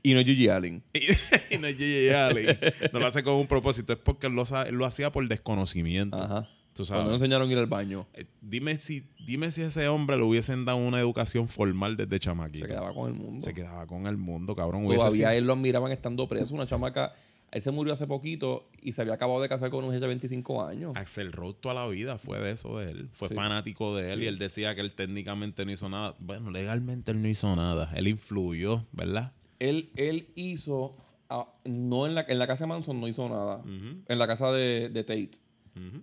Y 0.05 0.15
no 0.15 0.21
es 0.21 0.27
Gigi 0.27 0.49
Allen. 0.49 0.81
Y, 0.95 1.59
no 1.59 1.67
es 1.67 1.75
J.J. 1.75 2.27
Allen. 2.29 2.59
No 2.93 3.01
lo 3.01 3.07
hace 3.07 3.25
con 3.25 3.35
un 3.35 3.49
propósito. 3.49 3.93
Es 3.95 3.99
porque 3.99 4.29
él 4.29 4.35
lo, 4.35 4.45
él 4.65 4.77
lo 4.77 4.87
hacía 4.87 5.11
por 5.11 5.27
desconocimiento. 5.27 6.23
Ajá. 6.23 6.49
Tú 6.83 6.87
Cuando 6.89 7.05
sabes. 7.05 7.07
no 7.09 7.15
enseñaron 7.15 7.49
a 7.49 7.53
ir 7.53 7.59
al 7.59 7.67
baño. 7.67 8.07
Eh, 8.15 8.25
Dime 8.41 8.77
si, 8.77 9.05
dime 9.27 9.51
si 9.51 9.63
ese 9.63 9.89
hombre 9.89 10.17
le 10.17 10.23
hubiesen 10.25 10.65
dado 10.65 10.79
una 10.79 10.99
educación 11.01 11.49
formal 11.49 11.97
desde 11.97 12.13
Se 12.17 12.21
chamaquito. 12.21 12.67
quedaba 12.67 12.93
con 12.95 13.09
el 13.09 13.15
mundo. 13.15 13.41
Se 13.45 13.53
quedaba 13.55 13.87
con 13.87 14.07
el 14.07 14.17
mundo, 14.17 14.55
cabrón. 14.57 14.87
Todavía 14.89 15.35
él 15.35 15.47
lo 15.47 15.53
admiraban 15.55 15.93
estando 15.93 16.27
preso. 16.29 16.55
Una 16.55 16.67
chamaca. 16.67 17.13
Él 17.53 17.61
se 17.61 17.73
murió 17.73 17.93
hace 17.93 18.07
poquito 18.07 18.69
y 18.81 18.93
se 18.93 19.03
había 19.03 19.15
acabado 19.15 19.43
de 19.43 19.49
casar 19.49 19.71
con 19.71 19.79
una 19.79 19.87
mujer 19.89 20.01
de 20.01 20.07
25 20.07 20.65
años. 20.65 20.93
Axel 20.95 21.33
Rose 21.33 21.59
toda 21.61 21.75
la 21.75 21.89
vida 21.89 22.17
fue 22.17 22.39
de 22.39 22.53
eso 22.53 22.79
de 22.79 22.93
él. 22.93 23.09
Fue 23.13 23.27
Sí. 23.29 23.35
fanático 23.35 23.97
de 23.97 24.13
él 24.13 24.23
y 24.23 24.27
él 24.27 24.39
decía 24.39 24.75
que 24.77 24.81
él 24.83 24.93
técnicamente 24.93 25.65
no 25.67 25.73
hizo 25.73 25.89
nada. 25.89 26.15
Bueno, 26.21 26.53
legalmente 26.53 27.11
él 27.11 27.21
no 27.21 27.27
hizo 27.29 27.57
nada. 27.57 27.91
Él 27.97 28.07
influyó, 28.07 28.87
¿verdad? 28.93 29.33
Él, 29.59 29.91
él 29.97 30.29
hizo. 30.37 30.95
ah, 31.29 31.49
no 31.65 32.07
en 32.07 32.15
la, 32.15 32.25
en 32.29 32.39
la 32.39 32.47
casa 32.47 32.65
de 32.65 32.69
Manson 32.69 33.01
no 33.01 33.09
hizo 33.09 33.29
nada. 33.29 33.63
En 33.65 34.19
la 34.19 34.27
casa 34.29 34.53
de, 34.53 34.89
de 34.89 35.03
Tate. 35.03 35.31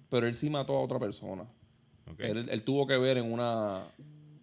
Pero 0.09 0.27
él 0.27 0.35
sí 0.35 0.49
mató 0.49 0.75
a 0.77 0.81
otra 0.81 0.99
persona. 0.99 1.45
Él, 2.19 2.47
él 2.49 2.63
tuvo 2.63 2.87
que 2.87 2.97
ver 2.97 3.17
en 3.17 3.31
una. 3.31 3.81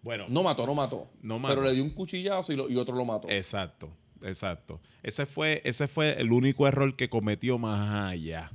Bueno, 0.01 0.25
No 0.29 0.43
mató, 0.43 0.65
no 0.67 0.75
mató. 0.75 1.09
No 1.21 1.39
mató. 1.39 1.55
Pero 1.55 1.67
le 1.67 1.73
dio 1.73 1.83
un 1.83 1.89
cuchillazo 1.89 2.53
y, 2.53 2.55
lo- 2.55 2.69
y 2.69 2.77
otro 2.77 2.95
lo 2.95 3.05
mató. 3.05 3.27
Exacto, 3.29 3.89
exacto. 4.21 4.79
Ese 5.01 5.25
fue, 5.25 5.61
ese 5.65 5.87
fue 5.87 6.19
el 6.21 6.31
único 6.31 6.67
error 6.67 6.95
que 6.95 7.09
cometió 7.09 7.57
más 7.57 8.11
allá. 8.11 8.51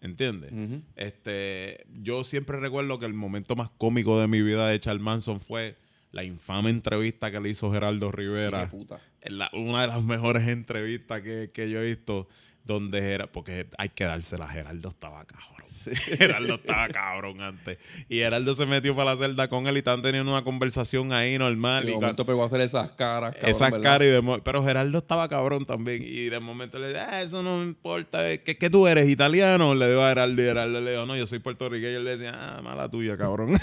¿Entiendes? 0.00 0.52
Este, 0.96 1.84
yo 2.02 2.24
siempre 2.24 2.58
recuerdo 2.60 2.98
que 2.98 3.06
el 3.06 3.14
momento 3.14 3.56
más 3.56 3.70
cómico 3.70 4.18
de 4.20 4.28
mi 4.28 4.42
vida 4.42 4.68
de 4.68 4.78
Charles 4.80 5.02
Manson 5.02 5.40
fue 5.40 5.76
la 6.10 6.24
infame 6.24 6.70
entrevista 6.70 7.30
que 7.30 7.40
le 7.40 7.48
hizo 7.50 7.72
Geraldo 7.72 8.06
Hijo 8.06 8.16
Rivera. 8.16 8.70
puta. 8.70 9.00
La- 9.24 9.50
una 9.54 9.82
de 9.82 9.88
las 9.88 10.02
mejores 10.02 10.48
entrevistas 10.48 11.22
que, 11.22 11.50
que 11.52 11.70
yo 11.70 11.80
he 11.80 11.86
visto. 11.86 12.28
Donde 12.64 13.12
era, 13.12 13.26
porque 13.26 13.66
hay 13.78 13.88
que 13.88 14.04
dársela, 14.04 14.46
Geraldo 14.48 14.90
estaba 14.90 15.24
cabrón. 15.24 15.52
Geraldo 16.18 16.54
estaba 16.54 16.88
cabrón 16.88 17.40
antes. 17.40 17.78
Y 18.08 18.18
Geraldo 18.18 18.54
se 18.54 18.66
metió 18.66 18.94
para 18.94 19.14
la 19.14 19.20
celda 19.20 19.48
con 19.48 19.66
él 19.66 19.74
y 19.76 19.78
estaban 19.78 20.02
teniendo 20.02 20.30
una 20.30 20.42
conversación 20.42 21.12
ahí 21.12 21.38
normal. 21.38 21.84
Y 21.84 21.86
de 21.86 21.92
y 21.92 21.96
momento 21.96 22.24
pegó 22.24 22.42
a 22.42 22.46
hacer 22.46 22.60
esas 22.60 22.90
caras. 22.90 23.34
cabrón, 23.34 23.50
esas 23.50 23.72
caras 23.80 24.06
y 24.06 24.10
de 24.10 24.40
pero 24.44 24.62
Gerardo 24.64 24.98
estaba 24.98 25.28
cabrón 25.28 25.66
también 25.66 26.02
y 26.02 26.28
de 26.28 26.40
momento 26.40 26.78
le 26.78 26.88
dice 26.88 27.00
ah, 27.00 27.22
eso 27.22 27.42
no 27.42 27.58
me 27.58 27.64
importa 27.64 28.22
¿qué, 28.38 28.56
qué 28.56 28.70
tú 28.70 28.86
eres 28.86 29.08
italiano 29.08 29.74
le 29.74 29.88
digo 29.88 30.02
a 30.02 30.08
Gerardo 30.10 30.40
y 30.40 30.44
Gerardo 30.44 30.80
le 30.80 30.90
digo 30.92 31.06
no 31.06 31.16
yo 31.16 31.26
soy 31.26 31.40
puertorriqueño 31.40 31.92
y 31.92 31.96
él 31.96 32.04
le 32.04 32.16
decía 32.16 32.32
ah 32.34 32.62
mala 32.62 32.88
tuya 32.88 33.16
cabrón 33.16 33.50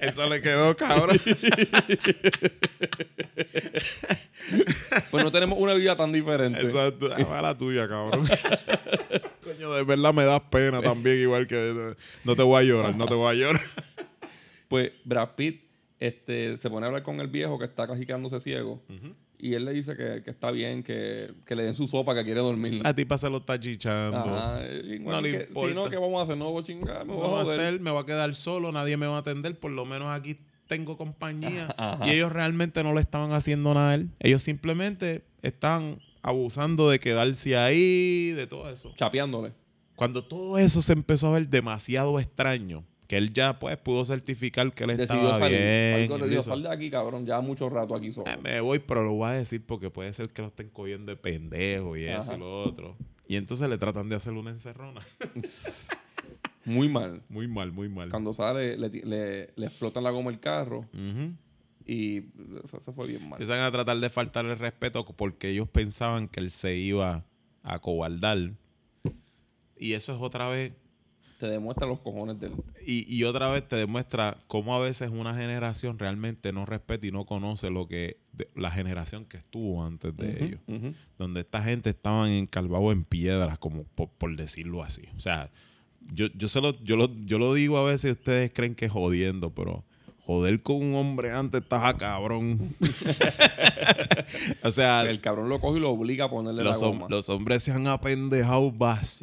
eso 0.00 0.28
le 0.28 0.40
quedó 0.40 0.76
cabrón 0.76 1.16
Pues 5.10 5.24
no 5.24 5.30
tenemos 5.30 5.58
una 5.58 5.74
vida 5.74 5.96
tan 5.96 6.12
diferente. 6.12 6.60
exacto 6.60 7.08
ah, 7.14 7.24
mala 7.28 7.56
tuya 7.56 7.88
cabrón 7.88 8.26
coño 9.44 9.72
de 9.72 9.84
verdad 9.84 10.12
me 10.12 10.24
das 10.24 10.42
pena 10.50 10.80
también 10.82 11.18
igual 11.20 11.46
que 11.46 11.94
no 12.24 12.36
te 12.36 12.42
voy 12.42 12.62
a 12.62 12.66
llorar 12.66 12.96
no 12.96 13.06
te 13.06 13.14
voy 13.14 13.30
a 13.30 13.34
llorar 13.34 13.62
Pues 14.68 14.92
Brad 15.04 15.30
Pitt 15.36 15.62
este, 16.00 16.56
se 16.58 16.70
pone 16.70 16.86
a 16.86 16.88
hablar 16.88 17.02
con 17.02 17.20
el 17.20 17.26
viejo 17.28 17.58
que 17.58 17.64
está 17.64 17.86
casi 17.86 18.06
quedándose 18.06 18.38
ciego. 18.38 18.80
Y 19.40 19.54
él 19.54 19.64
le 19.64 19.72
dice 19.72 19.96
que, 19.96 20.22
que 20.24 20.30
está 20.30 20.50
bien, 20.50 20.82
que, 20.82 21.32
que 21.46 21.54
le 21.54 21.62
den 21.62 21.74
su 21.74 21.86
sopa, 21.86 22.12
que 22.14 22.24
quiere 22.24 22.40
dormir. 22.40 22.82
a 22.84 22.92
ti 22.92 23.06
se 23.16 23.30
lo 23.30 23.36
está 23.38 23.58
chichando 23.58 24.16
Ajá, 24.16 24.58
eh, 24.62 24.82
chingón, 24.84 25.12
No 25.14 25.20
le 25.20 25.30
que- 25.30 25.44
importa. 25.44 25.68
Si 25.68 25.74
no, 25.74 25.90
¿qué 25.90 25.96
vamos 25.96 26.18
a 26.20 26.22
hacer? 26.24 26.36
No 26.36 26.50
voy 26.50 26.62
a 26.62 26.64
chingar, 26.64 27.06
me 27.06 27.12
voy 27.12 27.22
¿Qué 27.22 27.28
voy 27.28 27.36
a 27.36 27.40
a 27.40 27.42
hacer? 27.42 27.80
Me 27.80 27.90
voy 27.92 28.02
a 28.02 28.06
quedar 28.06 28.34
solo, 28.34 28.72
nadie 28.72 28.96
me 28.96 29.06
va 29.06 29.16
a 29.16 29.20
atender, 29.20 29.56
por 29.58 29.70
lo 29.70 29.84
menos 29.84 30.08
aquí 30.08 30.38
tengo 30.68 30.96
compañía. 30.96 31.74
Y 32.06 32.10
ellos 32.10 32.32
realmente 32.32 32.84
no 32.84 32.94
le 32.94 33.00
estaban 33.00 33.32
haciendo 33.32 33.74
nada 33.74 33.90
a 33.90 33.94
él. 33.96 34.10
Ellos 34.20 34.42
simplemente 34.42 35.24
estaban 35.42 35.98
abusando 36.22 36.88
de 36.90 37.00
quedarse 37.00 37.56
ahí, 37.56 38.30
de 38.32 38.46
todo 38.46 38.70
eso. 38.70 38.92
Chapeándole. 38.94 39.52
Cuando 39.96 40.22
todo 40.24 40.58
eso 40.58 40.80
se 40.82 40.92
empezó 40.92 41.28
a 41.28 41.32
ver 41.32 41.48
demasiado 41.48 42.20
extraño, 42.20 42.84
que 43.08 43.16
él 43.16 43.32
ya 43.32 43.58
pues 43.58 43.76
pudo 43.78 44.04
certificar 44.04 44.72
que 44.72 44.84
él 44.84 44.96
Decidió 44.96 45.22
estaba 45.32 45.38
salir. 45.38 45.58
bien. 45.58 46.30
Hizo, 46.32 46.42
sal 46.42 46.62
de 46.62 46.68
aquí, 46.70 46.90
cabrón. 46.90 47.24
Ya 47.26 47.40
mucho 47.40 47.68
rato 47.70 47.94
aquí 47.96 48.10
solo. 48.10 48.30
"Eh, 48.30 48.36
me 48.42 48.60
voy, 48.60 48.78
pero 48.78 49.02
lo 49.02 49.12
voy 49.14 49.30
a 49.30 49.32
decir 49.32 49.64
porque 49.66 49.90
puede 49.90 50.12
ser 50.12 50.28
que 50.28 50.42
lo 50.42 50.48
estén 50.48 50.68
cogiendo 50.68 51.10
de 51.10 51.16
pendejo 51.16 51.96
y 51.96 52.04
eso 52.04 52.34
y 52.34 52.38
lo 52.38 52.62
otro. 52.64 52.96
Y 53.26 53.36
entonces 53.36 53.68
le 53.68 53.78
tratan 53.78 54.08
de 54.08 54.16
hacer 54.16 54.34
una 54.34 54.50
encerrona. 54.50 55.00
Muy 56.68 56.88
mal. 56.88 57.22
muy 57.28 57.48
mal, 57.48 57.72
muy 57.72 57.88
mal. 57.88 58.10
Cuando 58.10 58.32
sale, 58.32 58.76
le, 58.76 58.88
le, 58.88 59.52
le 59.56 59.66
explotan 59.66 60.04
la 60.04 60.10
goma 60.10 60.30
el 60.30 60.38
carro. 60.40 60.84
Y 61.86 62.18
eso 62.78 62.92
fue 62.92 63.06
bien 63.06 63.22
mal. 63.28 63.40
Empiezan 63.40 63.60
a 63.60 63.70
tratar 63.72 63.98
de 63.98 64.10
faltar 64.10 64.44
el 64.44 64.58
respeto 64.58 65.04
porque 65.04 65.48
ellos 65.50 65.68
pensaban 65.68 66.28
que 66.28 66.40
él 66.40 66.50
se 66.50 66.76
iba 66.76 67.24
a 67.62 67.78
cobardar. 67.80 68.52
Y 69.78 69.92
eso 69.94 70.14
es 70.14 70.20
otra 70.20 70.48
vez, 70.50 70.72
Te 71.38 71.48
demuestra 71.48 71.86
los 71.86 72.00
cojones 72.00 72.38
del. 72.40 72.52
y, 72.84 73.06
y 73.14 73.22
otra 73.24 73.48
vez 73.50 73.66
te 73.66 73.76
demuestra 73.76 74.36
cómo 74.48 74.74
a 74.74 74.80
veces 74.80 75.08
una 75.10 75.34
generación 75.36 75.98
realmente 75.98 76.52
no 76.52 76.66
respeta 76.66 77.06
y 77.06 77.12
no 77.12 77.24
conoce 77.26 77.70
lo 77.70 77.86
que 77.86 78.18
de- 78.32 78.50
la 78.56 78.70
generación 78.72 79.24
que 79.24 79.36
estuvo 79.36 79.84
antes 79.84 80.16
de 80.16 80.44
ellos. 80.44 80.60
Donde 81.16 81.40
esta 81.40 81.62
gente 81.62 81.90
estaban 81.90 82.30
encalvados 82.30 82.92
en 82.92 83.04
piedras, 83.04 83.58
como 83.58 83.84
por, 83.84 84.08
por 84.10 84.34
decirlo 84.36 84.82
así. 84.82 85.02
O 85.16 85.20
sea, 85.20 85.48
yo, 86.12 86.26
yo, 86.34 86.48
se 86.48 86.60
lo, 86.60 86.82
yo, 86.82 86.96
lo, 86.96 87.08
yo 87.24 87.38
lo 87.38 87.54
digo 87.54 87.78
a 87.78 87.84
veces 87.84 88.12
ustedes 88.12 88.52
creen 88.52 88.74
que 88.74 88.86
es 88.86 88.92
jodiendo, 88.92 89.54
pero 89.54 89.84
joder 90.28 90.62
con 90.62 90.76
un 90.76 90.94
hombre 90.94 91.30
antes 91.32 91.62
estaba 91.62 91.96
cabrón. 91.96 92.58
o 94.62 94.70
sea, 94.70 95.02
El 95.02 95.22
cabrón 95.22 95.48
lo 95.48 95.58
coge 95.58 95.78
y 95.78 95.80
lo 95.80 95.90
obliga 95.90 96.26
a 96.26 96.30
ponerle 96.30 96.62
los, 96.62 96.78
la 96.82 96.86
hom- 96.86 96.92
goma. 96.92 97.06
los 97.08 97.28
hombres 97.30 97.62
se 97.62 97.72
han 97.72 97.86
apendejado 97.86 98.70
sí, 98.70 98.76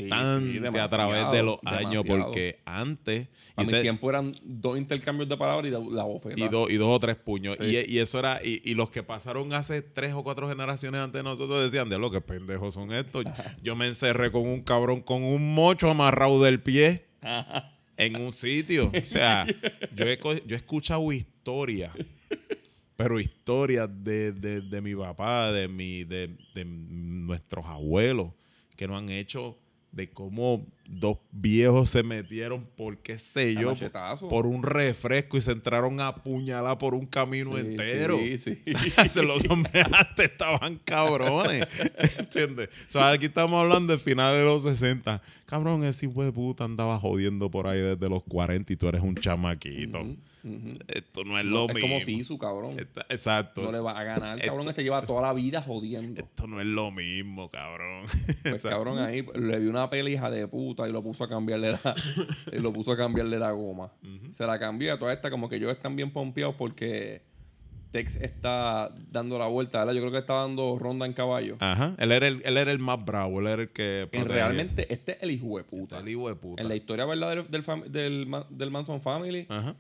bastante 0.10 0.80
a 0.80 0.88
través 0.88 1.32
de 1.32 1.44
los 1.44 1.58
años 1.64 2.04
porque 2.08 2.60
antes 2.66 3.28
a 3.56 3.62
mi 3.62 3.68
usted- 3.68 3.82
tiempo 3.84 4.10
eran 4.10 4.36
dos 4.44 4.80
intercambios 4.80 5.30
de 5.30 5.38
palabras 5.38 5.68
y 5.68 5.72
la, 5.72 5.80
la 5.80 6.04
bofeta. 6.06 6.40
y, 6.44 6.48
dos, 6.48 6.72
y 6.72 6.76
dos 6.78 6.88
o 6.90 7.00
tres 7.00 7.16
puños 7.18 7.56
Sí. 7.62 7.84
y, 7.88 7.96
y 7.96 8.00
eso 8.00 8.18
era 8.18 8.40
y, 8.44 8.62
y 8.66 8.74
los 8.74 8.90
que 8.90 9.04
pasaron 9.04 9.54
hace 9.54 9.84
tres 9.84 10.14
o 10.14 10.24
cuatro 10.24 10.50
generaciones 10.50 11.02
antes 11.02 11.20
de 11.20 11.24
nosotros 11.24 11.62
decían 11.64 11.88
de 11.88 12.00
lo 12.00 12.10
que 12.10 12.20
pendejos 12.22 12.74
son 12.74 12.92
estos 12.92 13.24
yo 13.64 13.76
me 13.76 13.86
encerré 13.88 14.32
con 14.32 14.42
un 14.48 14.62
cabrón 14.62 15.02
con 15.02 15.22
un 15.24 15.54
mocho 15.54 15.88
amarrado 15.90 16.42
del 16.42 16.60
pie 16.62 17.06
en 17.98 18.16
un 18.18 18.34
sitio. 18.34 18.92
O 19.02 19.06
sea 19.06 19.46
yo 19.96 20.06
he, 20.06 20.18
yo 20.46 20.56
he 20.56 20.56
escuchado 20.56 21.12
historias 21.12 21.92
pero 22.96 23.20
historias 23.20 23.90
de, 24.04 24.32
de- 24.32 24.62
de 24.62 24.82
mi 24.82 24.96
papá, 24.96 25.52
de, 25.52 25.68
mi, 25.68 26.06
de, 26.06 26.38
de 26.54 26.64
nuestros 26.66 27.66
abuelos, 27.66 28.32
que 28.78 28.88
nos 28.88 28.98
han 29.00 29.10
hecho 29.10 29.58
de 29.92 30.10
cómo 30.10 30.66
dos 30.88 31.18
viejos 31.32 31.90
se 31.90 32.04
metieron 32.04 32.64
por 32.76 32.98
qué 33.00 33.18
sé 33.18 33.56
yo, 33.56 33.74
por 34.30 34.46
un 34.46 34.64
refresco 34.64 35.36
y 35.38 35.42
se 35.42 35.52
entraron 35.52 36.00
a 36.00 36.10
apuñalar 36.10 36.78
por 36.78 36.94
un 36.94 37.06
camino 37.06 37.56
Sí, 37.58 37.62
entero. 37.62 38.18
sí, 38.18 38.38
sí. 38.38 38.60
Se 39.10 39.24
los 39.24 39.44
hombres 39.50 39.86
antes 39.92 40.30
estaban 40.32 40.76
cabrones. 40.86 41.92
¿Entiendes? 42.20 42.70
O 42.88 42.92
sea, 42.92 43.12
aquí 43.12 43.26
estamos 43.26 43.60
hablando 43.62 43.94
del 43.94 44.00
final 44.00 44.36
de 44.36 44.44
los 44.44 44.64
60. 44.64 45.22
Cabrón, 45.46 45.84
ese 45.84 46.06
hijo 46.06 46.24
de 46.24 46.32
puta 46.32 46.64
andaba 46.66 47.00
jodiendo 47.00 47.50
por 47.50 47.68
ahí 47.68 47.80
desde 47.82 48.10
los 48.10 48.24
40 48.24 48.72
y 48.74 48.76
tú 48.76 48.88
eres 48.88 49.02
un 49.02 49.16
chamaquito. 49.16 50.06
Esto 50.88 51.24
no 51.24 51.40
es 51.40 51.46
lo 51.46 51.68
es 51.68 51.74
mismo. 51.74 51.90
como 51.90 52.02
si 52.02 52.24
su 52.24 52.38
cabrón. 52.38 52.80
Esta- 52.80 53.04
Exacto. 53.10 53.64
No 53.64 53.72
le 53.72 53.80
va 53.80 53.98
a 54.00 54.04
ganar. 54.04 54.34
El 54.34 54.42
Esto- 54.42 54.52
cabrón 54.52 54.70
este 54.70 54.84
lleva 54.84 55.02
toda 55.02 55.24
la 55.24 55.34
vida 55.34 55.60
jodiendo. 55.64 56.22
Esto 56.22 56.46
no 56.46 56.60
es 56.62 56.68
lo 56.68 56.92
mismo, 56.92 57.50
cabrón. 57.50 58.04
Pues 58.44 58.62
cabrón 58.64 59.00
ahí 59.00 59.26
le 59.34 59.60
dio 59.60 59.72
una 59.72 59.90
pela 59.90 60.08
hija 60.10 60.30
de 60.30 60.48
puta 60.48 60.75
y 60.88 60.92
lo 60.92 61.02
puso 61.02 61.24
a 61.24 61.30
cambiarle 61.30 61.72
la, 61.74 61.96
y 62.54 62.60
lo 62.60 62.74
puso 62.74 62.92
a 62.92 62.98
cambiarle 62.98 63.40
la 63.40 63.52
goma. 63.52 63.92
Se 64.32 64.46
la 64.46 64.60
cambió 64.60 64.94
a 64.94 65.00
toda 65.00 65.14
esta 65.14 65.30
como 65.30 65.48
que 65.50 65.56
ellos 65.58 65.72
están 65.72 65.96
bien 65.96 66.12
pompeados 66.12 66.56
porque 66.56 67.22
Tex 67.92 68.18
está 68.18 68.94
dando 69.10 69.40
la 69.40 69.46
vuelta, 69.48 69.80
¿verdad? 69.80 69.94
Yo 69.94 70.02
creo 70.02 70.12
que 70.12 70.18
está 70.18 70.34
dando 70.34 70.78
ronda 70.78 71.06
en 71.06 71.14
caballo. 71.14 71.56
Ajá. 71.62 71.96
Él 71.98 72.12
era 72.12 72.28
el, 72.28 72.42
él 72.44 72.58
era 72.58 72.72
el 72.72 72.80
más 72.80 73.04
bravo, 73.06 73.40
él 73.40 73.48
era 73.48 73.62
el 73.62 73.70
que. 73.70 74.08
Protegía. 74.12 74.34
realmente, 74.34 74.92
este 74.94 75.14
es 75.14 75.24
el 75.24 75.32
hijo 75.32 75.58
de 75.58 75.64
puta. 75.64 76.00
El 76.00 76.10
hijo 76.10 76.28
de 76.28 76.36
puta. 76.36 76.62
En 76.62 76.68
la 76.68 76.76
historia 76.76 77.06
verdadera 77.06 77.44
del, 77.44 77.64
del, 77.92 78.26
Ma- 78.28 78.46
del 78.50 78.70
Manson 78.72 79.00
Family, 79.02 79.46
Ajá. 79.50 79.76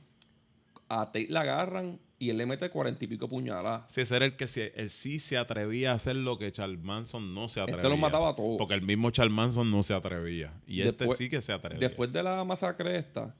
a 0.87 1.05
Tate 1.07 1.27
la 1.29 1.41
agarran 1.41 1.99
y 2.17 2.29
él 2.29 2.37
le 2.37 2.45
mete 2.45 2.69
cuarenta 2.69 3.03
y 3.03 3.07
pico 3.07 3.27
puñaladas. 3.27 3.83
Sí, 3.91 4.01
ese 4.01 4.15
era 4.15 4.25
el 4.25 4.35
que 4.37 4.47
se- 4.47 4.71
él 4.75 4.89
sí 4.89 5.19
se 5.19 5.37
atrevía 5.37 5.91
a 5.91 5.95
hacer 5.95 6.15
lo 6.15 6.37
que 6.37 6.51
Charles 6.51 6.81
Manson 6.81 7.33
no 7.33 7.49
se 7.49 7.59
atrevía. 7.59 7.81
Este 7.81 7.89
los 7.89 7.99
mataba 7.99 8.29
a 8.29 8.35
todos. 8.35 8.57
Porque 8.57 8.73
el 8.73 8.81
mismo 8.83 9.11
Charles 9.11 9.33
Manson 9.33 9.69
no 9.69 9.83
se 9.83 9.93
atrevía. 9.93 10.53
Y 10.65 10.81
este 10.81 11.09
sí 11.09 11.29
que 11.29 11.41
se 11.41 11.51
atrevía. 11.51 11.87
Después 11.87 12.11
de 12.13 12.23
la 12.23 12.43
masacre 12.45 12.95
esta, 12.97 13.35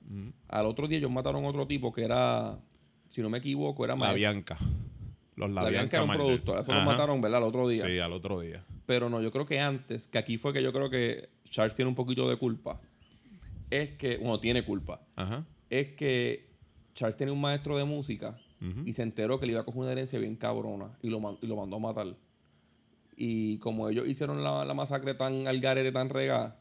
al 0.50 0.66
otro 0.66 0.88
día 0.88 0.98
ellos 0.98 1.12
mataron 1.12 1.46
a 1.46 1.48
otro 1.48 1.66
tipo 1.68 1.94
que 1.94 2.04
era, 2.04 2.60
si 3.08 3.22
no 3.22 3.30
me 3.30 3.38
equivoco, 3.38 3.86
era 3.86 3.96
La. 3.96 4.12
Bianca. 4.14 4.58
Los 5.38 5.50
La, 5.52 5.64
La 5.64 5.70
Bianca 5.70 5.98
era 5.98 6.04
un 6.06 6.12
productor. 6.12 6.60
Eso 6.60 6.74
lo 6.74 6.82
mataron, 6.82 7.22
¿verdad? 7.22 7.40
El 7.42 7.48
otro 7.48 7.68
día. 7.68 7.84
Sí, 7.86 8.00
al 8.00 8.12
otro 8.14 8.40
día. 8.42 8.64
Pero 8.86 9.10
no, 9.10 9.22
yo 9.22 9.32
creo 9.32 9.46
que 9.46 9.60
antes, 9.60 10.08
que 10.08 10.18
aquí 10.18 10.38
fue 10.38 10.52
que 10.54 10.62
yo 10.62 10.72
creo 10.74 10.90
que 10.90 11.30
Charles 11.50 11.76
tiene 11.76 11.90
un 11.90 11.96
poquito 11.96 12.30
de 12.30 12.36
culpa. 12.38 12.78
Es 13.70 13.92
que, 13.98 14.18
bueno, 14.18 14.40
tiene 14.40 14.64
culpa. 14.64 15.02
Ajá. 15.16 15.46
Es 15.70 15.90
que 15.96 16.50
Charles 16.94 17.18
tiene 17.18 17.32
un 17.32 17.42
maestro 17.42 17.78
de 17.78 17.84
música 17.84 18.38
y 18.86 18.94
se 18.94 19.04
enteró 19.04 19.40
que 19.40 19.46
le 19.46 19.52
iba 19.54 19.62
a 19.62 19.66
coger 19.66 19.82
una 19.82 19.92
herencia 19.92 20.18
bien 20.20 20.36
cabrona 20.36 20.98
y 21.02 21.10
lo, 21.10 21.38
y 21.42 21.48
lo 21.48 21.56
mandó 21.56 21.76
a 21.76 21.80
matar. 21.80 22.08
Y 23.18 23.58
como 23.60 23.88
ellos 23.90 24.08
hicieron 24.08 24.44
la, 24.44 24.66
la 24.66 24.74
masacre 24.74 25.14
tan 25.14 25.48
al 25.48 25.60
garete, 25.62 25.92
tan 25.92 26.10
regada, 26.10 26.60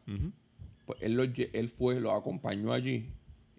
pues 0.87 0.99
él, 1.03 1.15
lo 1.15 1.23
él 1.25 1.69
fue, 1.69 2.01
lo 2.01 2.13
acompañó 2.13 2.73
allí 2.73 3.09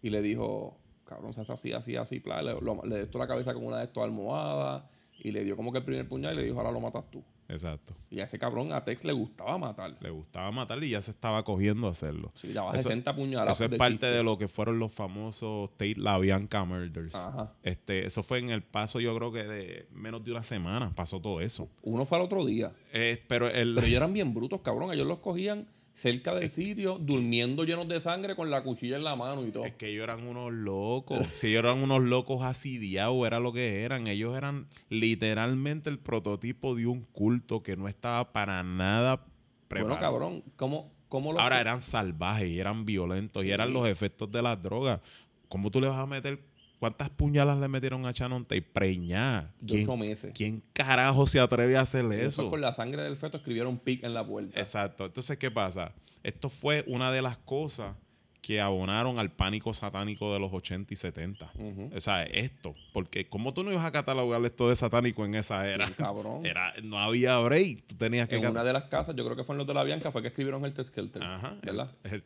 y 0.01 0.09
le 0.09 0.21
dijo, 0.21 0.77
cabrón, 1.05 1.33
se 1.33 1.41
hace 1.41 1.53
así, 1.53 1.73
así, 1.73 1.95
así, 1.95 2.19
pla", 2.19 2.41
le, 2.41 2.53
lo- 2.61 2.81
le 2.85 3.07
dio 3.07 3.19
la 3.19 3.27
cabeza 3.27 3.53
con 3.53 3.65
una 3.65 3.79
de 3.79 3.85
estas 3.85 4.03
almohadas 4.03 4.83
y 5.19 5.31
le 5.31 5.43
dio 5.43 5.55
como 5.55 5.71
que 5.71 5.79
el 5.79 5.83
primer 5.85 6.07
puñal 6.07 6.33
y 6.33 6.37
le 6.37 6.43
dijo, 6.43 6.57
ahora 6.57 6.71
lo 6.71 6.79
matas 6.79 7.03
tú. 7.11 7.23
Exacto. 7.47 7.93
Y 8.09 8.19
a 8.19 8.23
ese 8.23 8.39
cabrón, 8.39 8.73
a 8.73 8.83
Tex 8.83 9.03
le 9.03 9.13
gustaba 9.13 9.57
matar. 9.57 9.95
Le 9.99 10.09
gustaba 10.09 10.51
matar 10.51 10.83
y 10.83 10.89
ya 10.89 11.01
se 11.01 11.11
estaba 11.11 11.43
cogiendo 11.43 11.87
a 11.87 11.91
hacerlo. 11.91 12.31
Sí, 12.35 12.49
Eso- 12.51 12.71
60 12.73 13.15
puñaladas. 13.15 13.55
Eso 13.57 13.65
es 13.65 13.71
de 13.71 13.77
parte 13.77 13.93
chiste. 13.93 14.07
de 14.11 14.23
lo 14.23 14.37
que 14.37 14.47
fueron 14.47 14.79
los 14.79 14.91
famosos 14.91 15.69
Tate 15.71 15.95
La 15.97 16.17
Bianca 16.17 16.65
Murders. 16.65 17.15
Ajá. 17.15 17.53
Este, 17.63 18.05
eso 18.07 18.23
fue 18.23 18.39
en 18.39 18.49
el 18.49 18.63
paso, 18.63 18.99
yo 18.99 19.15
creo 19.15 19.31
que 19.31 19.43
de 19.43 19.87
menos 19.91 20.23
de 20.23 20.31
una 20.31 20.43
semana 20.43 20.91
pasó 20.95 21.19
todo 21.21 21.41
eso. 21.41 21.69
Uno 21.83 22.05
fue 22.05 22.17
al 22.17 22.23
otro 22.23 22.45
día. 22.45 22.73
Eh, 22.93 23.23
pero 23.27 23.47
el, 23.47 23.75
Pero 23.75 23.85
ellos 23.87 23.97
eran 23.97 24.13
bien 24.13 24.33
brutos, 24.33 24.61
cabrón. 24.61 24.91
Ellos 24.91 25.05
los 25.07 25.19
cogían 25.19 25.67
cerca 25.95 26.35
del 26.35 26.49
sitio, 26.49 26.97
durmiendo 26.99 27.63
llenos 27.63 27.87
de 27.87 28.01
sangre 28.01 28.35
con 28.35 28.51
la 28.51 28.63
cuchilla 28.63 28.97
en 28.97 29.05
la 29.05 29.15
mano 29.15 29.45
y 29.45 29.51
todo. 29.51 29.63
Es 29.63 29.73
que 29.75 29.87
ellos 29.87 30.03
eran 30.03 30.27
unos 30.27 30.51
locos. 30.51 31.25
si 31.31 31.47
ellos 31.47 31.63
eran 31.63 31.81
unos 31.81 32.03
locos 32.03 32.43
asidiados, 32.43 33.25
era 33.25 33.39
lo 33.39 33.53
que 33.53 33.83
eran. 33.83 34.05
Ellos 34.07 34.37
eran 34.37 34.67
literalmente 34.89 35.89
el 35.89 35.97
prototipo 35.97 36.75
de 36.75 36.85
un 36.85 37.01
culto 37.01 37.63
que 37.63 37.77
no 37.77 37.87
estaba 37.87 38.33
para 38.33 38.61
nada 38.61 39.25
preparado. 39.69 39.95
bueno, 39.95 40.01
cabrón, 40.01 40.43
¿cómo, 40.57 40.91
cómo 41.07 41.31
los 41.31 41.41
Ahora 41.41 41.61
eran 41.61 41.81
salvajes 41.81 42.49
y 42.49 42.59
eran 42.59 42.83
violentos 42.83 43.45
y 43.45 43.51
eran 43.51 43.71
los 43.71 43.87
efectos 43.87 44.29
de 44.29 44.41
las 44.41 44.61
drogas. 44.61 44.99
¿Cómo 45.47 45.71
tú 45.71 45.79
le 45.79 45.87
vas 45.87 45.97
a 45.97 46.05
meter? 46.05 46.43
¿Cuántas 46.79 47.09
puñalas 47.09 47.57
le 47.59 47.67
metieron 47.67 48.05
a 48.05 48.11
Shannon 48.11 48.43
Tate? 48.43 48.61
Preñada. 48.61 49.53
Ocho 49.63 49.97
meses. 49.97 50.33
¿Quién 50.35 50.61
carajo 50.73 51.25
se 51.25 51.39
atreve 51.39 51.77
a 51.77 51.81
hacer 51.81 52.05
eso? 52.11 52.49
con 52.49 52.61
la 52.61 52.73
sangre 52.73 53.01
del 53.03 53.15
feto 53.15 53.37
escribieron 53.37 53.79
pic 53.79 54.03
en 54.03 54.13
la 54.13 54.25
puerta. 54.25 54.59
Exacto. 54.59 55.05
Entonces, 55.05 55.37
¿qué 55.37 55.51
pasa? 55.51 55.93
Esto 56.23 56.49
fue 56.49 56.83
una 56.87 57.11
de 57.11 57.21
las 57.21 57.37
cosas 57.37 57.95
que 58.41 58.61
abonaron 58.61 59.17
al 59.17 59.31
pánico 59.31 59.73
satánico 59.73 60.31
de 60.31 60.39
los 60.39 60.53
80 60.53 60.93
y 60.93 60.97
70. 60.97 61.51
O 61.95 61.99
sea, 61.99 62.21
esto. 62.25 62.75
Porque 62.93 63.27
¿cómo 63.27 63.51
tú 63.55 63.63
no 63.63 63.71
ibas 63.71 63.83
a 63.85 63.91
catalogar 63.91 64.43
esto 64.45 64.69
de 64.69 64.75
satánico 64.75 65.25
en 65.25 65.33
esa 65.33 65.67
era? 65.67 65.89
Cabrón. 65.89 66.45
Era, 66.45 66.71
no 66.83 66.99
había 66.99 67.39
break. 67.39 67.87
Tú 67.87 67.95
tenías 67.95 68.27
que 68.27 68.35
en 68.35 68.45
una 68.45 68.63
de 68.63 68.73
las 68.73 68.83
casas, 68.83 69.15
yo 69.15 69.25
creo 69.25 69.35
que 69.35 69.43
fue 69.43 69.55
en 69.55 69.57
los 69.57 69.65
de 69.67 69.73
la 69.73 69.83
Bianca, 69.83 70.11
fue 70.11 70.21
que 70.21 70.27
escribieron 70.27 70.63
el 70.63 70.75
Skelter. 70.85 71.23
Ajá. 71.23 71.57
¿Verdad? 71.63 71.89
El- 72.03 72.23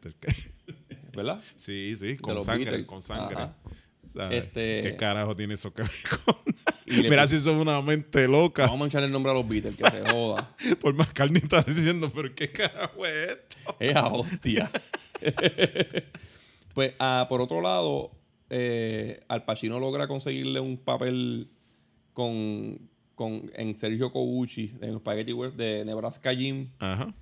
¿Verdad? 1.16 1.42
Sí, 1.56 1.96
sí, 1.96 2.18
con 2.18 2.42
sangre, 2.42 2.66
Beatles. 2.66 2.90
con 2.90 3.02
sangre. 3.02 3.36
Ajá. 3.38 3.56
¿Sabes? 4.12 4.46
Este- 4.46 4.82
¿Qué 4.82 4.96
carajo 4.96 5.36
tiene 5.36 5.54
eso 5.54 5.74
que 5.74 5.84
ver 5.84 5.92
con 6.26 6.36
Mira 6.88 7.28
si 7.28 7.40
son 7.40 7.58
una 7.58 7.82
mente 7.82 8.28
loca. 8.28 8.64
Vamos 8.64 8.78
a 8.78 8.80
manchar 8.80 9.04
el 9.04 9.12
nombre 9.12 9.32
a 9.32 9.36
los 9.36 9.48
Beatles, 9.48 9.76
que 9.76 9.90
se 9.90 10.02
joda. 10.12 10.56
Por 10.82 10.96
más 10.96 11.10
está 11.36 11.62
diciendo, 11.62 12.12
pero 12.14 12.34
¿qué 12.34 12.52
carajo 12.52 13.06
es 13.06 13.30
esto? 13.30 13.76
Esa 13.80 14.08
hostia. 14.08 14.72
pues, 16.74 16.94
ah, 17.00 17.28
por 17.30 17.42
otro 17.42 17.62
lado, 17.62 18.12
eh, 18.50 19.20
Al 19.28 19.46
Pacino 19.46 19.80
logra 19.80 20.08
conseguirle 20.08 20.60
un 20.60 20.78
papel 20.78 21.48
con, 22.14 22.80
con, 23.14 23.52
en 23.54 23.78
Sergio 23.78 24.12
Kouchi, 24.12 24.74
en 24.82 24.98
Spaghetti 24.98 25.34
West 25.34 25.56
de 25.56 25.86
Nebraska 25.86 26.34
Jim. 26.34 26.70
Ajá. 26.80 27.14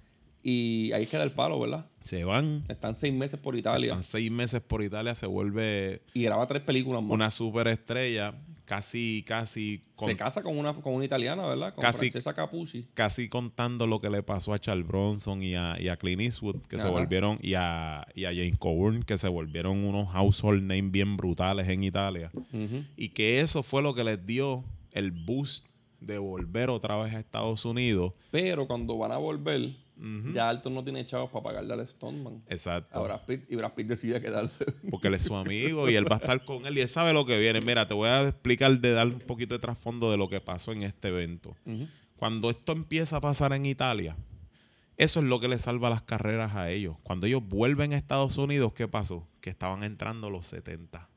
Y 0.44 0.92
ahí 0.94 1.06
queda 1.08 1.24
el 1.24 1.32
palo, 1.32 1.60
¿verdad? 1.60 1.86
Se 2.08 2.24
van. 2.24 2.64
Están 2.70 2.96
seis 2.96 3.14
meses 3.14 3.40
por 3.40 3.56
Italia. 3.56 3.90
Están 3.90 4.04
seis 4.04 4.32
meses 4.32 4.62
por 4.62 4.82
Italia, 4.84 5.14
se 5.16 5.26
vuelve 5.28 6.02
Y 6.14 6.24
graba 6.24 6.48
tres 6.48 6.62
películas 6.64 7.04
más. 7.04 7.12
una 7.12 7.30
superestrella, 7.32 8.34
casi, 8.66 9.24
casi, 9.28 9.82
con- 9.96 10.10
Se 10.10 10.16
casa 10.18 10.42
con 10.42 10.58
una, 10.58 10.74
con 10.74 10.94
una 10.94 11.06
italiana, 11.06 11.46
¿verdad? 11.46 11.74
Con 11.74 11.82
Casi- 11.82 12.10
Francesca 12.12 12.34
Capucci. 12.34 12.88
casi 12.94 13.30
contando 13.30 13.88
lo 13.88 14.00
que 14.02 14.10
le 14.10 14.24
pasó 14.24 14.54
a 14.54 14.60
Charles 14.60 14.88
Bronson 14.88 15.44
y 15.44 15.56
a, 15.56 15.76
y 15.80 15.88
a 15.90 15.98
Clint 15.98 16.22
Eastwood, 16.22 16.62
que 16.68 16.78
se 16.78 16.90
volvieron, 16.90 17.40
y 17.42 17.54
a, 17.56 18.06
y 18.16 18.26
a 18.26 18.30
James 18.30 18.58
Coburn, 18.58 19.04
que 19.04 19.18
se 19.18 19.28
volvieron 19.28 19.84
unos 19.84 20.10
household 20.12 20.64
names 20.64 20.92
bien 20.92 21.18
brutales 21.18 21.68
en 21.70 21.84
Italia. 21.84 22.32
Y 22.96 23.10
que 23.10 23.42
eso 23.42 23.64
fue 23.64 23.82
lo 23.82 23.94
que 23.94 24.04
les 24.04 24.26
dio 24.26 24.64
el 24.92 25.12
boost 25.12 25.66
de 26.00 26.18
volver 26.20 26.70
otra 26.70 26.96
vez 26.98 27.14
a 27.14 27.20
Estados 27.20 27.66
Unidos. 27.66 28.14
Pero 28.32 28.68
cuando 28.68 28.98
van 28.98 29.12
a 29.12 29.18
volver, 29.18 29.76
ya 30.34 30.50
Alton 30.50 30.74
no 30.74 30.84
tiene 30.84 31.06
chavos 31.06 31.30
para 31.32 31.44
pagarle 31.44 31.74
al 31.74 31.88
Stoneman. 31.88 32.44
Exacto. 32.48 33.00
A 33.00 33.04
Brad 33.04 33.26
Pitt, 33.26 33.52
y 33.52 33.56
Brad 33.56 33.74
Pitt 33.74 33.88
decide 33.88 34.22
quedarse. 34.22 34.66
porque 34.90 35.08
él 35.08 35.16
es 35.16 35.24
su 35.24 35.36
amigo 35.36 35.90
y 35.90 35.96
él 35.96 36.10
va 36.10 36.18
a 36.18 36.20
estar 36.20 36.46
con 36.46 36.66
él 36.66 36.78
y 36.78 36.82
él 36.82 36.88
sabe 36.88 37.14
lo 37.14 37.26
que 37.26 37.38
viene. 37.40 37.62
Mira, 37.62 37.88
te 37.88 37.94
voy 37.94 38.10
a 38.10 38.28
explicar 38.28 38.78
de 38.80 38.92
dar 38.92 39.08
un 39.08 39.20
poquito 39.20 39.56
de 39.56 39.60
trasfondo 39.60 40.12
de 40.12 40.18
lo 40.18 40.30
que 40.30 40.42
pasó 40.42 40.72
en 40.72 40.84
este 40.84 41.08
evento. 41.10 41.56
Cuando 42.16 42.50
esto 42.50 42.72
empieza 42.72 43.18
a 43.18 43.22
pasar 43.22 43.54
en 43.54 43.66
Italia, 43.66 44.18
eso 44.98 45.20
es 45.20 45.26
lo 45.28 45.40
que 45.40 45.48
le 45.48 45.60
salva 45.60 45.90
las 45.90 46.02
carreras 46.02 46.56
a 46.56 46.72
ellos. 46.72 46.98
Cuando 47.04 47.28
ellos 47.28 47.44
vuelven 47.48 47.94
a 47.94 47.98
Estados 47.98 48.38
Unidos, 48.38 48.74
¿qué 48.74 48.88
pasó? 48.88 49.28
Que 49.42 49.52
estaban 49.52 49.84
entrando 49.84 50.30
los 50.32 50.48
70. 50.48 51.08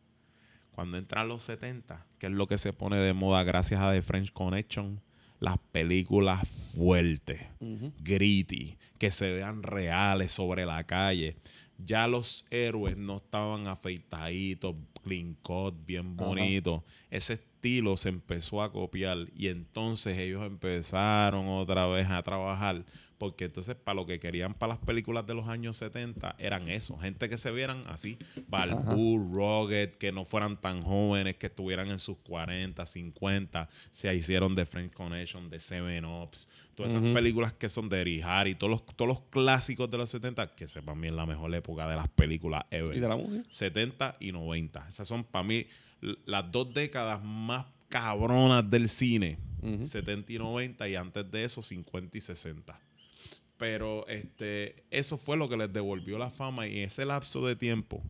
Cuando 0.72 0.98
entran 0.98 1.28
los 1.28 1.42
70, 1.42 2.06
que 2.18 2.26
es 2.26 2.32
lo 2.32 2.46
que 2.46 2.58
se 2.58 2.72
pone 2.72 2.96
de 2.96 3.12
moda 3.14 3.42
gracias 3.42 3.80
a 3.80 3.92
The 3.92 4.02
French 4.02 4.32
Connection, 4.32 5.00
las 5.41 5.57
películas 5.72 6.47
fuertes, 6.49 7.41
gritty, 8.01 8.76
que 8.99 9.11
se 9.11 9.32
vean 9.32 9.62
reales 9.62 10.30
sobre 10.30 10.66
la 10.66 10.84
calle. 10.84 11.34
Ya 11.78 12.07
los 12.07 12.45
héroes 12.51 12.99
no 12.99 13.16
estaban 13.16 13.66
afeitaditos, 13.66 14.76
clean 15.03 15.34
cut, 15.43 15.74
bien 15.86 16.14
bonitos. 16.14 16.82
Ese 17.11 17.34
estilo 17.34 17.97
se 17.97 18.11
empezó 18.11 18.62
a 18.62 18.70
copiar 18.70 19.16
y 19.34 19.49
entonces 19.49 20.18
ellos 20.18 20.43
empezaron 20.43 21.49
otra 21.49 21.86
vez 21.86 22.09
a 22.11 22.22
trabajar 22.22 22.84
porque 23.20 23.44
entonces 23.44 23.76
para 23.76 23.96
lo 23.96 24.06
que 24.06 24.18
querían 24.18 24.54
para 24.54 24.72
las 24.72 24.78
películas 24.78 25.26
de 25.26 25.34
los 25.34 25.46
años 25.46 25.76
70 25.76 26.36
eran 26.38 26.70
eso, 26.70 26.96
gente 26.96 27.28
que 27.28 27.36
se 27.36 27.50
vieran 27.50 27.82
así, 27.86 28.16
balbú, 28.48 29.18
rugged, 29.30 29.90
que 29.90 30.10
no 30.10 30.24
fueran 30.24 30.58
tan 30.58 30.80
jóvenes, 30.80 31.36
que 31.36 31.48
estuvieran 31.48 31.90
en 31.90 31.98
sus 31.98 32.16
40, 32.16 32.86
50, 32.86 33.68
se 33.90 34.14
hicieron 34.16 34.54
de 34.54 34.64
French 34.64 34.94
Connection, 34.94 35.50
de 35.50 35.58
Seven 35.58 36.06
Ups, 36.06 36.48
todas 36.74 36.92
esas 36.92 37.04
películas 37.12 37.52
que 37.52 37.68
son 37.68 37.90
de 37.90 38.00
Eri 38.00 38.22
Harry, 38.22 38.54
todos 38.54 38.70
los, 38.70 38.86
todos 38.86 39.06
los 39.06 39.20
clásicos 39.28 39.90
de 39.90 39.98
los 39.98 40.08
70, 40.08 40.54
que 40.54 40.66
sepan 40.66 40.98
bien 40.98 41.14
la 41.14 41.26
mejor 41.26 41.54
época 41.54 41.86
de 41.90 41.96
las 41.96 42.08
películas 42.08 42.62
ever. 42.70 42.96
¿Y 42.96 43.00
de 43.00 43.08
la 43.08 43.16
mujer? 43.16 43.44
70 43.50 44.16
y 44.20 44.32
90. 44.32 44.86
Esas 44.88 45.06
son 45.06 45.24
para 45.24 45.44
mí 45.44 45.66
las 46.24 46.50
dos 46.50 46.72
décadas 46.72 47.22
más 47.22 47.66
cabronas 47.90 48.70
del 48.70 48.88
cine. 48.88 49.36
70 49.84 50.32
y 50.32 50.38
90 50.38 50.88
y 50.88 50.94
antes 50.94 51.30
de 51.30 51.44
eso 51.44 51.60
50 51.60 52.16
y 52.16 52.20
60. 52.22 52.80
Pero 53.61 54.06
este, 54.08 54.84
eso 54.90 55.18
fue 55.18 55.36
lo 55.36 55.50
que 55.50 55.58
les 55.58 55.70
devolvió 55.70 56.18
la 56.18 56.30
fama 56.30 56.66
y 56.66 56.78
ese 56.78 57.04
lapso 57.04 57.46
de 57.46 57.56
tiempo 57.56 58.02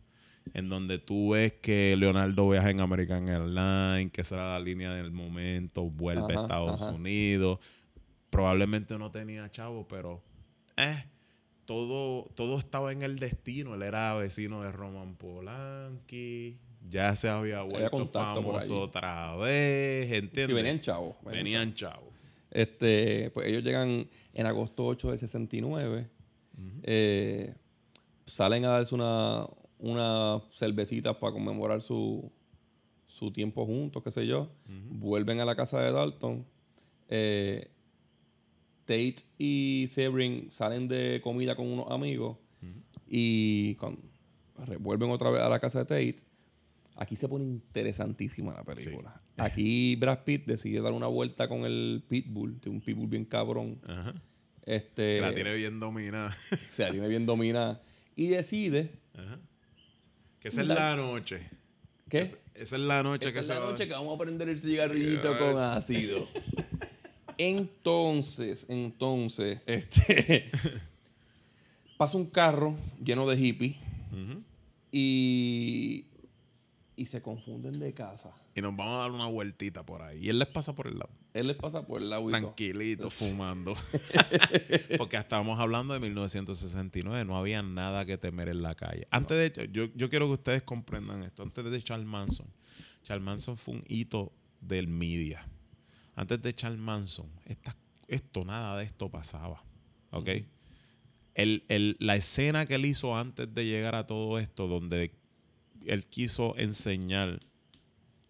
en 0.53 0.69
donde 0.69 0.97
tú 0.97 1.31
ves 1.31 1.51
que 1.61 1.93
Leonardo 1.97 2.49
viaja 2.49 2.69
en 2.69 2.79
American 2.79 3.27
Airlines, 3.27 4.13
que 4.13 4.23
será 4.23 4.53
la 4.53 4.61
línea 4.61 4.93
del 4.93 5.11
momento, 5.11 5.83
vuelve 5.83 6.37
a 6.37 6.41
Estados 6.41 6.83
ajá. 6.83 6.91
Unidos. 6.91 7.59
Probablemente 8.29 8.97
no 8.97 9.11
tenía 9.11 9.51
chavo, 9.51 9.85
pero 9.89 10.23
eh, 10.77 11.03
todo, 11.65 12.31
todo 12.33 12.57
estaba 12.57 12.93
en 12.93 13.01
el 13.01 13.19
destino. 13.19 13.75
Él 13.75 13.81
era 13.81 14.15
vecino 14.15 14.63
de 14.63 14.71
Roman 14.71 15.17
Polanski, 15.17 16.59
ya 16.89 17.13
se 17.17 17.27
había 17.27 17.61
vuelto 17.63 18.07
famoso 18.07 18.83
otra 18.83 19.35
vez, 19.35 20.13
¿entiendes? 20.13 20.47
Sí, 20.47 20.53
venían 20.53 20.79
chavos. 20.79 21.17
Venían 21.25 21.73
chavos. 21.73 22.10
Este, 22.51 23.31
pues 23.31 23.47
ellos 23.47 23.63
llegan 23.63 24.07
en 24.33 24.45
agosto 24.45 24.85
8 24.85 25.09
del 25.09 25.19
69. 25.19 26.07
eh, 26.83 27.55
salen 28.25 28.65
a 28.65 28.69
darse 28.69 28.93
una, 28.95 29.47
una 29.79 30.41
cervecita 30.51 31.17
para 31.19 31.33
conmemorar 31.33 31.81
su, 31.81 32.31
su 33.07 33.31
tiempo 33.31 33.65
juntos, 33.65 34.03
qué 34.03 34.11
sé 34.11 34.27
yo. 34.27 34.49
Vuelven 34.89 35.39
a 35.41 35.45
la 35.45 35.55
casa 35.55 35.79
de 35.81 35.91
Dalton. 35.91 36.45
Eh, 37.09 37.67
Tate 38.85 39.15
y 39.37 39.85
Sebring 39.89 40.51
salen 40.51 40.87
de 40.87 41.19
comida 41.23 41.55
con 41.55 41.67
unos 41.67 41.89
amigos 41.91 42.37
y 43.07 43.75
re- 44.65 44.77
vuelven 44.77 45.09
otra 45.11 45.29
vez 45.29 45.41
a 45.41 45.49
la 45.49 45.59
casa 45.59 45.79
de 45.83 45.85
Tate. 45.85 46.23
Aquí 47.01 47.15
se 47.15 47.27
pone 47.27 47.45
interesantísima 47.45 48.53
la 48.53 48.63
película. 48.63 49.19
Aquí 49.37 49.95
Brad 49.95 50.19
Pitt 50.23 50.45
decide 50.45 50.81
dar 50.81 50.93
una 50.93 51.07
vuelta 51.07 51.47
con 51.47 51.65
el 51.65 52.03
Pitbull, 52.07 52.61
de 52.61 52.69
un 52.69 52.79
Pitbull 52.79 53.07
bien 53.09 53.25
cabrón. 53.25 53.79
Ajá. 53.87 54.13
Este, 54.67 55.19
la 55.19 55.33
tiene 55.33 55.51
bien 55.55 55.79
dominada. 55.79 56.31
se 56.69 56.83
la 56.83 56.91
tiene 56.91 57.07
bien 57.07 57.25
dominada. 57.25 57.81
Y 58.15 58.27
decide 58.27 58.91
Ajá. 59.15 59.39
Que 60.41 60.49
esa 60.49 60.61
es 60.61 60.67
la 60.67 60.95
noche. 60.95 61.39
que 62.07 62.19
Esa, 62.19 62.35
esa 62.53 62.75
es 62.75 62.81
la 62.83 63.01
noche 63.01 63.29
Esta 63.29 63.33
que 63.33 63.39
es 63.39 63.47
se 63.47 63.53
la 63.55 63.59
va- 63.61 63.71
noche 63.71 63.87
que 63.87 63.93
vamos 63.93 64.13
a 64.15 64.19
prender 64.23 64.49
el 64.49 64.61
cigarrillito 64.61 65.37
con 65.39 65.57
ácido. 65.57 66.27
Entonces, 67.39 68.67
entonces, 68.69 69.59
este 69.65 70.51
pasa 71.97 72.15
un 72.17 72.27
carro 72.27 72.75
lleno 73.03 73.27
de 73.27 73.35
hippies 73.37 73.77
y, 74.91 76.05
y 76.95 77.05
se 77.05 77.21
confunden 77.21 77.79
de 77.79 77.93
casa. 77.93 78.33
Y 78.53 78.61
nos 78.61 78.75
vamos 78.75 78.95
a 78.95 78.99
dar 79.01 79.11
una 79.11 79.25
vueltita 79.27 79.85
por 79.85 80.01
ahí. 80.01 80.19
Y 80.25 80.29
él 80.29 80.37
les 80.39 80.47
pasa 80.47 80.75
por 80.75 80.87
el 80.87 80.95
lado. 80.99 81.09
Él 81.33 81.47
les 81.47 81.55
pasa 81.57 81.85
por 81.87 82.01
el 82.01 82.09
lado 82.09 82.27
Tranquilito, 82.29 83.09
fumando. 83.09 83.75
Porque 84.97 85.17
estábamos 85.17 85.59
hablando 85.59 85.93
de 85.93 85.99
1969. 85.99 87.25
No 87.25 87.37
había 87.37 87.63
nada 87.63 88.05
que 88.05 88.17
temer 88.17 88.49
en 88.49 88.61
la 88.61 88.75
calle. 88.75 89.07
Antes 89.09 89.55
de... 89.55 89.69
Yo, 89.71 89.85
yo 89.95 90.09
quiero 90.09 90.27
que 90.27 90.33
ustedes 90.33 90.63
comprendan 90.63 91.23
esto. 91.23 91.43
Antes 91.43 91.63
de 91.65 91.81
Charles 91.81 92.07
Manson. 92.07 92.47
Charles 93.03 93.23
Manson 93.23 93.57
fue 93.57 93.75
un 93.75 93.83
hito 93.87 94.31
del 94.59 94.87
media. 94.87 95.47
Antes 96.15 96.41
de 96.41 96.53
Charles 96.53 96.79
Manson, 96.79 97.29
esta- 97.45 97.75
esto, 98.07 98.43
nada 98.45 98.77
de 98.77 98.83
esto 98.85 99.09
pasaba. 99.09 99.63
¿Ok? 100.11 100.27
El- 101.33 101.63
el- 101.69 101.95
la 101.99 102.15
escena 102.17 102.65
que 102.65 102.75
él 102.75 102.85
hizo 102.85 103.15
antes 103.17 103.51
de 103.53 103.65
llegar 103.65 103.95
a 103.95 104.05
todo 104.05 104.37
esto, 104.37 104.67
donde 104.67 105.15
él 105.85 106.05
quiso 106.05 106.55
enseñar 106.57 107.39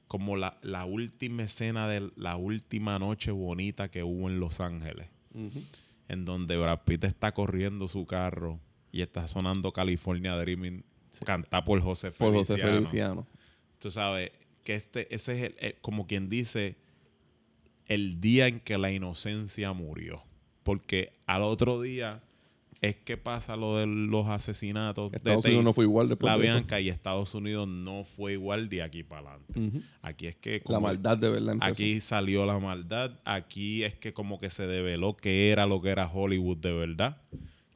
como 0.08 0.36
la, 0.36 0.58
la 0.62 0.86
última 0.86 1.44
escena 1.44 1.88
de 1.88 2.12
la 2.16 2.36
última 2.36 3.00
noche 3.00 3.32
bonita 3.32 3.90
que 3.90 4.04
hubo 4.04 4.30
en 4.30 4.40
Los 4.40 4.60
Ángeles, 4.60 5.08
en 6.10 6.26
donde 6.26 6.58
Brad 6.58 6.82
Pitt 6.86 7.04
está 7.06 7.32
corriendo 7.34 7.88
su 7.88 8.06
carro 8.06 8.60
y 8.92 9.02
está 9.02 9.28
sonando 9.28 9.72
California 9.72 10.36
Dreaming, 10.36 10.84
canta 11.26 11.64
por 11.64 11.82
José 11.82 12.12
Por 12.12 12.34
Feliciano. 12.34 12.62
José 12.64 12.78
Feliciano. 12.78 13.28
Tú 13.80 13.90
sabes 13.90 14.32
que 14.64 14.76
este, 14.76 15.14
ese 15.16 15.38
es 15.38 15.44
el- 15.52 15.56
el- 15.60 15.76
como 15.82 16.06
quien 16.08 16.30
dice 16.30 16.76
el 17.88 18.20
día 18.22 18.48
en 18.48 18.60
que 18.60 18.78
la 18.78 18.92
inocencia 18.92 19.74
murió. 19.74 20.24
Porque 20.64 21.14
al 21.26 21.42
otro 21.42 21.82
día 21.82 22.22
es 22.82 22.96
que 22.96 23.16
pasa 23.16 23.56
lo 23.56 23.78
de 23.78 23.86
los 23.86 24.28
asesinatos. 24.28 25.12
de 25.12 25.18
Estados 25.18 25.44
Tate, 25.44 25.50
Unidos 25.50 25.64
no 25.64 25.74
fue 25.74 25.86
igual 25.86 26.10
después 26.10 26.32
La 26.32 26.38
de 26.38 26.46
eso. 26.46 26.56
Bianca 26.56 26.80
y 26.80 26.90
Estados 26.90 27.36
Unidos 27.36 27.68
no 27.68 28.04
fue 28.04 28.34
igual 28.34 28.70
de 28.70 28.82
aquí 28.82 29.04
para 29.04 29.34
adelante. 29.34 29.84
Aquí 30.02 30.26
es 30.26 30.36
que 30.36 30.64
La 30.68 30.80
maldad 30.80 31.18
de 31.18 31.30
verdad 31.30 31.54
empezó. 31.54 31.72
Aquí 31.72 32.02
salió 32.02 32.46
la 32.48 32.58
maldad. 32.58 33.20
Aquí 33.24 33.84
es 33.84 33.94
que 33.94 34.14
como 34.14 34.40
que 34.40 34.50
se 34.50 34.66
develó 34.66 35.16
qué 35.16 35.52
era 35.52 35.68
lo 35.68 35.80
que 35.80 35.90
era 35.90 36.08
Hollywood 36.12 36.58
de 36.58 36.74
verdad. 36.74 37.22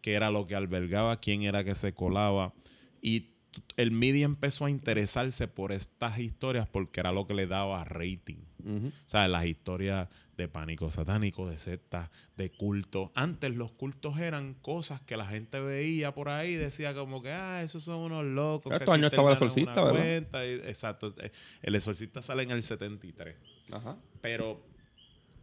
Qué 0.01 0.13
era 0.13 0.31
lo 0.31 0.47
que 0.47 0.55
albergaba, 0.55 1.19
quién 1.19 1.43
era 1.43 1.63
que 1.63 1.75
se 1.75 1.93
colaba. 1.93 2.53
Y 2.99 3.29
el 3.77 3.91
media 3.91 4.25
empezó 4.25 4.65
a 4.65 4.71
interesarse 4.71 5.47
por 5.47 5.71
estas 5.71 6.17
historias 6.17 6.67
porque 6.67 6.99
era 6.99 7.11
lo 7.11 7.27
que 7.27 7.35
le 7.35 7.45
daba 7.45 7.83
rating. 7.83 8.39
O 8.67 8.91
sea, 9.05 9.27
las 9.27 9.45
historias 9.45 10.09
de 10.37 10.47
pánico 10.47 10.89
satánico, 10.91 11.49
de 11.49 11.57
sectas, 11.57 12.09
de 12.37 12.51
culto. 12.51 13.11
Antes 13.15 13.55
los 13.55 13.71
cultos 13.71 14.19
eran 14.19 14.53
cosas 14.55 15.01
que 15.01 15.17
la 15.17 15.25
gente 15.25 15.59
veía 15.59 16.13
por 16.13 16.29
ahí 16.29 16.51
y 16.51 16.55
decía 16.55 16.93
como 16.93 17.21
que, 17.21 17.29
ah, 17.31 17.61
esos 17.63 17.83
son 17.83 17.99
unos 17.99 18.25
locos. 18.25 18.73
Estos 18.73 18.93
años 18.93 19.11
estaba 19.11 19.29
el 19.29 19.33
Exorcista, 19.33 19.83
¿verdad? 19.83 19.99
cuenta", 19.99 20.45
y- 20.45 20.53
exacto. 20.55 21.13
El 21.61 21.75
exorcista 21.75 22.21
sale 22.21 22.43
en 22.43 22.51
el 22.51 22.63
73. 22.63 23.35
Ajá. 23.71 23.97
Pero 24.21 24.63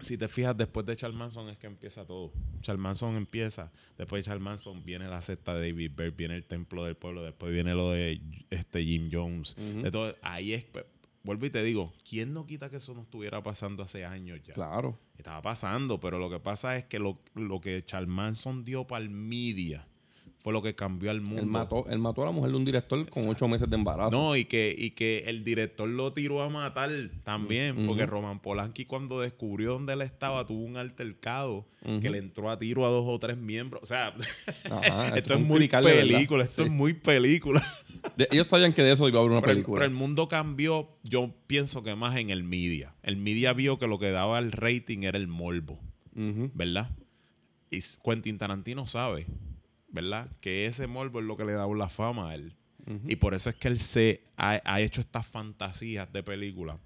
si 0.01 0.19
te 0.19 0.27
fijas, 0.29 0.57
después 0.57 0.85
de 0.85 0.97
Charles 0.97 1.17
Manson 1.17 1.49
es 1.49 1.59
que 1.59 1.69
empieza 1.69 2.05
todo. 2.05 2.33
Charles 2.61 2.83
Manson 2.83 3.15
empieza, 3.17 3.71
después 3.97 4.23
de 4.25 4.27
Charles 4.29 4.43
Manson 4.43 4.85
viene 4.85 5.07
la 5.09 5.23
secta 5.23 5.55
de 5.55 5.71
David 5.71 5.93
Byrd, 5.95 6.17
viene 6.17 6.35
el 6.35 6.45
templo 6.45 6.85
del 6.85 6.97
pueblo, 6.97 7.23
después 7.23 7.53
viene 7.53 7.73
lo 7.75 7.91
de 7.91 8.21
este 8.51 8.85
Jim 8.85 9.09
Jones. 9.13 9.55
de 9.57 9.91
todo, 9.91 10.17
ahí 10.23 10.53
es, 10.55 10.65
pues, 10.65 10.85
vuelvo 11.25 11.47
y 11.47 11.51
te 11.51 11.63
digo, 11.63 11.93
¿quién 12.09 12.33
no 12.33 12.47
quita 12.47 12.71
que 12.71 12.77
eso 12.77 12.95
no 12.95 13.03
estuviera 13.03 13.43
pasando 13.43 13.83
hace 13.83 14.05
años 14.05 14.41
ya? 14.47 14.55
Claro. 14.55 14.99
Estaba 15.17 15.41
pasando, 15.43 16.01
pero 16.01 16.19
lo 16.19 16.29
que 16.31 16.41
pasa 16.41 16.77
es 16.77 16.85
que 16.85 16.99
lo, 16.99 17.19
lo 17.35 17.61
que 17.61 17.83
Charles 17.83 18.09
Manson 18.11 18.65
dio 18.65 18.87
para 18.87 19.05
el 19.05 19.11
media 19.11 19.87
fue 20.39 20.53
lo 20.53 20.61
que 20.61 20.75
cambió 20.75 21.13
al 21.13 21.21
mundo. 21.21 21.41
Él 21.41 21.47
mató, 21.47 21.87
él 21.89 22.01
mató 22.01 22.23
a 22.23 22.27
la 22.27 22.33
mujer 22.33 22.51
de 22.51 22.57
un 22.57 22.65
director 22.65 23.09
con 23.11 23.29
ocho 23.29 23.47
meses 23.47 23.71
de 23.71 23.77
embarazo. 23.77 24.11
No, 24.11 24.35
y 24.35 24.45
que, 24.45 24.75
y 24.77 24.91
que 24.91 25.23
el 25.29 25.45
director 25.45 25.89
lo 25.89 26.13
tiró 26.13 26.43
a 26.43 26.49
matar 26.49 26.91
también, 27.23 27.87
porque 27.87 28.07
Roman 28.07 28.41
Polanski 28.41 28.85
cuando 28.85 29.21
descubrió 29.21 29.75
dónde 29.75 29.93
él 29.93 30.03
estaba 30.03 30.45
tuvo 30.45 30.65
un 30.65 30.77
altercado 30.77 31.69
que 32.01 32.11
le 32.11 32.19
entró 32.19 32.51
a 32.51 32.59
tiro 32.59 32.85
a 32.85 32.89
dos 32.89 33.05
o 33.07 33.17
tres 33.21 33.37
miembros. 33.37 33.85
O 33.85 33.87
sea, 33.87 34.13
Ajá, 34.71 35.17
esto 35.17 35.35
es 35.35 35.41
muy 35.47 35.69
película, 35.69 36.43
esto 36.43 36.63
Sí. 36.65 36.69
es 36.69 36.75
muy 36.75 36.95
película. 36.95 37.63
De- 38.17 38.29
ellos 38.31 38.47
sabían 38.49 38.73
que 38.73 38.83
de 38.83 38.93
eso 38.93 39.09
iba 39.09 39.19
a 39.19 39.23
haber 39.23 39.33
una 39.33 39.41
Pero 39.41 39.53
el, 39.53 39.57
película. 39.59 39.79
pero 39.81 39.87
el 39.91 39.97
mundo 39.97 40.29
cambió, 40.29 40.89
yo 41.03 41.35
pienso 41.47 41.83
que 41.83 41.95
más 41.97 42.17
en 42.17 42.31
el 42.31 42.43
media. 42.45 42.95
El 43.03 43.17
media 43.17 43.53
vio 43.53 43.79
que 43.79 43.87
lo 43.87 43.99
que 43.99 44.11
daba 44.11 44.39
el 44.39 44.53
rating 44.53 45.03
era 45.03 45.19
el 45.19 45.29
morbo. 45.29 45.79
¿verdad? 46.15 46.91
Y 47.71 47.81
Quentin 48.05 48.37
Tarantino 48.37 48.87
sabe, 48.87 49.27
¿verdad? 49.89 50.31
Que 50.43 50.67
ese 50.67 50.87
morbo 50.87 51.21
es 51.21 51.25
lo 51.27 51.39
que 51.39 51.47
le 51.47 51.53
da 51.53 51.67
la 51.69 51.89
fama 51.89 52.31
a 52.31 52.35
él. 52.35 52.55
Y 53.09 53.17
por 53.17 53.33
eso 53.35 53.49
es 53.49 53.57
que 53.57 53.69
él 53.69 53.79
se 53.79 54.25
ha, 54.37 54.61
ha 54.65 54.81
hecho 54.81 55.01
estas 55.01 55.25
fantasías 55.27 56.13
de 56.13 56.23
películas, 56.23 56.79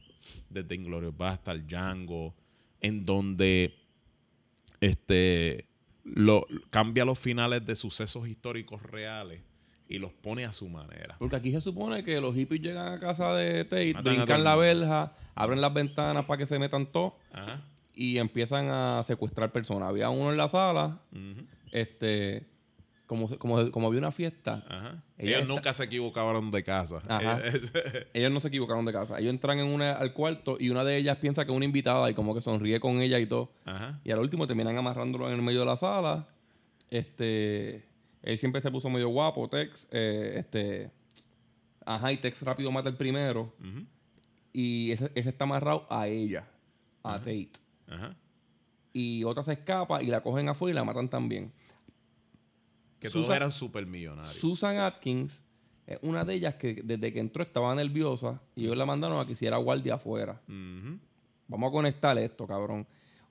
desde 0.51 0.75
Inglorious 0.77 1.17
Bastard, 1.17 1.63
Django, 1.67 2.35
en 2.81 3.05
donde 3.07 3.75
este 4.81 5.65
lo, 6.05 6.47
cambia 6.71 7.05
los 7.05 7.19
finales 7.19 7.65
de 7.65 7.75
sucesos 7.75 8.29
históricos 8.29 8.83
reales 8.83 9.41
y 9.89 9.99
los 9.99 10.13
pone 10.13 10.45
a 10.45 10.53
su 10.53 10.69
manera. 10.69 11.17
Porque 11.19 11.37
aquí 11.37 11.53
se 11.53 11.61
supone 11.61 12.03
que 12.05 12.21
los 12.21 12.35
hippies 12.35 12.61
llegan 12.61 12.93
a 12.93 13.01
casa 13.01 13.35
de 13.35 13.65
Tate, 13.65 13.95
Matan 13.95 14.15
brincan 14.15 14.45
la 14.45 14.57
verja, 14.57 15.13
abren 15.35 15.61
las 15.61 15.73
ventanas 15.73 16.25
para 16.25 16.39
que 16.39 16.47
se 16.47 16.59
metan 16.59 16.87
todos 16.87 17.15
y 17.95 18.19
empiezan 18.19 18.69
a 18.71 19.03
secuestrar 19.05 19.53
personas. 19.53 19.89
Había 19.89 20.11
uno 20.11 20.31
en 20.31 20.37
la 20.37 20.49
sala, 20.49 21.01
este, 21.73 22.47
como, 23.07 23.29
como, 23.39 23.71
como 23.71 23.89
había 23.89 24.01
una 24.01 24.13
fiesta, 24.13 24.65
Ajá. 24.69 25.03
Ellos 25.19 25.49
nunca 25.49 25.73
se 25.73 25.85
equivocaron 25.85 26.51
de 26.51 26.63
casa. 26.63 27.01
Ajá. 27.09 27.41
Ellos 28.13 28.31
no 28.31 28.41
se 28.41 28.49
equivocaron 28.49 28.85
de 28.85 28.93
casa. 28.93 29.19
Ellos 29.19 29.31
entran 29.31 29.59
en 29.59 29.67
una, 29.67 29.93
al 29.93 30.13
cuarto 30.13 30.59
y 30.61 30.69
una 30.69 30.85
de 30.85 30.99
ellas 30.99 31.17
piensa 31.17 31.47
que 31.47 31.53
es 31.53 31.57
una 31.57 31.65
invitada 31.65 32.11
y 32.11 32.15
como 32.15 32.35
que 32.35 32.43
sonríe 32.43 32.81
con 32.81 33.01
ella 33.01 33.19
y 33.19 33.27
todo. 33.27 33.51
Ajá. 33.65 33.99
Y 34.05 34.11
al 34.11 34.19
último 34.19 34.47
terminan 34.47 34.77
amarrándolo 34.77 35.29
en 35.29 35.35
el 35.35 35.43
medio 35.43 35.61
de 35.61 35.67
la 35.67 35.77
sala. 35.77 36.29
Este, 36.91 37.87
él 38.27 38.37
siempre 38.39 38.61
se 38.61 38.71
puso 38.71 38.91
medio 38.91 39.09
guapo, 39.09 39.49
Tex. 39.49 39.89
eh, 39.91 40.35
este, 40.39 40.91
ajá, 41.85 42.13
y 42.13 42.19
Tex 42.19 42.43
rápido 42.43 42.71
mata 42.71 42.89
el 42.89 42.97
primero. 42.97 43.53
Y 44.53 44.93
ese, 44.93 45.11
ese 45.15 45.29
está 45.31 45.45
amarrado 45.45 45.87
a 45.91 46.07
ella, 46.09 46.47
a 47.03 47.19
Tate. 47.19 47.51
Ajá. 47.89 48.17
Y 48.93 49.25
otra 49.25 49.43
se 49.43 49.53
escapa 49.53 50.03
y 50.03 50.07
la 50.07 50.23
cogen 50.23 50.49
afuera 50.49 50.73
y 50.73 50.75
la 50.75 50.85
matan 50.85 51.09
también. 51.09 51.53
Que 52.99 53.11
todos 53.11 53.27
Susan- 53.27 53.37
eran 53.37 53.53
super 53.53 53.85
millonarios. 53.87 54.35
Susan 54.37 54.79
Atkins 54.79 55.43
es 55.87 55.99
una 56.03 56.25
de 56.25 56.35
ellas 56.35 56.55
que 56.55 56.81
desde 56.83 57.13
que 57.13 57.21
entró 57.21 57.43
estaba 57.43 57.75
nerviosa 57.75 58.41
y 58.55 58.65
ellos 58.65 58.77
la 58.77 58.87
mandaron 58.87 59.21
a 59.21 59.27
que 59.27 59.33
hiciera 59.33 59.59
guardia 59.59 59.95
afuera. 59.97 60.41
Vamos 60.49 61.69
a 61.69 61.73
conectar 61.73 62.17
esto, 62.19 62.47
cabrón. 62.47 62.87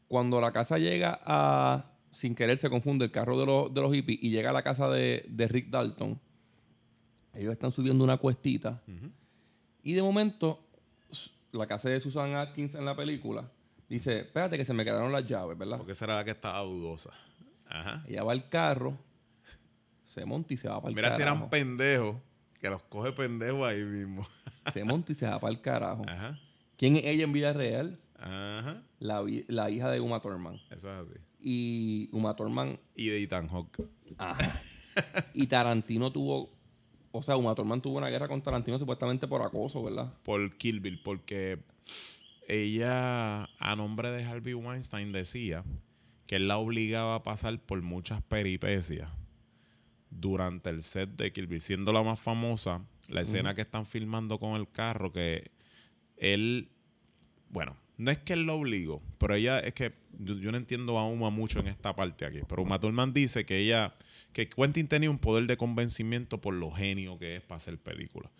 Cuando 0.07 0.39
la 0.39 0.51
casa 0.53 0.77
llega 0.77 1.19
a. 1.25 1.91
Sin 2.15 2.33
querer 2.33 2.57
se 2.57 2.69
confunde 2.69 3.03
el 3.03 3.11
carro 3.11 3.37
de 3.37 3.45
los, 3.45 3.73
de 3.73 3.81
los 3.81 3.93
hippies 3.93 4.17
y 4.21 4.29
llega 4.29 4.51
a 4.51 4.53
la 4.53 4.63
casa 4.63 4.89
de, 4.89 5.25
de 5.27 5.49
Rick 5.49 5.69
Dalton. 5.69 6.17
Ellos 7.33 7.51
están 7.51 7.73
subiendo 7.73 8.05
una 8.05 8.15
cuestita. 8.15 8.81
Y 9.83 9.91
de 9.91 10.01
momento, 10.01 10.65
la 11.51 11.67
casa 11.67 11.89
de 11.89 11.99
Susan 11.99 12.33
Atkins 12.35 12.75
en 12.75 12.85
la 12.85 12.95
película 12.95 13.51
dice: 13.89 14.21
Espérate 14.21 14.57
que 14.57 14.63
se 14.63 14.73
me 14.73 14.85
quedaron 14.85 15.11
las 15.11 15.27
llaves, 15.27 15.57
¿verdad? 15.57 15.75
Porque 15.77 15.91
esa 15.91 16.05
era 16.05 16.15
la 16.15 16.23
que 16.23 16.31
estaba 16.31 16.61
dudosa. 16.61 17.11
Ajá. 17.67 18.05
Ella 18.07 18.23
va 18.23 18.31
al 18.31 18.47
carro, 18.47 18.97
se 20.05 20.23
monta 20.23 20.53
y 20.53 20.57
se 20.57 20.69
va 20.69 20.77
para 20.79 20.91
el 20.91 20.95
Mira 20.95 21.11
si 21.11 21.17
carajo. 21.19 21.37
eran 21.37 21.49
pendejos, 21.49 22.15
que 22.61 22.69
los 22.69 22.81
coge 22.83 23.11
pendejos 23.11 23.67
ahí 23.67 23.83
mismo. 23.83 24.25
Se 24.71 24.83
monta 24.85 25.11
y 25.11 25.15
se 25.15 25.27
va 25.27 25.37
para 25.39 25.51
el 25.51 25.59
carajo. 25.61 26.03
Ajá. 26.07 26.39
¿Quién 26.77 26.95
es 26.95 27.03
ella 27.05 27.25
en 27.25 27.33
vida 27.33 27.53
real? 27.53 27.99
Ajá. 28.17 28.81
La, 28.99 29.23
la 29.47 29.69
hija 29.69 29.91
de 29.91 29.99
Uma 29.99 30.21
Thurman. 30.21 30.55
Eso 30.71 30.89
es 30.91 31.07
así. 31.09 31.19
Y 31.47 32.09
Uma 32.11 32.35
Thurman 32.35 32.79
Y 32.95 33.09
de 33.09 33.21
Ethan 33.21 33.47
Hawke. 33.49 33.87
Ajá. 34.17 34.61
y 35.33 35.45
Tarantino 35.45 36.11
tuvo 36.11 36.49
O 37.11 37.21
sea, 37.21 37.37
Uma 37.37 37.53
Thurman 37.53 37.81
tuvo 37.81 37.99
una 37.99 38.09
guerra 38.09 38.27
con 38.27 38.41
Tarantino 38.41 38.79
supuestamente 38.79 39.27
por 39.27 39.43
acoso, 39.43 39.83
¿verdad? 39.83 40.11
por 40.23 40.57
Kill 40.57 40.79
Bill, 40.79 40.99
porque 41.03 41.59
ella, 42.47 43.43
a 43.59 43.75
nombre 43.75 44.09
de 44.09 44.23
Harvey 44.23 44.55
Weinstein, 44.55 45.11
decía 45.11 45.63
que 46.25 46.37
él 46.37 46.47
la 46.47 46.57
obligaba 46.57 47.15
a 47.15 47.23
pasar 47.23 47.59
por 47.59 47.81
muchas 47.83 48.23
peripecias 48.23 49.11
durante 50.09 50.71
el 50.71 50.81
set 50.81 51.11
de 51.11 51.31
Kill 51.31 51.47
Bill, 51.47 51.61
siendo 51.61 51.93
la 51.93 52.01
más 52.01 52.19
famosa, 52.19 52.81
la 53.07 53.21
escena 53.21 53.53
que 53.53 53.61
están 53.61 53.85
filmando 53.85 54.39
con 54.39 54.55
el 54.55 54.67
carro, 54.67 55.11
que 55.11 55.51
él, 56.17 56.69
bueno, 57.49 57.77
no 57.97 58.11
es 58.11 58.17
que 58.17 58.33
él 58.33 58.43
lo 58.43 58.55
obligó, 58.55 59.01
pero 59.17 59.35
ella, 59.35 59.59
es 59.59 59.73
que 59.73 59.93
yo, 60.19 60.35
yo 60.35 60.51
no 60.51 60.57
entiendo 60.57 60.97
a 60.97 61.07
Uma 61.07 61.29
mucho 61.29 61.59
en 61.59 61.67
esta 61.67 61.95
parte 61.95 62.25
aquí, 62.25 62.39
pero 62.47 62.63
Uma 62.63 62.79
Thurman 62.79 63.13
dice 63.13 63.45
que 63.45 63.59
ella, 63.59 63.93
que 64.33 64.49
Quentin 64.49 64.87
tenía 64.87 65.09
un 65.09 65.19
poder 65.19 65.47
de 65.47 65.57
convencimiento 65.57 66.41
por 66.41 66.53
lo 66.53 66.71
genio 66.71 67.17
que 67.17 67.37
es 67.37 67.41
para 67.41 67.57
hacer 67.57 67.77
películas. 67.77 68.31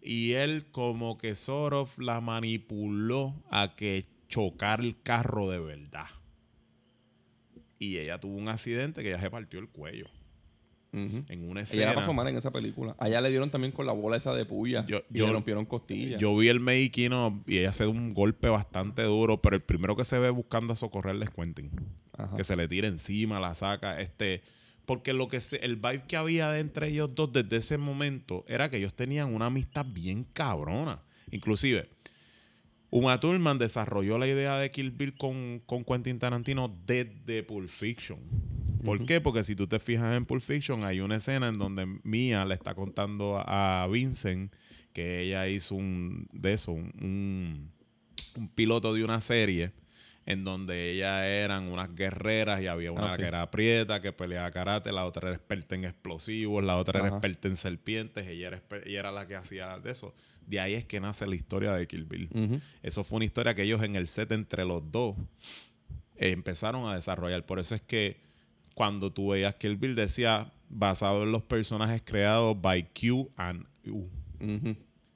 Y 0.00 0.32
él 0.32 0.66
como 0.70 1.16
que 1.16 1.34
sort 1.34 1.74
of 1.74 1.98
la 1.98 2.20
manipuló 2.20 3.34
a 3.50 3.74
que 3.76 4.06
chocar 4.28 4.80
el 4.80 5.00
carro 5.02 5.50
de 5.50 5.58
verdad. 5.58 6.06
Y 7.78 7.98
ella 7.98 8.18
tuvo 8.20 8.36
un 8.36 8.48
accidente 8.48 9.02
que 9.02 9.10
ya 9.10 9.20
se 9.20 9.30
partió 9.30 9.58
el 9.58 9.68
cuello. 9.68 10.06
Ujú. 10.92 11.24
En 11.28 11.48
una 11.48 11.60
Ella 11.60 11.68
escena. 11.70 11.86
la 11.86 11.94
pasó 11.94 12.12
mal 12.12 12.26
en 12.28 12.36
esa 12.36 12.50
película. 12.50 12.96
Allá 12.98 13.20
le 13.20 13.30
dieron 13.30 13.50
también 13.50 13.72
con 13.72 13.86
la 13.86 13.92
bola 13.92 14.16
esa 14.16 14.34
de 14.34 14.44
puya. 14.44 14.84
Yo- 14.86 15.02
y 15.10 15.18
yo- 15.18 15.26
le 15.26 15.32
rompieron 15.32 15.64
costillas. 15.66 16.20
Yo 16.20 16.36
vi 16.36 16.48
el 16.48 16.58
making 16.60 17.12
of 17.12 17.34
y 17.46 17.58
ella 17.58 17.68
hace 17.68 17.86
un 17.86 18.12
golpe 18.12 18.48
bastante 18.48 19.02
duro, 19.02 19.40
pero 19.40 19.54
el 19.56 19.62
primero 19.62 19.94
que 19.96 20.04
se 20.04 20.18
ve 20.18 20.30
buscando 20.30 20.72
a 20.72 20.76
socorrerle 20.76 21.24
es 21.26 21.30
Quentin. 21.30 21.70
Ajá. 22.16 22.34
Que 22.34 22.42
se 22.44 22.56
le 22.56 22.66
tira 22.68 22.88
encima, 22.88 23.38
la 23.40 23.54
saca, 23.54 24.00
este... 24.00 24.42
Porque 24.86 25.12
lo 25.12 25.28
que 25.28 25.40
se- 25.40 25.64
el 25.64 25.76
vibe 25.76 26.02
que 26.08 26.16
había 26.16 26.50
de 26.50 26.58
entre 26.58 26.88
ellos 26.88 27.14
dos 27.14 27.32
desde 27.32 27.58
ese 27.58 27.78
momento 27.78 28.44
era 28.48 28.68
que 28.68 28.78
ellos 28.78 28.92
tenían 28.94 29.32
una 29.32 29.46
amistad 29.46 29.86
bien 29.86 30.24
cabrona. 30.32 31.00
Inclusive, 31.30 31.88
Uma 32.90 33.20
Thurman 33.20 33.58
desarrolló 33.58 34.18
la 34.18 34.26
idea 34.26 34.56
de 34.58 34.68
Kill 34.70 34.90
Bill 34.90 35.14
con, 35.16 35.62
con 35.64 35.84
Quentin 35.84 36.18
Tarantino 36.18 36.76
desde 36.86 37.44
Pulp 37.44 37.68
Fiction. 37.68 38.18
¿Por 38.84 39.04
qué? 39.06 39.20
Porque 39.20 39.44
si 39.44 39.54
tú 39.56 39.66
te 39.66 39.78
fijas 39.78 40.16
en 40.16 40.24
Pulp 40.26 40.42
Fiction, 40.42 40.84
hay 40.84 41.00
una 41.00 41.16
escena 41.16 41.48
en 41.48 41.58
donde 41.58 41.86
Mia 42.02 42.44
le 42.44 42.54
está 42.54 42.74
contando 42.74 43.38
a 43.38 43.82
a 43.82 43.86
Vincent 43.88 44.52
que 44.92 45.20
ella 45.22 45.46
hizo 45.48 45.74
un 45.76 46.26
de 46.32 46.52
eso, 46.54 46.72
un, 46.72 46.92
un- 47.00 47.70
un 48.36 48.48
piloto 48.48 48.92
de 48.94 49.04
una 49.04 49.20
serie 49.20 49.72
en 50.26 50.44
donde 50.44 50.92
ellas 50.92 51.24
eran 51.24 51.64
unas 51.68 51.94
guerreras 51.94 52.62
y 52.62 52.66
había 52.68 52.92
una 52.92 53.10
Ah, 53.12 53.16
sí. 53.16 53.22
que 53.22 53.26
era 53.28 53.50
prieta, 53.50 54.00
que 54.00 54.12
peleaba 54.12 54.50
karate, 54.50 54.92
la 54.92 55.04
otra 55.06 55.28
era 55.28 55.36
experta 55.36 55.74
en 55.74 55.84
explosivos, 55.84 56.62
la 56.62 56.76
otra 56.76 57.00
era 57.00 57.08
experta 57.08 57.48
en 57.48 57.56
serpientes, 57.56 58.28
ella 58.28 58.48
era, 58.48 58.62
ella 58.84 59.00
era 59.00 59.10
la 59.12 59.26
que 59.26 59.34
hacía 59.34 59.78
de 59.78 59.90
eso. 59.90 60.14
De 60.46 60.60
ahí 60.60 60.74
es 60.74 60.84
que 60.84 61.00
nace 61.00 61.26
la 61.26 61.34
historia 61.34 61.72
de 61.72 61.86
Kill 61.86 62.04
Bill. 62.04 62.60
Eso 62.82 63.02
fue 63.04 63.16
una 63.16 63.24
historia 63.24 63.54
que 63.54 63.62
ellos 63.62 63.82
en 63.82 63.96
el 63.96 64.06
set 64.08 64.30
entre 64.32 64.64
los 64.64 64.90
dos 64.92 65.16
eh, 66.16 66.30
empezaron 66.30 66.86
a 66.88 66.94
desarrollar. 66.94 67.44
Por 67.46 67.58
eso 67.58 67.74
es 67.74 67.80
que 67.82 68.20
cuando 68.74 69.12
tú 69.12 69.28
veías 69.28 69.54
Kill 69.56 69.76
Bill 69.76 69.94
decía 69.94 70.52
basado 70.68 71.24
en 71.24 71.32
los 71.32 71.42
personajes 71.42 72.02
creados 72.04 72.60
by 72.60 72.88
Q 72.92 73.30
and 73.36 73.66
U, 73.86 74.08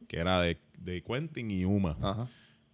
que 0.08 0.18
era 0.18 0.40
de, 0.40 0.58
de 0.78 1.02
Quentin 1.02 1.50
y 1.50 1.64
Uma. 1.64 2.28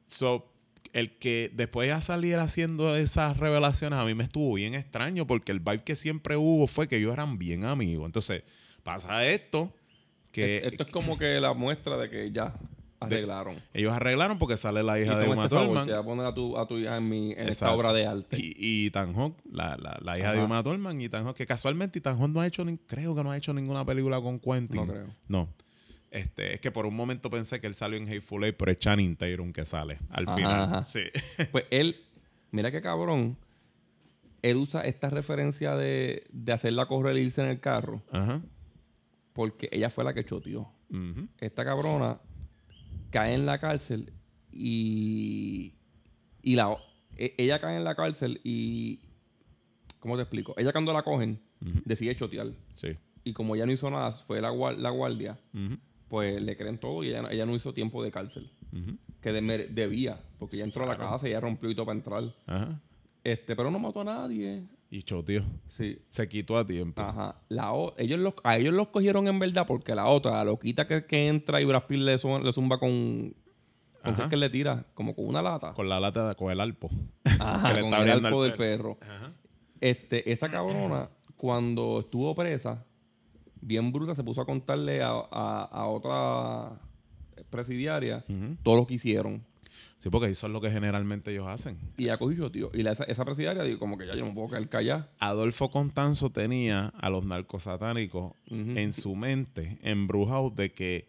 So, 0.07 0.47
el 0.93 1.17
que 1.19 1.51
después 1.55 1.89
ya 1.89 2.01
saliera 2.01 2.43
haciendo 2.43 2.97
esas 2.97 3.37
revelaciones 3.37 3.99
a 3.99 4.05
mí 4.05 4.15
me 4.15 4.25
estuvo 4.25 4.55
bien 4.55 4.75
extraño 4.75 5.27
porque 5.27 5.53
el 5.53 5.61
vibe 5.61 5.85
que 5.85 5.95
siempre 5.95 6.37
hubo 6.37 6.67
fue 6.67 6.89
que 6.89 6.97
ellos 6.97 7.13
eran 7.13 7.39
bien 7.39 7.65
amigos. 7.65 8.07
Entonces, 8.07 8.43
pasa 8.83 9.25
esto 9.27 9.73
que 10.33 10.59
Esto 10.65 10.85
es 10.85 10.91
como 10.91 11.19
que 11.19 11.41
la 11.41 11.55
muestra 11.55 11.97
de 11.97 12.09
que 12.09 12.33
ya 12.33 12.53
arreglaron. 13.01 13.57
ellos 13.75 13.93
arreglaron 13.93 14.39
porque 14.39 14.57
sale 14.57 14.83
la 14.83 15.01
hija 15.01 15.19
de 15.19 15.29
Uma 15.29 15.45
este 15.45 15.57
Thurman. 15.57 15.87
te 15.87 15.93
voy 15.93 16.01
a 16.01 16.05
poner 16.05 16.27
a 16.27 16.35
tu, 16.35 16.57
a 16.59 16.67
tu 16.67 16.79
hija 16.79 16.97
en, 16.97 17.09
mi, 17.09 17.33
en 17.33 17.49
esta 17.49 17.73
obra 17.73 17.93
de 17.93 18.07
arte. 18.07 18.37
Y, 18.39 18.55
y 18.87 18.91
Tan 18.91 19.15
Hawk, 19.15 19.37
la, 19.51 19.77
la, 19.77 19.99
la 20.03 20.19
hija 20.19 20.33
de. 20.33 20.43
Uma 20.43 20.63
Thurman 20.63 21.01
y 21.01 21.09
Tan 21.09 21.27
Hawk, 21.27 21.37
que 21.37 21.47
casualmente 21.47 22.01
Tan 22.01 22.17
Hawk 22.21 22.31
no 22.31 22.41
ha 22.41 22.47
hecho, 22.47 22.65
ni, 22.65 22.77
creo 22.79 23.15
que 23.15 23.25
no 23.25 23.31
ha 23.33 23.37
hecho 23.37 23.53
ninguna 23.55 23.85
película 23.85 24.21
con 24.21 24.39
Quentin. 24.39 24.81
No 24.87 24.87
creo. 24.93 25.07
No. 25.29 25.49
Este, 26.11 26.55
es 26.55 26.61
que 26.61 26.73
por 26.73 26.87
un 26.87 26.97
momento 26.97 27.31
pensé 27.31 27.61
que 27.61 27.69
él 27.69 27.75
salió 27.75 27.97
en 27.97 28.09
Hateful 28.09 28.43
Eight, 28.45 28.57
pero 28.59 28.73
es 28.73 28.79
Channing 28.79 29.15
Tatum 29.17 29.53
que 29.53 29.65
sale 29.65 29.99
al 30.11 30.25
Ajá, 30.29 30.37
final. 30.37 30.61
ajá. 30.65 30.83
Sí. 30.83 31.03
Pues 31.53 31.65
él, 31.71 31.97
mira 32.51 32.71
qué 32.73 32.83
cabrón, 32.83 33.37
él 34.43 34.57
usa 34.57 34.81
esta 34.83 35.09
referencia 35.09 35.77
de, 35.77 36.25
de 36.33 36.53
hacerla 36.53 36.87
correr 36.87 37.17
e 37.17 37.21
irse 37.21 37.43
en 37.43 37.49
el 37.49 37.61
carro 37.61 38.03
Ajá. 38.11 38.41
porque 39.33 39.69
ella 39.71 39.89
fue 39.91 40.03
la 40.03 40.13
que 40.13 40.25
choteó. 40.25 40.69
Esta 41.39 41.65
cabrona 41.65 42.19
cae 43.11 43.35
en 43.35 43.47
la 43.47 43.59
cárcel 43.59 44.13
y, 44.53 45.75
y 46.43 46.55
la, 46.57 46.77
e- 47.17 47.35
ella 47.39 47.59
cae 47.61 47.77
en 47.77 47.85
la 47.85 47.95
cárcel 47.95 48.41
y, 48.45 49.01
¿cómo 49.99 50.17
te 50.17 50.23
explico? 50.23 50.55
Ella 50.59 50.73
cuando 50.73 50.93
la 50.93 51.03
cogen 51.03 51.41
decide 51.85 52.17
chotear 52.17 52.53
Sí. 52.75 52.89
y 53.25 53.33
como 53.33 53.55
ella 53.55 53.67
no 53.67 53.73
hizo 53.73 53.91
nada, 53.91 54.13
fue 54.13 54.41
la, 54.41 54.51
la 54.77 54.91
guardia, 54.91 55.39
pues 56.09 56.41
le 56.43 56.57
creen 56.57 56.79
todo 56.79 57.05
y 57.05 57.09
ella, 57.09 57.25
ella 57.31 57.47
no 57.47 57.55
hizo 57.55 57.73
tiempo 57.75 58.03
de 58.03 58.11
cárcel. 58.11 58.51
Que 59.21 59.33
de- 59.33 59.69
debía, 59.69 60.19
porque 60.39 60.57
ella 60.57 60.65
entró 60.65 60.85
a 60.85 60.87
la 60.87 60.97
casa 60.97 61.27
y 61.27 61.31
ella 61.33 61.41
rompió 61.41 61.69
y 61.71 61.75
todo 61.75 61.87
para 61.87 61.99
entrar. 61.99 62.35
Este, 63.23 63.55
pero 63.55 63.71
no 63.71 63.79
mató 63.79 64.01
a 64.01 64.05
nadie. 64.05 64.63
Y 64.93 65.05
choteó. 65.05 65.43
Sí. 65.69 65.99
Se 66.09 66.29
quitó 66.29 66.59
a 66.59 66.67
tiempo. 66.67 67.01
Ajá. 67.01 67.37
La 67.49 67.73
o- 67.73 67.95
ellos 67.97 68.19
los, 68.19 68.35
a 68.43 68.57
ellos 68.57 68.75
los 68.75 68.89
cogieron 68.89 69.29
en 69.29 69.39
verdad 69.39 69.65
porque 69.67 69.95
la 69.95 70.07
otra, 70.07 70.33
la 70.33 70.45
loquita 70.45 70.87
que, 70.89 71.07
que 71.07 71.29
entra 71.29 71.61
y 71.61 71.65
Brad 71.65 71.85
Pitt 71.87 71.99
le, 72.01 72.13
le 72.17 72.53
zumba 72.53 72.79
con... 72.79 73.35
¿Con 74.03 74.17
qué 74.17 74.23
es 74.23 74.29
que 74.29 74.37
le 74.37 74.49
tira? 74.51 74.87
Como 74.95 75.15
con 75.15 75.27
una 75.29 75.43
lata. 75.43 75.75
Con 75.75 75.89
la 75.89 76.01
lata, 76.01 76.35
con 76.35 76.51
el 76.51 76.59
alpo. 76.61 76.89
Ajá, 77.39 77.69
que 77.75 77.81
con 77.83 77.89
el 77.89 77.95
abriendo 77.95 78.29
arco 78.29 78.43
al 78.43 78.49
del 78.49 78.59
perro. 78.59 78.99
Ajá. 79.03 79.33
Este, 79.81 80.33
esa 80.33 80.51
cabrona, 80.51 81.09
cuando 81.37 82.01
estuvo 82.01 82.35
presa, 82.35 82.85
bien 83.61 83.93
bruta, 83.93 84.15
se 84.15 84.25
puso 84.25 84.41
a 84.41 84.47
contarle 84.47 85.03
a, 85.03 85.11
a- 85.11 85.69
a 85.71 85.87
otra 85.87 86.81
presidiaria 87.51 88.25
Ujú. 88.29 88.57
todo 88.63 88.77
lo 88.77 88.87
que 88.87 88.95
hicieron. 88.95 89.45
Sí, 90.01 90.09
porque 90.09 90.29
eso 90.29 90.47
es 90.47 90.53
lo 90.55 90.63
que 90.63 90.71
generalmente 90.71 91.31
ellos 91.31 91.47
hacen. 91.47 91.77
Y 91.99 92.05
ella 92.05 92.17
cogió, 92.17 92.51
tío. 92.51 92.71
Y 92.73 92.83
la- 92.83 92.93
esa, 92.93 93.05
esa 93.05 93.23
dijo, 93.65 93.79
como 93.79 93.99
que 93.99 94.07
ya 94.07 94.15
yo 94.17 94.25
no 94.25 94.33
puedo 94.33 94.49
caer 94.49 94.67
callada. 94.71 95.11
Adolfo 95.19 95.71
Constanzo 95.71 96.31
tenía 96.31 96.87
a 96.99 97.11
los 97.11 97.23
narcosatánicos 97.27 98.33
Ujú. 98.51 98.79
en 98.79 98.95
su 98.95 99.15
mente 99.15 99.79
embrujados 99.83 100.57
de 100.57 100.73
que 100.73 101.07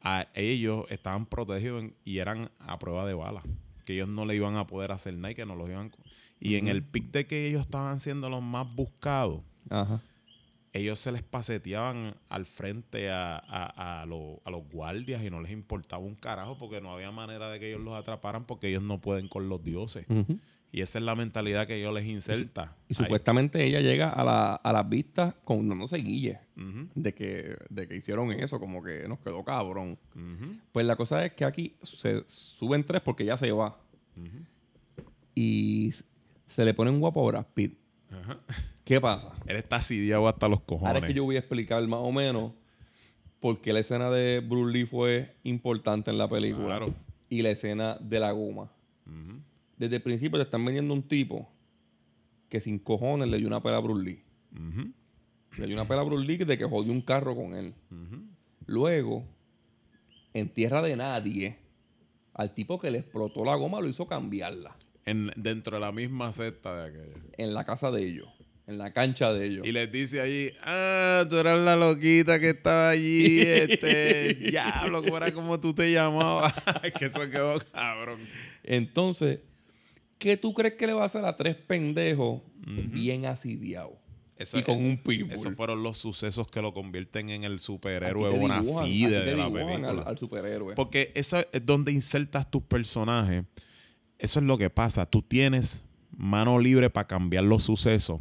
a 0.00 0.26
ellos 0.34 0.86
estaban 0.90 1.26
protegidos 1.26 1.84
en- 1.84 1.94
y 2.04 2.18
eran 2.18 2.50
a 2.58 2.80
prueba 2.80 3.06
de 3.06 3.14
bala. 3.14 3.42
Que 3.84 3.94
ellos 3.94 4.08
no 4.08 4.26
le 4.26 4.34
iban 4.34 4.56
a 4.56 4.66
poder 4.66 4.90
hacer 4.90 5.14
nada 5.14 5.30
y 5.30 5.34
que 5.36 5.46
no 5.46 5.54
los 5.54 5.68
iban... 5.70 5.92
Y 6.40 6.56
en 6.56 6.66
el 6.66 6.82
pic 6.82 7.12
de 7.12 7.28
que 7.28 7.46
ellos 7.46 7.60
estaban 7.60 8.00
siendo 8.00 8.28
los 8.28 8.42
más 8.42 8.66
buscados, 8.74 9.42
Ajá. 9.70 10.00
Ellos 10.74 10.98
se 10.98 11.12
les 11.12 11.22
paseteaban 11.22 12.14
al 12.30 12.46
frente 12.46 13.10
a, 13.10 13.36
a- 13.36 14.02
a 14.02 14.06
los- 14.06 14.38
a 14.44 14.50
los 14.50 14.66
guardias 14.70 15.22
y 15.22 15.28
no 15.30 15.40
les 15.42 15.52
importaba 15.52 16.02
un 16.02 16.14
carajo 16.14 16.56
porque 16.56 16.80
no 16.80 16.92
había 16.94 17.10
manera 17.10 17.50
de 17.50 17.60
que 17.60 17.68
ellos 17.68 17.82
los 17.82 17.94
atraparan 17.94 18.44
porque 18.44 18.68
ellos 18.68 18.82
no 18.82 18.98
pueden 19.00 19.28
con 19.28 19.48
los 19.48 19.62
dioses. 19.62 20.06
Y 20.74 20.80
esa 20.80 20.98
es 20.98 21.04
la 21.04 21.14
mentalidad 21.14 21.66
que 21.66 21.76
ellos 21.78 21.92
les 21.92 22.06
inserta. 22.06 22.74
Y 22.88 22.94
supuestamente 22.94 23.62
ella 23.62 23.80
llega 23.82 24.08
a, 24.08 24.24
la, 24.24 24.54
a 24.54 24.72
las 24.72 24.88
vistas 24.88 25.34
con 25.44 25.68
dándose 25.68 25.98
guille 25.98 26.40
Ujú, 26.56 26.88
de 26.94 27.12
que, 27.12 27.56
de 27.68 27.86
que 27.86 27.96
hicieron 27.96 28.32
eso, 28.32 28.58
como 28.58 28.82
que 28.82 29.06
nos 29.06 29.18
quedó 29.18 29.44
cabrón. 29.44 29.98
Pues 30.72 30.86
la 30.86 30.96
cosa 30.96 31.26
es 31.26 31.34
que 31.34 31.44
aquí 31.44 31.74
se 31.82 32.24
suben 32.26 32.84
tres 32.84 33.02
porque 33.02 33.26
ya 33.26 33.36
se 33.36 33.52
va. 33.52 33.78
Y 35.34 35.92
se 36.46 36.64
le 36.64 36.72
pone 36.74 36.90
un 36.90 37.00
guapo 37.00 37.22
a 37.28 37.32
Brad 37.32 37.46
Pitt. 37.54 37.76
ajá. 38.10 38.38
¿Qué 38.84 39.00
pasa? 39.00 39.32
Él 39.46 39.56
está 39.56 39.76
asidiado 39.76 40.26
hasta 40.28 40.48
los 40.48 40.60
cojones. 40.60 40.88
Ahora 40.94 40.98
es 41.00 41.04
que 41.06 41.14
yo 41.14 41.24
voy 41.24 41.36
a 41.36 41.38
explicar 41.40 41.86
más 41.86 42.00
o 42.02 42.10
menos 42.12 42.52
por 43.40 43.60
qué 43.60 43.72
la 43.72 43.80
escena 43.80 44.10
de 44.10 44.40
Bruce 44.40 44.72
Lee 44.72 44.86
fue 44.86 45.34
importante 45.44 46.10
en 46.10 46.18
la 46.18 46.28
película. 46.28 46.66
Claro. 46.66 46.94
Y 47.28 47.42
la 47.42 47.50
escena 47.50 47.96
de 48.00 48.20
la 48.20 48.32
goma. 48.32 48.70
Desde 49.78 49.96
el 49.96 50.02
principio 50.02 50.38
te 50.38 50.44
están 50.44 50.64
vendiendo 50.64 50.94
un 50.94 51.02
tipo 51.02 51.48
que 52.48 52.60
sin 52.60 52.78
cojones 52.78 53.28
le 53.28 53.38
dio 53.38 53.46
una 53.48 53.62
pela 53.62 53.78
a 53.78 53.80
Bruce 53.80 54.04
Lee. 54.04 54.22
Le 55.58 55.66
dio 55.66 55.74
una 55.76 55.86
pela 55.86 56.02
a 56.02 56.04
Bruce 56.04 56.24
Lee 56.26 56.36
de 56.38 56.56
que 56.58 56.64
jodió 56.64 56.92
un 56.92 57.00
carro 57.00 57.34
con 57.34 57.54
él. 57.54 57.74
Luego, 58.66 59.24
en 60.34 60.48
tierra 60.48 60.82
de 60.82 60.96
nadie, 60.96 61.58
al 62.34 62.54
tipo 62.54 62.78
que 62.80 62.90
le 62.90 62.98
explotó 62.98 63.44
la 63.44 63.54
goma 63.56 63.80
lo 63.80 63.88
hizo 63.88 64.06
cambiarla. 64.06 64.74
en- 65.04 65.32
dentro 65.36 65.76
de 65.76 65.80
la 65.80 65.90
misma 65.90 66.32
secta 66.32 66.76
de 66.76 66.88
aquella. 66.88 67.16
En 67.36 67.54
la 67.54 67.64
casa 67.64 67.90
de 67.90 68.06
ellos. 68.06 68.28
En 68.72 68.78
la 68.78 68.92
cancha 68.92 69.32
de 69.32 69.46
ellos. 69.46 69.66
Y 69.66 69.72
les 69.72 69.92
dice 69.92 70.20
allí, 70.20 70.50
ah, 70.62 71.24
tú 71.28 71.36
eras 71.36 71.58
la 71.60 71.76
loquita 71.76 72.40
que 72.40 72.50
estaba 72.50 72.90
allí, 72.90 73.40
este, 73.46 74.34
diablo, 74.34 75.02
¿cómo 75.02 75.16
era 75.18 75.32
como 75.32 75.60
tú 75.60 75.74
te 75.74 75.92
llamabas? 75.92 76.52
que 76.98 77.04
eso 77.06 77.28
quedó 77.30 77.58
cabrón. 77.72 78.18
Entonces, 78.64 79.40
¿qué 80.18 80.36
tú 80.36 80.54
crees 80.54 80.74
que 80.74 80.86
le 80.86 80.94
va 80.94 81.02
a 81.02 81.06
hacer 81.06 81.24
a 81.24 81.36
tres 81.36 81.54
pendejos 81.56 82.40
bien 82.66 83.26
asidiados? 83.26 83.92
Eso 84.36 84.58
y 84.58 84.62
con 84.62 84.78
un 84.78 84.96
pitbull. 84.96 85.30
Esos 85.32 85.54
fueron 85.54 85.82
los 85.82 85.98
sucesos 85.98 86.48
que 86.48 86.60
lo 86.62 86.72
convierten 86.74 87.28
en 87.28 87.44
el 87.44 87.60
superhéroe 87.60 88.30
bona 88.38 88.60
dibujan- 88.60 88.84
fide 88.86 89.20
de 89.24 89.36
la 89.36 89.52
película. 89.52 89.90
Al, 89.90 89.98
al 90.06 90.18
superhéroe. 90.18 90.74
Porque 90.74 91.12
eso 91.14 91.38
es 91.52 91.64
donde 91.66 91.92
insertas 91.92 92.50
tus 92.50 92.62
personajes. 92.62 93.44
Eso 94.18 94.40
es 94.40 94.46
lo 94.46 94.56
que 94.58 94.70
pasa. 94.70 95.06
Tú 95.06 95.22
tienes 95.22 95.84
mano 96.16 96.58
libre 96.58 96.90
para 96.90 97.06
cambiar 97.06 97.44
los 97.44 97.62
sucesos. 97.64 98.20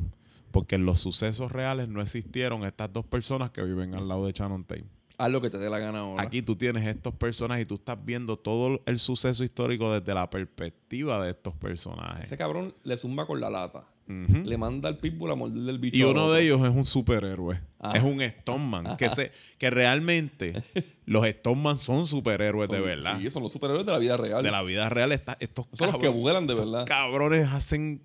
Porque 0.51 0.75
en 0.75 0.85
los 0.85 0.99
sucesos 0.99 1.51
reales 1.51 1.87
no 1.87 2.01
existieron 2.01 2.63
estas 2.65 2.91
dos 2.91 3.05
personas 3.05 3.51
que 3.51 3.63
viven 3.63 3.95
al 3.95 4.07
lado 4.07 4.25
de 4.25 4.33
Shannon 4.33 4.63
Tate. 4.65 4.85
Haz 5.17 5.29
lo 5.29 5.39
que 5.39 5.49
te 5.51 5.57
dé 5.59 5.69
la 5.69 5.77
gana 5.77 5.99
ahora. 5.99 6.23
Aquí 6.23 6.41
tú 6.41 6.55
tienes 6.55 6.83
estos 6.85 7.13
personajes 7.13 7.63
y 7.63 7.67
tú 7.67 7.75
estás 7.75 7.97
viendo 8.03 8.37
todo 8.37 8.81
el 8.85 8.97
suceso 8.99 9.43
histórico 9.43 9.93
desde 9.93 10.13
la 10.15 10.29
perspectiva 10.29 11.23
de 11.23 11.31
estos 11.31 11.53
personajes. 11.55 12.23
Ese 12.25 12.37
cabrón 12.37 12.73
le 12.83 12.97
zumba 12.97 13.25
con 13.27 13.39
la 13.39 13.49
lata. 13.49 13.85
Le 14.07 14.57
manda 14.57 14.89
al 14.89 14.97
pitbull 14.97 15.31
a 15.31 15.35
morder 15.35 15.61
del 15.63 15.79
bicho. 15.79 15.97
Y 15.97 16.03
uno 16.03 16.29
de 16.31 16.43
ellos 16.43 16.59
es 16.61 16.69
un 16.75 16.83
superhéroe. 16.85 17.61
Ah. 17.79 17.93
Es 17.95 18.03
un 18.03 18.19
Stoneman. 18.21 18.97
Que, 18.97 19.09
se, 19.09 19.31
que 19.57 19.69
realmente 19.69 20.61
los 21.05 21.25
Stoneman 21.25 21.77
son 21.77 22.05
superhéroes 22.07 22.67
de 22.69 22.81
verdad. 22.81 23.17
Sí, 23.19 23.29
son 23.29 23.43
los 23.43 23.53
superhéroes 23.53 23.85
de 23.85 23.91
la 23.93 23.99
vida 23.99 24.17
real. 24.17 24.43
De 24.43 24.51
la 24.51 24.63
vida 24.63 24.89
real, 24.89 25.13
está, 25.13 25.37
estos 25.39 25.65
son 25.71 25.87
los 25.87 25.97
que 25.99 26.07
cabrones- 26.07 26.21
vuelan 26.21 26.45
de 26.47 26.55
verdad. 26.55 26.85
cabrones 26.87 27.47
hacen 27.49 28.01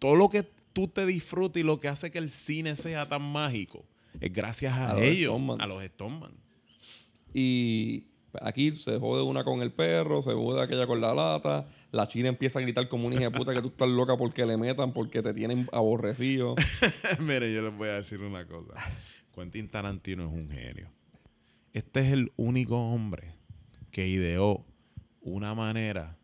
todo 0.00 0.16
lo 0.16 0.28
que 0.28 0.42
tú 0.76 0.88
te 0.88 1.06
disfrutas 1.06 1.58
y 1.58 1.64
lo 1.64 1.80
que 1.80 1.88
hace 1.88 2.10
que 2.10 2.18
el 2.18 2.28
cine 2.28 2.76
sea 2.76 3.08
tan 3.08 3.22
mágico 3.22 3.86
es 4.20 4.30
gracias 4.30 4.74
a, 4.74 4.90
A 4.90 4.92
los 4.92 5.02
ellos, 5.04 5.40
a 5.58 5.66
los 5.66 5.82
Stoneman. 5.82 6.32
Y 7.32 8.08
aquí 8.42 8.72
se 8.72 8.98
jode 8.98 9.22
una 9.22 9.42
con 9.42 9.62
el 9.62 9.72
perro, 9.72 10.20
se 10.20 10.34
jode 10.34 10.62
aquella 10.62 10.86
con 10.86 11.00
la 11.00 11.14
lata. 11.14 11.66
La 11.92 12.06
china 12.06 12.28
empieza 12.28 12.58
a 12.58 12.62
gritar 12.62 12.90
como 12.90 13.06
una 13.06 13.16
hija 13.16 13.24
de 13.24 13.30
puta 13.30 13.54
que 13.54 13.62
tú 13.62 13.68
estás 13.68 13.88
loca 13.88 14.18
porque 14.18 14.44
le 14.44 14.58
metan, 14.58 14.92
porque 14.92 15.22
te 15.22 15.32
tienen 15.32 15.66
aborrecido. 15.72 16.54
Mire, 17.20 17.54
yo 17.54 17.62
les 17.62 17.74
voy 17.74 17.88
a 17.88 17.94
decir 17.94 18.20
una 18.20 18.46
cosa. 18.46 18.74
Quentin 19.34 19.68
Tarantino 19.68 20.28
es 20.28 20.34
un 20.34 20.50
genio. 20.50 20.92
Este 21.72 22.00
es 22.00 22.12
el 22.12 22.32
único 22.36 22.76
hombre 22.76 23.34
que 23.90 24.08
ideó 24.08 24.66
una 25.22 25.54
manera 25.54 26.18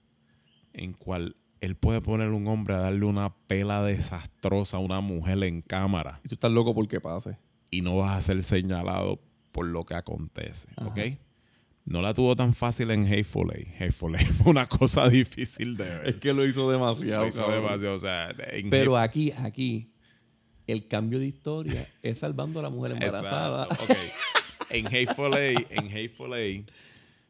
en 0.74 0.92
cual 0.92 1.36
él 1.62 1.76
puede 1.76 2.00
poner 2.02 2.28
un 2.28 2.46
hombre 2.48 2.74
a 2.74 2.78
darle 2.78 3.06
una 3.06 3.34
pela 3.46 3.82
desastrosa 3.82 4.76
a 4.76 4.80
una 4.80 5.00
mujer 5.00 5.42
en 5.44 5.62
cámara 5.62 6.20
Y 6.24 6.28
tú 6.28 6.34
estás 6.34 6.50
loco 6.50 6.74
porque 6.74 7.00
pase. 7.00 7.38
y 7.70 7.80
no 7.80 7.96
vas 7.96 8.16
a 8.16 8.20
ser 8.20 8.42
señalado 8.42 9.20
por 9.52 9.66
lo 9.66 9.84
que 9.84 9.94
acontece, 9.94 10.68
¿ok? 10.76 10.98
No 11.84 12.00
la 12.02 12.14
tuvo 12.14 12.36
tan 12.36 12.54
fácil 12.54 12.90
en 12.90 13.04
Hateful 13.06 13.50
Eight. 13.54 13.68
Hateful 13.80 14.14
Eight 14.14 14.28
fue 14.42 14.50
una 14.50 14.66
cosa 14.66 15.08
difícil 15.08 15.76
de 15.76 15.84
ver. 15.84 16.08
Es 16.08 16.16
que 16.16 16.32
lo 16.32 16.46
hizo 16.46 16.70
demasiado. 16.70 17.22
Lo 17.22 17.28
hizo 17.28 17.42
cabrón. 17.44 17.62
demasiado, 17.64 17.94
o 17.94 17.98
sea, 17.98 18.34
Pero 18.70 18.96
aquí, 18.96 19.32
aquí, 19.32 19.90
el 20.66 20.86
cambio 20.86 21.18
de 21.18 21.26
historia 21.26 21.84
es 22.02 22.20
salvando 22.20 22.60
a 22.60 22.62
la 22.62 22.70
mujer 22.70 22.92
embarazada. 22.92 23.64
Exacto, 23.64 23.84
ok. 23.92 23.98
En 24.70 24.86
Hateful 24.86 25.34
Eight, 25.36 25.66
en 25.70 25.86
Hateful 25.86 26.34
Eight, 26.34 26.70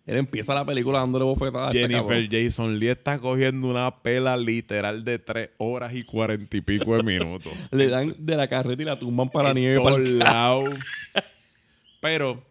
Él 0.04 0.16
empieza 0.16 0.52
la 0.54 0.64
película 0.64 0.98
dándole 0.98 1.24
bofetadas. 1.24 1.72
este 1.74 1.88
Jennifer. 1.88 2.28
Jason 2.28 2.78
Lee 2.78 2.88
está 2.88 3.18
cogiendo 3.20 3.68
una 3.68 4.02
pela 4.02 4.36
literal 4.36 5.04
de 5.04 5.18
tres 5.20 5.50
horas 5.58 5.94
y 5.94 6.02
cuarenta 6.02 6.56
y 6.56 6.60
pico 6.60 6.96
de 6.96 7.02
minutos. 7.04 7.52
Le 7.70 7.86
dan 7.88 8.14
de 8.18 8.36
la 8.36 8.48
carreta 8.48 8.82
y 8.82 8.84
la 8.84 8.98
tumban 8.98 9.30
para 9.30 9.48
la 9.50 9.54
nieve. 9.54 9.80
el- 9.96 10.18
lados. 10.18 10.74
Pero 12.00 12.44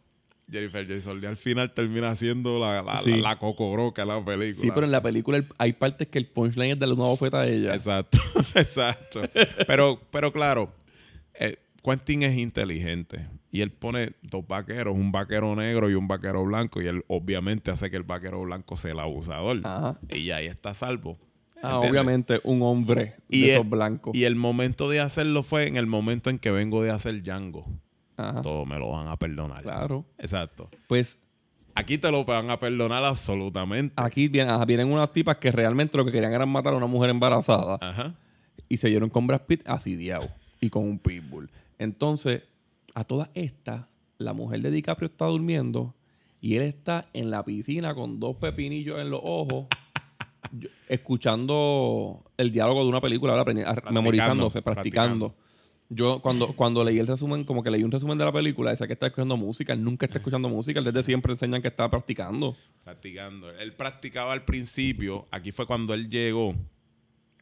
Jennifer 0.49 0.87
Jason 0.87 1.19
Lee 1.19 1.27
al 1.27 1.37
final 1.37 1.73
termina 1.73 2.13
siendo 2.15 2.59
la, 2.59 2.81
la, 2.81 2.97
Sí. 2.99 3.11
la, 3.11 3.17
la 3.31 3.39
cocobroca 3.39 4.01
de 4.03 4.07
la 4.07 4.23
película. 4.23 4.61
Sí, 4.61 4.71
pero 4.73 4.85
en 4.85 4.91
la 4.91 5.01
película 5.01 5.37
el- 5.37 5.47
hay 5.57 5.73
partes 5.73 6.07
que 6.07 6.17
el 6.19 6.27
punchline 6.27 6.71
es 6.71 6.79
darle 6.79 6.95
una 6.95 7.05
bofeta 7.05 7.41
a 7.41 7.47
ella. 7.47 7.73
Exacto, 7.73 8.17
exacto. 8.55 9.21
Pero, 9.67 10.01
pero 10.11 10.31
claro, 10.31 10.73
eh, 11.39 11.57
Quentin 11.83 12.23
es 12.23 12.37
inteligente 12.37 13.27
y 13.51 13.61
él 13.61 13.71
pone 13.71 14.13
dos 14.21 14.47
vaqueros, 14.47 14.97
un 14.97 15.11
vaquero 15.11 15.55
negro 15.55 15.89
y 15.89 15.93
un 15.95 16.07
vaquero 16.07 16.43
blanco 16.45 16.81
y 16.81 16.87
él 16.87 17.03
obviamente 17.07 17.69
hace 17.71 17.89
que 17.91 17.97
el 17.97 18.03
vaquero 18.03 18.41
blanco 18.41 18.77
sea 18.77 18.91
el 18.91 18.99
abusador. 18.99 19.59
Ajá. 19.63 19.99
Y 20.09 20.31
ahí 20.31 20.47
está 20.47 20.73
salvo. 20.73 21.17
Ah, 21.63 21.73
¿Entiendes? 21.75 21.89
obviamente, 21.91 22.39
un 22.43 22.61
hombre 22.63 23.15
Y 23.29 23.41
de 23.41 23.47
el, 23.49 23.53
esos 23.53 23.69
blancos. 23.69 24.15
y 24.15 24.23
el 24.23 24.35
momento 24.35 24.89
de 24.89 24.99
hacerlo 24.99 25.43
fue 25.43 25.67
en 25.67 25.75
el 25.75 25.85
momento 25.85 26.29
en 26.31 26.39
que 26.39 26.49
vengo 26.49 26.81
de 26.81 26.89
hacer 26.91 27.21
Django. 27.21 27.67
Ajá, 28.17 28.41
Todo 28.41 28.65
me 28.65 28.79
lo 28.79 28.89
van 28.91 29.07
a 29.07 29.17
perdonar. 29.17 29.61
claro. 29.63 30.05
Exacto. 30.17 30.69
Pues 30.87 31.17
Aquí 31.75 31.97
te 31.97 32.11
lo 32.11 32.25
van 32.25 32.49
a 32.49 32.59
perdonar 32.59 33.03
absolutamente. 33.05 33.93
aquí 33.97 34.27
vienen, 34.27 34.53
ajá, 34.53 34.65
vienen 34.65 34.91
unas 34.91 35.11
tipas 35.13 35.37
que 35.37 35.51
realmente 35.51 35.97
lo 35.97 36.03
que 36.05 36.11
querían 36.11 36.33
era 36.33 36.45
matar 36.45 36.73
a 36.73 36.77
una 36.77 36.87
mujer 36.87 37.09
embarazada. 37.11 37.77
Ajá. 37.79 38.13
Y 38.67 38.77
se 38.77 38.89
dieron 38.89 39.09
con 39.09 39.25
Brad 39.27 39.41
Pitt 39.47 39.61
asidiado 39.67 40.27
y 40.59 40.69
con 40.69 40.83
un 40.83 40.97
pitbull. 40.99 41.49
Entonces, 41.79 42.43
a 42.93 43.03
todas 43.03 43.31
estas, 43.33 43.87
la 44.17 44.33
mujer 44.33 44.61
de 44.61 44.71
DiCaprio 44.71 45.07
está 45.07 45.25
durmiendo 45.25 45.95
y 46.41 46.55
él 46.55 46.63
está 46.63 47.09
en 47.13 47.29
la 47.31 47.43
piscina 47.45 47.93
con 47.95 48.19
dos 48.19 48.35
pepinillos 48.37 48.99
en 48.99 49.09
los 49.09 49.21
ojos, 49.23 49.67
yo- 50.51 50.69
escuchando 50.89 52.23
el 52.37 52.51
diálogo 52.51 52.83
de 52.83 52.89
una 52.89 53.01
película, 53.01 53.33
ahora 53.33 53.45
aprendi- 53.45 53.65
a- 53.65 53.91
memorizándose, 53.91 54.61
practicando. 54.61 55.35
Yo 55.93 56.21
cuando, 56.21 56.47
cuando 56.53 56.85
leí 56.85 56.99
el 56.99 57.07
resumen, 57.07 57.43
como 57.43 57.61
que 57.63 57.69
leí 57.69 57.83
un 57.83 57.91
resumen 57.91 58.17
de 58.17 58.23
la 58.23 58.31
película, 58.31 58.71
decía 58.71 58.87
que 58.87 58.93
está 58.93 59.07
escuchando 59.07 59.35
música, 59.35 59.73
él 59.73 59.83
nunca 59.83 60.05
está 60.05 60.19
escuchando 60.19 60.47
música, 60.47 60.79
él 60.79 60.85
desde 60.85 61.03
siempre 61.03 61.33
enseñan 61.33 61.61
que 61.61 61.67
está 61.67 61.89
practicando. 61.89 62.55
Practicando. 62.85 63.49
Él 63.51 63.73
practicaba 63.73 64.31
al 64.31 64.45
principio. 64.45 65.27
Aquí 65.31 65.51
fue 65.51 65.65
cuando 65.67 65.93
él 65.93 66.09
llegó. 66.09 66.55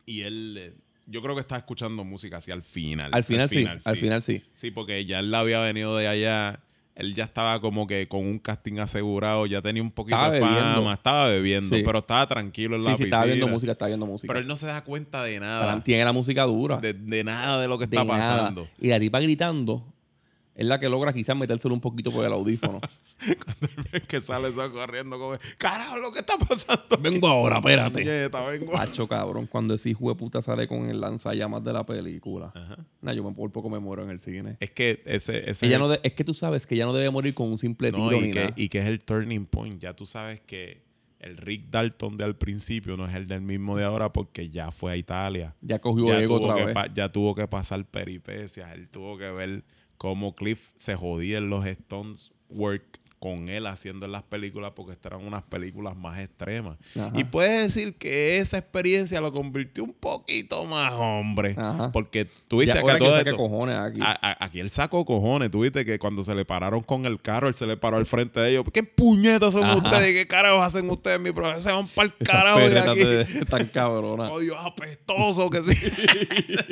Y 0.08 0.22
él. 0.22 0.56
eh, 0.58 0.74
Yo 1.10 1.22
creo 1.22 1.36
que 1.36 1.42
estaba 1.42 1.60
escuchando 1.60 2.04
música 2.04 2.38
así 2.38 2.52
al 2.52 2.62
final. 2.64 3.10
Al 3.14 3.24
final 3.24 3.50
sí, 3.50 3.66
al 3.86 3.98
final 3.98 4.22
sí. 4.22 4.44
Sí, 4.54 4.72
porque 4.72 5.06
ya 5.06 5.20
él 5.20 5.34
había 5.34 5.60
venido 5.60 5.96
de 5.98 6.08
allá. 6.08 6.60
Él 6.96 7.16
ya 7.16 7.24
estaba 7.24 7.62
como 7.62 7.88
que 7.88 8.10
con 8.10 8.28
un 8.28 8.40
casting 8.40 8.80
asegurado. 8.80 9.46
Ya 9.46 9.62
tenía 9.62 9.82
un 9.82 9.90
poquito 9.92 10.16
Estaba 10.18 10.34
de 10.34 10.42
fama. 10.42 10.52
bebiendo. 10.76 10.94
Estaba 10.94 11.30
bebiendo. 11.30 11.76
Sí. 11.78 11.82
pero 11.86 12.00
estaba 12.00 12.28
tranquilo 12.28 12.76
en 12.76 12.84
la 12.84 12.92
Sí, 12.92 12.98
sí, 12.98 13.04
piscina. 13.04 13.16
estaba 13.18 13.26
viendo 13.28 13.48
música, 13.48 13.72
estaba 13.72 13.88
viendo 13.88 14.06
música. 14.06 14.28
Pero 14.28 14.40
él 14.42 14.48
no 14.48 14.56
se 14.58 14.66
da 14.68 14.84
cuenta 14.84 15.24
de 15.24 15.40
nada. 15.40 15.82
Tiene 15.84 16.04
la 16.04 16.12
música 16.12 16.44
dura. 16.44 16.78
De, 16.78 16.94
de 16.94 17.24
nada 17.24 17.62
de 17.62 17.68
lo 17.70 17.80
que 17.80 17.88
de 17.88 17.96
está 17.96 18.04
nada. 18.06 18.20
pasando. 18.20 18.68
Y 18.82 18.90
la 18.90 19.00
tipa 19.00 19.20
gritando 19.22 19.86
es 20.60 20.66
la 20.66 20.78
que 20.78 20.90
logra 20.90 21.14
quizás 21.14 21.38
metérselo 21.38 21.74
un 21.74 21.80
poquito 21.80 22.12
por 22.12 22.26
el 22.26 22.34
audífono. 22.34 22.82
que 24.08 24.20
sale 24.20 24.50
eso 24.50 24.72
corriendo 24.74 25.18
como, 25.18 25.38
carajo, 25.58 25.98
lo 25.98 26.12
que 26.12 26.20
está 26.20 26.34
pasando. 26.38 26.98
Vengo 27.00 27.28
ahora, 27.30 27.58
espérate. 27.60 28.02
Puñeta, 28.02 28.46
vengo. 28.46 28.78
Hacho, 28.78 29.08
cabrón, 29.08 29.48
cuando 29.48 29.74
ese 29.74 29.92
hijo 29.92 30.10
de 30.10 30.16
puta 30.16 30.42
sale 30.42 30.68
con 30.68 30.90
el 30.90 31.00
lanzallamas 31.00 31.64
de 31.64 31.72
la 31.72 31.86
película. 31.86 32.52
Nah, 33.02 33.14
yo 33.14 33.24
me, 33.24 33.34
por 33.34 33.50
poco 33.54 33.70
me 33.70 33.80
muero 33.80 34.04
en 34.04 34.10
el 34.10 34.20
cine. 34.20 34.58
Es 34.60 34.72
que 34.72 35.02
ese, 35.06 35.50
ese 35.50 35.66
Ella 35.66 35.76
es, 35.76 35.80
no 35.80 35.88
de- 35.88 36.00
es 36.04 36.14
que 36.14 36.26
tú 36.26 36.34
sabes 36.34 36.68
que 36.68 36.76
ella 36.76 36.86
no 36.86 36.94
debe 36.94 37.10
morir 37.10 37.34
con 37.34 37.50
un 37.50 37.58
simple 37.58 37.92
tiro 37.94 38.12
no, 38.12 38.20
ni 38.20 38.28
y, 38.28 38.32
que, 38.32 38.40
nada. 38.42 38.54
y 38.58 38.68
que 38.68 38.80
es 38.80 38.86
el 38.88 39.02
turning 39.04 39.46
point. 39.46 39.82
Ya 39.82 39.96
tú 39.96 40.06
sabes 40.06 40.42
que 40.42 40.82
el 41.20 41.38
Rick 41.38 41.70
Dalton 41.70 42.18
de 42.18 42.26
al 42.26 42.36
principio 42.36 42.98
no 42.98 43.08
es 43.08 43.16
el 43.16 43.28
del 43.30 43.42
mismo 43.42 43.78
de 43.78 43.86
ahora 43.86 44.12
porque 44.12 44.50
ya 44.50 44.72
fue 44.72 44.92
a 44.92 44.98
Italia. 44.98 45.56
Ya 45.62 45.80
cogió 45.80 46.06
Ya 46.08 46.20
ego 46.20 46.38
tuvo, 46.38 46.52
otra 46.52 46.66
que 46.66 46.74
vez. 46.74 46.92
ya 46.94 47.10
tuvo 47.12 47.34
que 47.34 47.48
pasar 47.48 47.86
peripecias. 47.86 48.74
Él 48.74 48.90
tuvo 48.90 49.18
que 49.18 49.30
ver 49.32 49.64
cómo 50.00 50.34
Cliff 50.34 50.72
se 50.76 50.96
jodía 50.96 51.38
en 51.38 51.52
los 51.52 51.66
Stones 51.68 52.32
work 52.50 52.84
con 53.20 53.50
él 53.50 53.68
haciendo 53.68 54.06
en 54.06 54.14
las 54.14 54.24
películas 54.24 54.72
porque 54.78 54.94
estas 54.94 55.12
eran 55.12 55.28
unas 55.28 55.44
películas 55.44 55.94
más 55.98 56.22
extremas. 56.22 56.78
Ajá. 56.98 57.12
Y 57.14 57.26
puedes 57.26 57.64
decir 57.76 57.96
que 57.96 58.38
esa 58.38 58.58
experiencia 58.58 59.20
lo 59.20 59.34
convirtió 59.34 59.84
un 59.84 59.92
poquito 59.94 60.64
más 60.64 60.94
hombre. 60.94 61.54
Ajá. 61.58 61.92
Porque 61.92 62.30
tuviste 62.48 62.80
que 62.80 62.86
que 62.86 62.98
todo 62.98 63.18
saque 63.18 63.32
esto- 63.32 63.36
cojones 63.44 63.76
aquí. 63.78 64.00
a- 64.02 64.18
a- 64.22 64.46
aquí 64.46 64.62
él 64.62 64.70
sacó 64.70 65.04
cojones. 65.04 65.52
Tuviste 65.52 65.84
que 65.84 66.00
cuando 66.00 66.24
se 66.24 66.34
le 66.34 66.46
pararon 66.46 66.82
con 66.82 67.06
el 67.06 67.22
carro, 67.22 67.50
él 67.50 67.56
se 67.56 67.68
le 67.68 67.76
paró 67.76 67.98
al 67.98 68.06
frente 68.06 68.40
de 68.40 68.52
ellos. 68.52 68.64
¿Qué 68.74 68.84
puñetas 68.84 69.52
son 69.52 69.66
Ajá. 69.66 69.76
ustedes? 69.76 70.14
¿Qué 70.18 70.26
carajos 70.26 70.62
hacen 70.64 70.90
ustedes? 70.90 71.20
Mi 71.20 71.34
profesor 71.34 71.62
se 71.62 71.72
van 71.74 71.90
para 71.90 72.08
el 72.18 72.26
carajo 72.26 72.60
de 72.70 72.80
aquí. 72.80 73.00
de- 73.04 73.46
tan 73.48 73.66
cabrona. 73.68 74.30
Oh, 74.32 74.40
Dios, 74.40 74.56
apestoso 74.62 75.50
que 75.50 75.62
sí. 75.62 75.92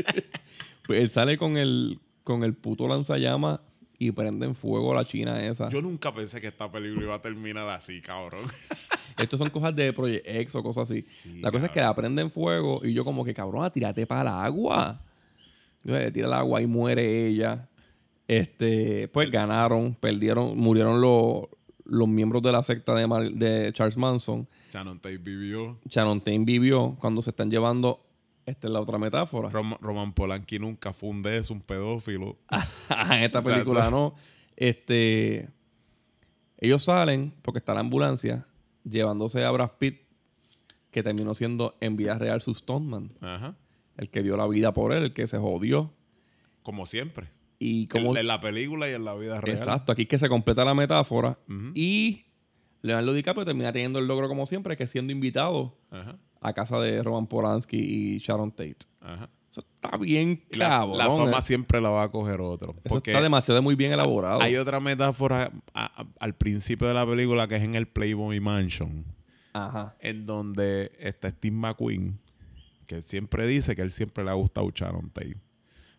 Pues 0.88 1.02
él 1.02 1.10
sale 1.10 1.38
con 1.38 1.58
el, 1.58 2.00
con 2.28 2.44
el 2.44 2.54
puto 2.54 2.88
lanzallamas 2.88 3.62
y 3.98 4.12
prende 4.12 4.46
en 4.46 4.54
fuego 4.54 4.92
a 4.92 4.96
la 4.98 5.06
china 5.06 5.42
esa. 5.44 5.70
Yo 5.70 5.82
nunca 5.82 6.14
pensé 6.14 6.40
que 6.42 6.48
esta 6.48 6.70
película 6.70 7.06
iba 7.06 7.16
a 7.16 7.22
terminar 7.22 7.68
así, 7.70 8.02
cabrón. 8.02 8.44
Estos 9.18 9.40
son 9.40 9.50
cosas 9.50 9.76
de 9.76 9.92
Project 9.94 10.28
X 10.28 10.56
o 10.56 10.62
cosas 10.62 10.92
así. 10.92 11.02
Sí, 11.02 11.40
la 11.40 11.50
cosa 11.50 11.66
es 11.68 11.72
que 11.72 11.80
la 11.80 11.96
prende 11.96 12.22
en 12.22 12.30
fuego 12.30 12.82
y 12.84 12.94
yo 12.94 13.04
como 13.06 13.24
que, 13.26 13.34
cabrón, 13.34 13.72
tírate 13.72 14.06
para 14.06 14.22
el 14.22 14.28
agua. 14.28 15.02
Entonces 15.84 16.12
tira 16.14 16.28
el 16.28 16.34
agua 16.34 16.62
y 16.62 16.68
muere 16.68 17.28
ella. 17.28 17.68
Este, 18.28 19.08
pues 19.08 19.32
ganaron, 19.32 19.96
perdieron, 19.96 20.58
murieron 20.58 21.00
los, 21.02 21.44
los 21.86 22.08
miembros 22.08 22.42
de 22.44 22.52
la 22.52 22.62
secta 22.62 22.94
de, 22.94 23.08
Mar- 23.08 23.32
de 23.32 23.72
Charles 23.74 23.98
Manson. 23.98 24.48
Shannon 24.72 25.00
Tate 25.00 25.18
vivió. 25.18 25.80
Shannon 25.90 26.20
Tate 26.20 26.40
vivió 26.40 26.98
cuando 27.00 27.22
se 27.22 27.30
están 27.32 27.50
llevando, 27.50 28.02
esta 28.48 28.68
es 28.68 28.74
la 28.74 28.82
otra 28.82 28.98
metáfora. 28.98 29.50
Rom- 29.50 29.78
Roman 29.82 30.14
Polanski 30.14 30.58
nunca 30.58 30.93
fue 30.93 31.10
un 31.10 31.22
un 31.52 31.62
pedófilo. 31.62 32.38
en 33.12 33.24
esta 33.24 33.41
película 33.41 33.91
no. 33.91 34.16
Este, 34.56 35.50
ellos 36.58 36.84
salen 36.84 37.34
porque 37.43 37.60
está 37.60 37.74
la 37.74 37.82
ambulancia 37.82 38.48
llevándose 38.84 39.43
a 39.45 39.52
Brad 39.52 39.72
Pitt, 39.78 40.02
que 40.91 41.04
terminó 41.04 41.34
siendo 41.36 41.78
en 41.82 41.95
vida 41.98 42.18
real 42.18 42.41
su 42.41 42.54
stuntman. 42.54 43.12
Ajá. 43.22 43.56
El 43.98 44.10
que 44.10 44.24
dio 44.24 44.38
la 44.38 44.48
vida 44.48 44.74
por 44.74 44.93
él, 44.93 45.04
el 45.04 45.14
que 45.14 45.28
se 45.28 45.38
jodió. 45.38 45.93
Como 46.64 46.86
siempre. 46.86 47.30
Y 47.60 47.88
como, 47.88 48.12
En, 48.12 48.18
en 48.18 48.28
la 48.28 48.39
película 48.39 48.89
y 48.89 48.93
en 48.93 49.04
la 49.04 49.16
vida 49.16 49.41
real. 49.41 49.58
Exacto, 49.58 49.91
aquí 49.91 50.04
es 50.04 50.08
que 50.08 50.20
se 50.20 50.30
completa 50.30 50.64
la 50.64 50.74
metáfora. 50.74 51.38
Y 51.74 52.26
Leonardo 52.82 53.14
DiCaprio 53.14 53.45
termina 53.45 53.72
teniendo 53.72 54.00
el 54.00 54.06
logro 54.08 54.28
como 54.28 54.45
siempre, 54.45 54.78
que 54.78 54.86
siendo 54.88 55.12
invitado 55.12 55.78
Ajá, 55.89 56.18
a 56.42 56.54
casa 56.54 56.80
de 56.80 57.02
Roman 57.04 57.28
Polanski 57.28 57.78
y 57.78 58.18
Sharon 58.20 58.52
Tate. 58.52 58.78
ajá. 59.02 59.30
Eso 59.52 59.62
está 59.74 59.98
bien 59.98 60.44
Y 60.52 60.56
la, 60.58 60.70
cabrón. 60.70 60.98
la 61.00 61.06
fama 61.08 61.38
eh. 61.40 61.42
siempre 61.42 61.82
la 61.82 61.90
va 61.90 62.04
a 62.04 62.12
coger 62.12 62.42
otro. 62.42 62.72
Eso 62.74 62.82
Porque 62.90 63.10
está 63.12 63.24
demasiado 63.24 63.60
muy 63.64 63.74
bien 63.74 63.92
elaborado. 63.92 64.40
hay 64.42 64.56
otra 64.56 64.80
metáfora 64.80 65.52
a- 65.74 66.02
a- 66.02 66.06
al 66.20 66.36
principio 66.36 66.88
de 66.88 66.94
la 66.94 67.08
película 67.08 67.48
que 67.48 67.56
es 67.56 67.64
en 67.64 67.74
el 67.74 67.88
Playboy 67.88 68.40
Mansion. 68.40 69.04
Ajá. 69.54 69.96
en 70.02 70.28
donde 70.28 70.92
está 71.00 71.32
Steve 71.32 71.56
McQueen, 71.56 72.20
que 72.86 72.96
él 72.96 73.02
siempre 73.04 73.48
dice 73.48 73.76
que 73.76 73.82
él 73.82 73.90
siempre 73.90 74.24
le 74.24 74.30
ha 74.30 74.34
gustado 74.34 74.70
Sharon 74.70 75.10
Tate. 75.10 75.38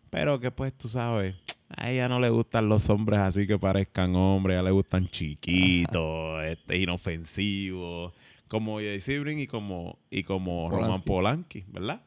Pero 0.09 0.39
que 0.39 0.49
pues 0.51 0.71
tú 0.77 0.87
sabes, 0.87 1.35
a 1.67 1.91
ella 1.91 2.07
no 2.07 2.21
le 2.21 2.29
gustan 2.29 2.69
los 2.69 2.89
hombres 2.89 3.19
así 3.19 3.45
que 3.45 3.59
parezcan 3.59 4.15
hombres, 4.15 4.55
a 4.55 4.59
ella 4.59 4.69
le 4.69 4.71
gustan 4.71 5.07
chiquitos, 5.09 6.45
este, 6.45 6.77
inofensivos, 6.77 8.13
como 8.49 8.77
Jay 8.79 8.99
Sebring 8.99 9.39
y 9.39 9.47
como, 9.47 9.97
y 10.09 10.23
como 10.23 10.69
Roman 10.69 11.01
Polanski, 11.01 11.63
¿verdad? 11.69 12.01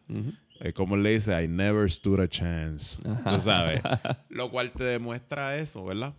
Como 0.75 0.95
él 0.97 1.03
le 1.03 1.15
dice, 1.15 1.43
I 1.43 1.49
never 1.49 1.91
stood 1.91 2.21
a 2.21 2.29
chance. 2.29 2.99
Tú 3.03 3.41
sabes. 3.41 3.81
Lo 4.29 4.51
cual 4.51 4.71
te 4.73 4.85
demuestra 4.85 5.57
eso, 5.57 5.85
¿verdad? 5.87 6.15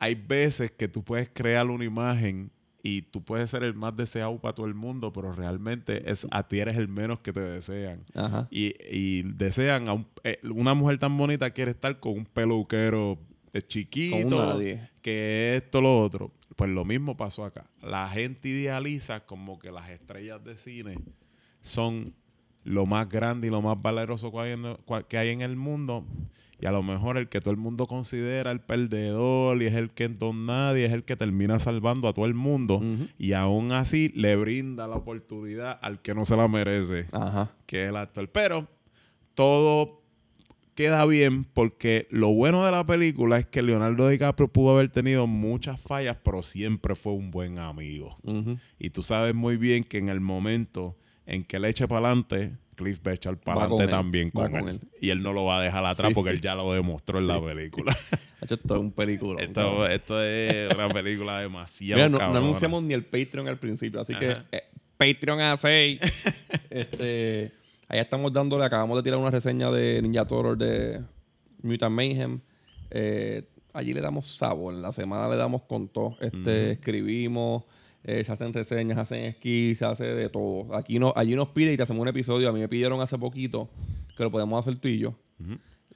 Hay 0.00 0.16
veces 0.16 0.70
que 0.72 0.88
tú 0.88 1.02
puedes 1.02 1.30
crear 1.32 1.66
una 1.68 1.84
imagen 1.84 2.50
y 2.82 3.00
tú 3.02 3.22
puedes 3.24 3.48
ser 3.48 3.62
el 3.62 3.72
más 3.72 3.96
deseado 3.96 4.38
para 4.38 4.54
todo 4.54 4.66
el 4.66 4.74
mundo, 4.74 5.10
pero 5.14 5.32
realmente 5.34 6.10
es, 6.10 6.26
a 6.30 6.46
ti 6.46 6.58
eres 6.58 6.76
el 6.76 6.88
menos 6.88 7.20
que 7.20 7.32
te 7.32 7.40
desean. 7.40 8.04
Ajá. 8.14 8.46
Y, 8.50 8.74
y 8.90 9.22
desean 9.22 9.88
a 9.88 9.94
un- 9.94 10.06
eh, 10.24 10.38
una 10.42 10.74
mujer 10.74 10.98
tan 10.98 11.16
bonita 11.16 11.48
quiere 11.50 11.70
estar 11.70 11.98
con 12.00 12.12
un 12.18 12.24
peluquero 12.26 13.18
eh, 13.54 13.62
chiquito, 13.62 14.36
que 15.00 15.54
esto, 15.56 15.80
lo 15.80 15.98
otro. 16.00 16.30
Pues 16.56 16.70
lo 16.70 16.84
mismo 16.84 17.16
pasó 17.16 17.44
acá. 17.44 17.66
La 17.82 18.08
gente 18.08 18.48
idealiza 18.48 19.26
como 19.26 19.58
que 19.58 19.70
las 19.72 19.90
estrellas 19.90 20.42
de 20.44 20.56
cine 20.56 20.98
son 21.60 22.14
lo 22.62 22.86
más 22.86 23.08
grande 23.08 23.48
y 23.48 23.50
lo 23.50 23.60
más 23.60 23.80
valeroso 23.80 24.30
que 24.32 24.38
hay, 24.38 24.52
en, 24.52 24.62
cua- 24.62 25.04
que 25.06 25.18
hay 25.18 25.30
en 25.30 25.42
el 25.42 25.56
mundo. 25.56 26.06
Y 26.60 26.66
a 26.66 26.72
lo 26.72 26.82
mejor 26.82 27.18
el 27.18 27.28
que 27.28 27.40
todo 27.40 27.50
el 27.50 27.56
mundo 27.58 27.86
considera 27.86 28.50
el 28.50 28.60
perdedor 28.60 29.60
y 29.60 29.66
es 29.66 29.74
el 29.74 29.90
que 29.90 30.08
don 30.08 30.46
nadie, 30.46 30.86
es 30.86 30.92
el 30.92 31.04
que 31.04 31.16
termina 31.16 31.58
salvando 31.58 32.08
a 32.08 32.14
todo 32.14 32.24
el 32.24 32.32
mundo. 32.34 32.80
Y 33.18 33.32
aún 33.32 33.72
así 33.72 34.10
le 34.14 34.36
brinda 34.36 34.86
la 34.86 34.96
oportunidad 34.96 35.78
al 35.82 36.00
que 36.00 36.14
no 36.14 36.24
se 36.24 36.36
la 36.36 36.46
merece 36.48 37.06
Ajá. 37.12 37.50
que 37.66 37.82
es 37.84 37.90
el 37.90 37.96
actor. 37.96 38.30
Pero 38.30 38.68
todo 39.34 40.03
queda 40.74 41.04
bien 41.06 41.44
porque 41.44 42.06
lo 42.10 42.28
bueno 42.28 42.64
de 42.64 42.72
la 42.72 42.84
película 42.84 43.38
es 43.38 43.46
que 43.46 43.62
Leonardo 43.62 44.08
DiCaprio 44.08 44.48
pudo 44.48 44.74
haber 44.74 44.88
tenido 44.88 45.26
muchas 45.26 45.80
fallas, 45.80 46.16
pero 46.22 46.42
siempre 46.42 46.94
fue 46.94 47.12
un 47.12 47.30
buen 47.30 47.58
amigo. 47.58 48.18
Y 48.78 48.90
tú 48.90 49.02
sabes 49.02 49.34
muy 49.34 49.56
bien 49.56 49.84
que 49.84 49.98
en 49.98 50.08
el 50.08 50.20
momento 50.20 50.96
en 51.26 51.44
que 51.44 51.58
le 51.58 51.68
eche 51.70 51.88
para 51.88 52.08
adelante, 52.08 52.52
Cliff 52.74 53.00
va 53.06 53.12
a 53.12 53.14
echar 53.14 53.36
para 53.38 53.62
adelante 53.62 53.88
también 53.88 54.30
con, 54.30 54.50
con 54.50 54.68
él. 54.68 54.80
él. 54.82 54.88
Y 55.00 55.10
él 55.10 55.22
no 55.22 55.32
lo 55.32 55.44
va 55.44 55.60
a 55.60 55.62
dejar 55.62 55.84
atrás 55.86 56.08
Sí. 56.08 56.14
porque 56.14 56.30
él 56.30 56.40
ya 56.40 56.54
lo 56.54 56.72
demostró 56.72 57.18
en 57.18 57.28
la 57.28 57.42
película. 57.42 57.96
Hecho, 58.42 58.54
esto 58.56 58.74
es 58.74 58.80
un 58.80 58.90
película. 58.92 59.42
esto, 59.42 59.86
esto 59.86 60.22
es 60.22 60.74
una 60.74 60.88
película 60.90 61.40
demasiado 61.40 61.96
Mira, 61.96 62.08
no, 62.08 62.32
no 62.32 62.38
anunciamos 62.40 62.82
ni 62.82 62.92
el 62.94 63.04
Patreon 63.04 63.48
al 63.48 63.58
principio, 63.58 64.00
así 64.00 64.14
que 64.14 64.36
eh, 64.52 64.62
Patreon 64.96 65.40
a 65.40 65.56
6. 65.56 66.00
este, 66.70 67.52
allá 67.94 68.02
estamos 68.02 68.32
dándole, 68.32 68.64
acabamos 68.64 68.96
de 68.96 69.02
tirar 69.04 69.20
una 69.20 69.30
reseña 69.30 69.70
de 69.70 70.02
Ninja 70.02 70.24
Turtle 70.24 70.56
de 70.56 71.00
Mutant 71.62 71.94
Mayhem. 71.94 72.40
Eh, 72.90 73.48
allí 73.72 73.92
le 73.92 74.00
damos 74.00 74.26
sabor, 74.26 74.74
en 74.74 74.82
la 74.82 74.90
semana 74.90 75.28
le 75.28 75.36
damos 75.36 75.62
con 75.62 75.88
todo. 75.88 76.16
Este, 76.20 76.72
Escribimos, 76.72 77.62
eh, 78.02 78.24
se 78.24 78.32
hacen 78.32 78.52
reseñas, 78.52 78.96
se 78.96 79.00
hacen 79.00 79.24
esquís, 79.26 79.78
se 79.78 79.84
hace 79.84 80.04
de 80.06 80.28
todo. 80.28 80.74
Aquí 80.76 80.98
no, 80.98 81.12
allí 81.14 81.36
nos 81.36 81.50
pide 81.50 81.72
y 81.72 81.76
te 81.76 81.84
hacemos 81.84 82.02
un 82.02 82.08
episodio. 82.08 82.48
A 82.48 82.52
mí 82.52 82.58
me 82.58 82.68
pidieron 82.68 83.00
hace 83.00 83.16
poquito 83.16 83.68
que 84.16 84.24
lo 84.24 84.30
podemos 84.32 84.58
hacer 84.58 84.80
tú 84.80 84.88
y 84.88 84.98
yo. 84.98 85.14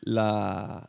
La, 0.01 0.89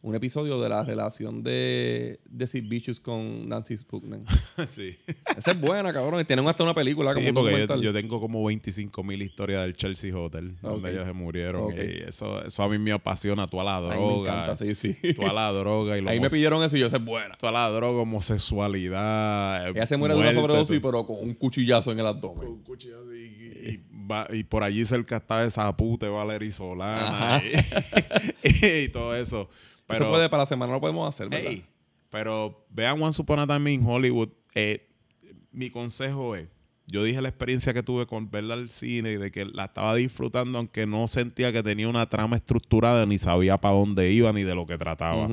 un 0.00 0.14
episodio 0.14 0.60
de 0.60 0.68
la 0.68 0.84
relación 0.84 1.42
de, 1.42 2.20
de 2.30 2.46
Sid 2.46 2.68
Vicious 2.68 3.00
con 3.00 3.48
Nancy 3.48 3.76
Sputnik. 3.76 4.20
sí. 4.68 4.96
Esa 5.36 5.50
es 5.50 5.60
buena, 5.60 5.92
cabrón. 5.92 6.20
Y 6.20 6.24
tienen 6.24 6.46
hasta 6.46 6.62
una 6.62 6.72
película 6.72 7.12
como 7.12 7.22
Sí, 7.24 7.28
un 7.30 7.34
porque 7.34 7.66
yo, 7.66 7.76
yo 7.82 7.92
tengo 7.92 8.20
como 8.20 8.44
25 8.44 9.02
mil 9.02 9.20
historias 9.22 9.62
del 9.62 9.74
Chelsea 9.76 10.16
Hotel, 10.16 10.56
donde 10.62 10.88
Ok. 10.90 10.94
ellos 10.94 11.06
se 11.06 11.12
murieron. 11.12 11.62
Ok. 11.64 11.74
Y 11.74 12.02
eso, 12.08 12.44
eso 12.44 12.62
a 12.62 12.68
mí 12.68 12.78
me 12.78 12.92
apasiona, 12.92 13.46
toda 13.48 13.64
la 13.64 13.76
A 13.78 13.80
mí 13.80 13.88
me 13.88 13.94
droga. 13.96 14.32
encanta, 14.44 14.56
sí, 14.56 14.74
sí. 14.76 14.94
Toda 15.14 15.32
la 15.32 15.50
droga 15.52 15.98
y 15.98 16.00
lo 16.02 16.10
Ahí 16.10 16.20
me 16.20 16.30
pidieron 16.30 16.62
eso 16.62 16.76
y 16.76 16.80
yo, 16.80 16.86
esa 16.86 16.98
es 16.98 17.04
buena. 17.04 17.36
toda 17.36 17.52
la 17.52 17.68
droga, 17.68 18.02
homosexualidad. 18.02 19.68
Ella 19.70 19.86
se 19.86 19.96
muere 19.96 20.14
de 20.14 20.20
una 20.20 20.32
sobredosis, 20.32 20.80
pero 20.80 21.06
con 21.06 21.16
un 21.20 21.34
cuchillazo 21.34 21.90
en 21.92 21.98
el 21.98 22.04
Con 22.06 22.14
abdomen. 22.16 22.48
un 22.48 22.62
cuchillo 22.62 23.14
y, 23.14 23.18
y- 23.18 23.68
y 23.68 23.80
va- 24.10 24.28
y 24.32 24.44
por 24.44 24.62
allí 24.62 24.84
cerca 24.84 25.16
está 25.16 25.42
esa 25.44 25.76
puta 25.76 26.08
Valerie 26.08 26.52
Solana 26.52 27.42
y, 28.44 28.66
y 28.84 28.88
todo 28.88 29.14
eso. 29.16 29.48
Pero, 29.88 30.04
eso 30.04 30.12
puede, 30.12 30.28
para 30.28 30.42
la 30.42 30.46
semana 30.46 30.72
lo 30.72 30.80
podemos 30.80 31.08
hacer, 31.08 31.28
¿verdad? 31.28 31.50
Ey, 31.50 31.64
pero 32.10 32.66
vean 32.70 33.02
Once 33.02 33.20
Upon 33.20 33.40
a 33.40 33.46
Time 33.46 33.72
in 33.72 33.84
Hollywood. 33.84 34.28
Eh, 34.54 34.86
mi 35.50 35.70
consejo 35.70 36.36
es, 36.36 36.46
yo 36.86 37.02
dije 37.02 37.20
la 37.20 37.30
experiencia 37.30 37.74
que 37.74 37.82
tuve 37.82 38.06
con 38.06 38.30
verla 38.30 38.54
al 38.54 38.68
cine 38.68 39.12
y 39.12 39.16
de 39.16 39.30
que 39.30 39.44
la 39.46 39.64
estaba 39.64 39.94
disfrutando 39.94 40.58
aunque 40.58 40.86
no 40.86 41.08
sentía 41.08 41.52
que 41.52 41.62
tenía 41.62 41.88
una 41.88 42.08
trama 42.08 42.36
estructurada 42.36 43.04
ni 43.06 43.18
sabía 43.18 43.58
para 43.58 43.74
dónde 43.74 44.12
iba 44.12 44.32
ni 44.32 44.44
de 44.44 44.54
lo 44.54 44.66
que 44.66 44.78
trataba. 44.78 45.28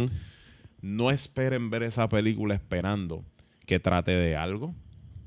No 0.81 1.11
esperen 1.11 1.69
ver 1.69 1.83
esa 1.83 2.07
película 2.09 2.55
esperando 2.55 3.23
que 3.65 3.79
trate 3.79 4.11
de 4.11 4.35
algo, 4.35 4.73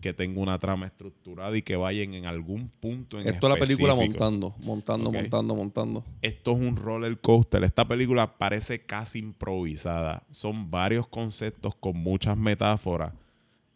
que 0.01 0.13
tenga 0.13 0.41
una 0.41 0.59
trama 0.59 0.87
estructurada 0.87 1.57
y 1.57 1.63
que 1.63 1.77
vayan 1.77 2.15
en 2.15 2.27
algún 2.27 2.69
punto 2.69 3.21
en 3.21 3.29
Esto 3.29 3.49
es 3.49 3.55
la 3.55 3.59
película 3.59 3.95
montando, 3.95 4.55
montando, 4.65 5.11
montando, 5.11 5.55
montando. 5.55 6.05
Esto 6.23 6.53
es 6.53 6.59
un 6.59 6.77
roller 6.77 7.19
coaster. 7.21 7.65
Esta 7.65 7.87
película 7.87 8.39
parece 8.39 8.81
casi 8.85 9.19
improvisada. 9.19 10.23
Son 10.31 10.71
varios 10.71 11.07
conceptos 11.09 11.75
con 11.75 11.97
muchas 11.97 12.37
metáforas. 12.37 13.13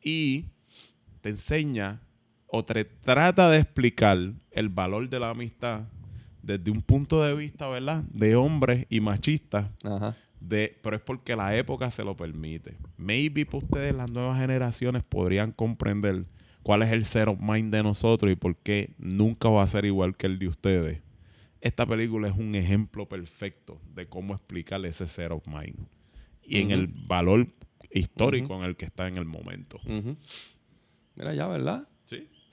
Y 0.03 0.47
te 1.21 1.31
enseña 1.31 2.01
o 2.47 2.65
te 2.65 2.85
trata 2.85 3.51
de 3.51 3.59
explicar 3.59 4.19
el 4.51 4.69
valor 4.69 5.09
de 5.09 5.21
la 5.21 5.31
amistad 5.31 5.85
desde 6.43 6.71
un 6.71 6.83
punto 6.83 7.23
de 7.23 7.35
vista, 7.35 7.69
¿verdad? 7.69 8.03
De 8.13 8.37
hombres 8.37 8.87
y 8.91 9.01
machistas. 9.01 9.69
Ajá. 9.85 10.17
De, 10.49 10.79
pero 10.83 10.97
es 10.97 11.03
porque 11.03 11.37
la 11.37 11.57
época 11.57 11.91
se 11.91 12.05
lo 12.05 12.17
permite. 12.17 12.77
Maybe 12.97 13.47
para 13.47 13.59
ustedes, 13.59 13.95
las 13.95 14.11
nuevas 14.11 14.41
generaciones, 14.41 15.05
podrían 15.05 15.53
comprender 15.53 16.27
cuál 16.63 16.83
es 16.83 16.91
el 16.91 17.05
set 17.05 17.29
of 17.29 17.39
mind 17.41 17.73
de 17.73 17.83
nosotros 17.83 18.31
y 18.33 18.37
por 18.37 18.57
qué 18.57 18.95
nunca 18.99 19.49
va 19.49 19.63
a 19.63 19.69
ser 19.69 19.85
igual 19.85 20.17
que 20.17 20.27
el 20.27 20.39
de 20.39 20.49
ustedes. 20.49 21.03
Esta 21.61 21.87
película 21.87 22.27
es 22.27 22.35
un 22.35 22.55
ejemplo 22.57 23.09
perfecto 23.09 23.81
de 23.95 24.07
cómo 24.07 24.35
explicar 24.35 24.85
ese 24.85 25.07
set 25.07 25.31
of 25.31 25.47
mind 25.47 25.77
y 26.43 26.61
en 26.61 26.73
el 26.73 26.89
valor 26.89 27.47
histórico 27.93 28.57
en 28.57 28.65
el 28.65 28.77
que 28.77 28.85
está 28.85 29.07
en 29.07 29.17
el 29.17 29.25
momento. 29.25 29.81
Mira 31.15 31.35
ya, 31.35 31.47
¿verdad? 31.47 31.89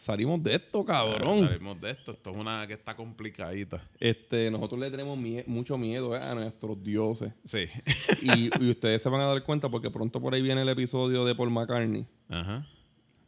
Salimos 0.02 0.42
de 0.42 0.56
esto, 0.56 0.86
cabrón. 0.86 1.40
Salimos 1.46 1.82
de 1.82 1.92
esto. 1.92 2.14
Esto 2.14 2.32
es 2.32 2.38
una 2.38 2.66
que 2.68 2.74
está 2.74 2.96
complicadita. 2.96 3.86
Este, 4.00 4.50
nosotros 4.50 4.80
le 4.80 4.90
tenemos 4.90 5.20
mie- 5.20 5.44
mucho 5.46 5.78
miedo 5.78 6.16
eh, 6.16 6.20
a 6.20 6.34
nuestros 6.36 6.82
dioses. 6.82 7.34
Sí. 7.44 7.66
y, 8.22 8.50
y 8.64 8.70
ustedes 8.72 9.02
se 9.02 9.10
van 9.10 9.20
a 9.20 9.26
dar 9.26 9.44
cuenta 9.44 9.68
porque 9.68 9.92
pronto 9.92 10.22
por 10.22 10.34
ahí 10.34 10.42
viene 10.42 10.62
el 10.62 10.70
episodio 10.70 11.26
de 11.26 11.36
Paul 11.36 11.52
McCartney. 11.52 12.06
Ajá. 12.30 12.66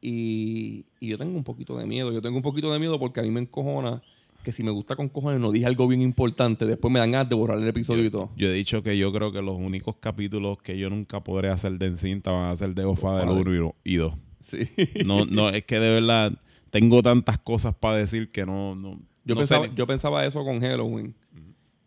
Y, 0.01 0.85
y 0.99 1.09
yo 1.09 1.17
tengo 1.17 1.35
un 1.37 1.43
poquito 1.43 1.77
de 1.77 1.85
miedo. 1.85 2.11
Yo 2.11 2.21
tengo 2.21 2.37
un 2.37 2.41
poquito 2.43 2.71
de 2.71 2.79
miedo 2.79 2.97
porque 2.99 3.19
a 3.19 3.23
mí 3.23 3.31
me 3.31 3.41
encojona 3.41 4.01
que 4.43 4.51
si 4.51 4.63
me 4.63 4.71
gusta 4.71 4.95
con 4.95 5.07
cojones 5.09 5.39
no 5.39 5.51
dije 5.51 5.67
algo 5.67 5.87
bien 5.87 6.01
importante, 6.01 6.65
después 6.65 6.91
me 6.91 6.99
dan 6.99 7.11
ganas 7.11 7.29
de 7.29 7.35
borrar 7.35 7.59
el 7.59 7.67
episodio 7.67 8.03
y 8.05 8.09
todo. 8.09 8.31
Yo 8.35 8.47
he 8.47 8.53
dicho 8.53 8.81
que 8.81 8.97
yo 8.97 9.11
creo 9.13 9.31
que 9.31 9.41
los 9.41 9.55
únicos 9.55 9.97
capítulos 9.99 10.57
que 10.63 10.77
yo 10.79 10.89
nunca 10.89 11.23
podré 11.23 11.49
hacer 11.49 11.73
de 11.73 11.85
encinta 11.87 12.31
van 12.31 12.49
a 12.49 12.55
ser 12.55 12.73
de 12.73 12.83
Ofa 12.85 13.19
del 13.19 13.29
Ofa 13.29 13.43
de- 13.43 13.59
1 13.59 13.75
y 13.83 13.95
2. 13.97 14.13
Sí. 14.39 14.57
No, 15.05 15.25
no, 15.25 15.49
es 15.49 15.63
que 15.65 15.79
de 15.79 15.91
verdad 16.01 16.33
tengo 16.71 17.03
tantas 17.03 17.37
cosas 17.37 17.75
para 17.75 17.97
decir 17.97 18.29
que 18.29 18.45
no. 18.45 18.73
no 18.75 18.99
Yo, 19.23 19.35
no 19.35 19.41
pensaba, 19.41 19.67
ni- 19.67 19.75
yo 19.75 19.85
pensaba 19.85 20.25
eso 20.25 20.43
con 20.43 20.59
Halloween. 20.59 21.13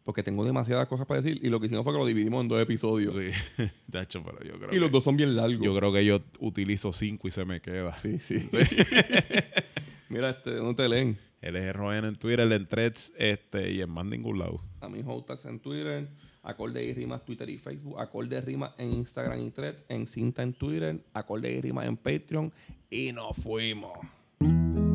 Porque 0.05 0.23
tengo 0.23 0.45
demasiadas 0.45 0.87
cosas 0.87 1.07
para 1.07 1.21
decir. 1.23 1.41
Y 1.43 1.49
lo 1.49 1.59
que 1.59 1.65
hicimos 1.67 1.83
fue 1.83 1.95
que 1.95 1.99
lo 1.99 2.05
dividimos 2.05 2.43
en 2.43 2.49
dos 2.49 2.61
episodios. 2.61 3.15
Sí, 3.15 3.65
Tacho, 3.91 4.23
pero 4.23 4.39
yo 4.45 4.59
creo 4.59 4.75
Y 4.75 4.79
los 4.79 4.93
dos 4.93 5.03
son 5.03 5.17
bien 5.17 5.35
largos. 5.35 5.65
yo 5.65 5.75
creo 5.75 5.93
que 5.95 6.05
yo 6.05 6.21
utilizo 6.41 6.93
cinco 6.93 7.27
y 7.27 7.31
se 7.31 7.47
me 7.47 7.61
queda. 7.63 7.97
Sí, 7.97 8.19
sí. 8.19 8.37
Mira, 10.11 10.31
este, 10.31 10.55
¿dónde 10.57 10.75
te 10.75 10.89
leen? 10.89 11.17
Él 11.41 11.57
es 11.57 11.75
RON 11.75 11.95
en 12.05 12.17
Twitter, 12.17 12.51
en 12.51 12.67
Threads 12.67 13.13
este, 13.19 13.73
y 13.73 13.81
en 13.81 13.91
más 13.91 14.05
ningún 14.07 14.39
lado. 14.39 14.63
A 14.81 14.89
mí 14.89 15.03
Hotax 15.05 15.47
en 15.47 15.59
Twitter, 15.61 16.09
Acorde 16.43 16.85
y 16.85 16.93
Rimas 16.95 17.25
Twitter 17.25 17.49
y 17.51 17.59
Facebook, 17.59 17.99
Acorde 17.99 18.37
y 18.39 18.41
Rimas 18.41 18.73
en 18.79 18.93
Instagram 18.93 19.41
y 19.41 19.51
Threads, 19.51 19.85
en 19.89 20.07
Cinta 20.07 20.43
en 20.43 20.53
Twitter, 20.55 21.03
Acorde 21.13 21.51
y 21.51 21.61
Rimas 21.61 21.87
en 21.87 21.97
Patreon. 21.97 22.53
Y 22.91 23.13
nos 23.13 23.37
fuimos. 23.37 23.93
Música 24.45 24.94